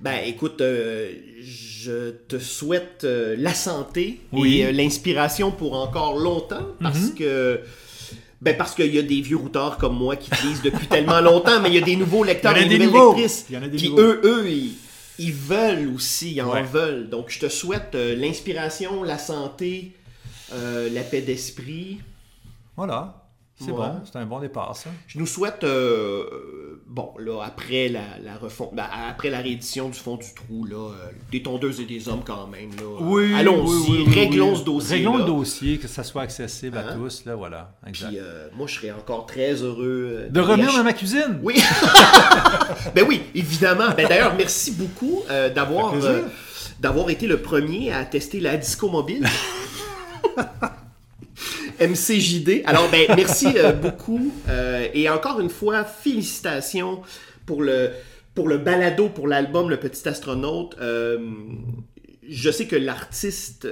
Ben, 0.00 0.18
écoute, 0.26 0.60
euh, 0.60 1.12
je 1.40 2.10
te 2.10 2.38
souhaite 2.38 3.04
euh, 3.04 3.34
la 3.38 3.54
santé 3.54 4.20
et 4.32 4.72
l'inspiration 4.72 5.50
pour 5.50 5.74
encore 5.74 6.18
longtemps 6.18 6.66
parce 6.80 6.98
mhm. 6.98 7.14
que. 7.14 7.60
Ben 8.42 8.56
parce 8.56 8.74
qu'il 8.74 8.94
y 8.94 8.98
a 8.98 9.02
des 9.02 9.20
vieux 9.20 9.36
routeurs 9.36 9.76
comme 9.76 9.94
moi 9.98 10.16
qui 10.16 10.30
te 10.30 10.46
lisent 10.46 10.62
depuis 10.62 10.86
tellement 10.88 11.20
longtemps, 11.20 11.60
mais 11.60 11.68
il 11.68 11.74
y 11.74 11.78
a 11.78 11.84
des 11.84 11.96
nouveaux 11.96 12.24
lecteurs 12.24 12.56
et 12.56 12.64
des 12.64 12.78
nouvelles 12.78 13.08
lectrices. 13.08 13.46
Puis 13.76 13.92
eux, 13.98 14.20
eux, 14.24 14.48
ils, 15.18 15.32
veulent 15.32 15.92
aussi, 15.94 16.32
ils 16.32 16.40
en 16.40 16.62
veulent. 16.62 17.10
Donc 17.10 17.28
je 17.28 17.38
te 17.38 17.50
souhaite 17.50 17.94
l'inspiration, 17.94 19.02
la 19.02 19.18
santé, 19.18 19.92
la 20.50 21.02
paix 21.02 21.20
d'esprit. 21.20 21.98
Voilà. 22.78 23.19
C'est 23.62 23.72
bon, 23.72 23.92
c'est 24.10 24.18
un 24.18 24.24
bon 24.24 24.40
départ, 24.40 24.74
ça. 24.74 24.88
Je 25.06 25.18
nous 25.18 25.26
souhaite, 25.26 25.64
euh, 25.64 26.80
bon, 26.86 27.12
là, 27.18 27.42
après 27.44 27.88
la, 27.88 28.00
la 28.24 28.38
ben, 28.72 28.86
après 29.08 29.28
la 29.28 29.40
réédition 29.40 29.90
du 29.90 29.98
fond 29.98 30.16
du 30.16 30.32
trou, 30.34 30.64
là, 30.64 30.76
euh, 30.76 31.10
des 31.30 31.42
tondeuses 31.42 31.78
et 31.78 31.84
des 31.84 32.08
hommes 32.08 32.22
quand 32.24 32.46
même, 32.46 32.70
là. 32.70 33.00
Oui, 33.00 33.34
Allons-y, 33.34 34.08
réglons 34.08 34.56
ce 34.56 34.64
dossier. 34.64 34.96
Réglons 34.96 35.18
le 35.18 35.24
dossier, 35.24 35.76
que 35.76 35.88
ça 35.88 36.04
soit 36.04 36.22
accessible 36.22 36.78
à 36.78 36.88
hein? 36.88 36.96
tous, 36.96 37.26
là, 37.26 37.34
voilà. 37.34 37.76
Exact. 37.86 38.08
Puis, 38.08 38.18
euh, 38.18 38.48
moi, 38.56 38.66
je 38.66 38.76
serais 38.76 38.92
encore 38.92 39.26
très 39.26 39.52
heureux. 39.52 40.28
de 40.30 40.40
revenir 40.40 40.72
dans 40.72 40.84
ma 40.84 40.94
cuisine? 40.94 41.38
Oui. 41.42 41.62
ben 42.94 43.04
oui, 43.06 43.20
évidemment. 43.34 43.90
Ben 43.94 44.08
d'ailleurs, 44.08 44.34
merci 44.36 44.72
beaucoup 44.72 45.22
d'avoir, 45.54 45.92
d'avoir 46.78 47.10
été 47.10 47.26
le 47.26 47.42
premier 47.42 47.92
à 47.92 48.06
tester 48.06 48.40
la 48.40 48.56
disco 48.56 48.88
mobile. 48.88 49.26
MCJD. 51.80 52.62
Alors, 52.66 52.90
ben, 52.90 53.06
merci 53.16 53.46
euh, 53.56 53.72
beaucoup. 53.72 54.32
Euh, 54.48 54.88
et 54.92 55.08
encore 55.08 55.40
une 55.40 55.48
fois, 55.48 55.84
félicitations 55.84 57.00
pour 57.46 57.62
le, 57.62 57.90
pour 58.34 58.48
le 58.48 58.58
balado, 58.58 59.08
pour 59.08 59.26
l'album 59.26 59.70
Le 59.70 59.78
Petit 59.78 60.06
Astronaute. 60.08 60.76
Euh, 60.80 61.18
je 62.28 62.50
sais 62.50 62.66
que 62.66 62.76
l'artiste, 62.76 63.66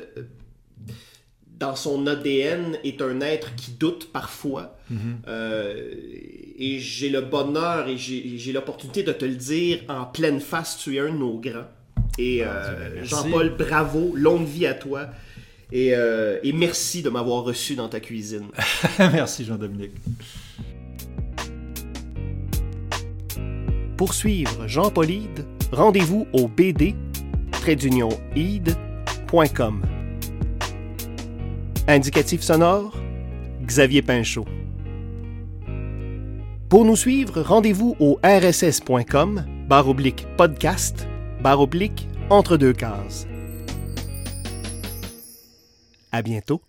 dans 1.58 1.76
son 1.76 2.06
ADN, 2.06 2.78
est 2.82 3.02
un 3.02 3.20
être 3.20 3.54
qui 3.54 3.72
doute 3.72 4.10
parfois. 4.12 4.76
Mm-hmm. 4.90 5.34
et 6.58 6.78
j'ai 6.78 7.10
le 7.10 7.20
bonheur 7.20 7.88
et 7.88 7.98
j'ai 7.98 8.52
l'opportunité 8.54 9.02
de 9.02 9.12
te 9.12 9.26
le 9.26 9.34
dire 9.34 9.80
en 9.90 10.06
pleine 10.06 10.40
face, 10.40 10.78
tu 10.78 10.96
es 10.96 10.98
un 10.98 11.12
de 11.12 11.18
nos 11.18 11.38
grands. 11.38 11.68
Et 12.16 12.42
Jean-Paul, 13.02 13.54
bravo, 13.56 14.12
longue 14.16 14.46
vie 14.46 14.66
à 14.66 14.72
toi. 14.72 15.10
Euh, 15.74 16.38
et, 16.42 16.52
merci 16.52 17.02
de 17.02 17.10
m'avoir 17.10 17.44
reçu 17.44 17.74
dans 17.74 17.88
ta 17.88 18.00
cuisine. 18.00 18.46
merci 18.98 19.44
Jean-Dominique. 19.44 19.92
Pour 23.96 24.14
suivre 24.14 24.66
Jean 24.66 24.90
Paulide, 24.90 25.44
rendez-vous 25.72 26.26
au 26.32 26.48
bd 26.48 26.94
ide.com. 28.34 29.82
Indicatif 31.86 32.40
sonore, 32.40 32.96
Xavier 33.62 34.00
Pinchot. 34.00 34.46
Pour 36.70 36.84
nous 36.84 36.96
suivre, 36.96 37.42
rendez-vous 37.42 37.94
au 37.98 38.18
rss.com, 38.22 39.44
barre 39.68 39.88
oblique 39.88 40.26
podcast, 40.38 41.06
barre 41.42 41.60
oblique 41.60 42.08
entre 42.30 42.56
deux 42.56 42.72
cases. 42.72 43.27
À 46.12 46.22
bientôt. 46.22 46.62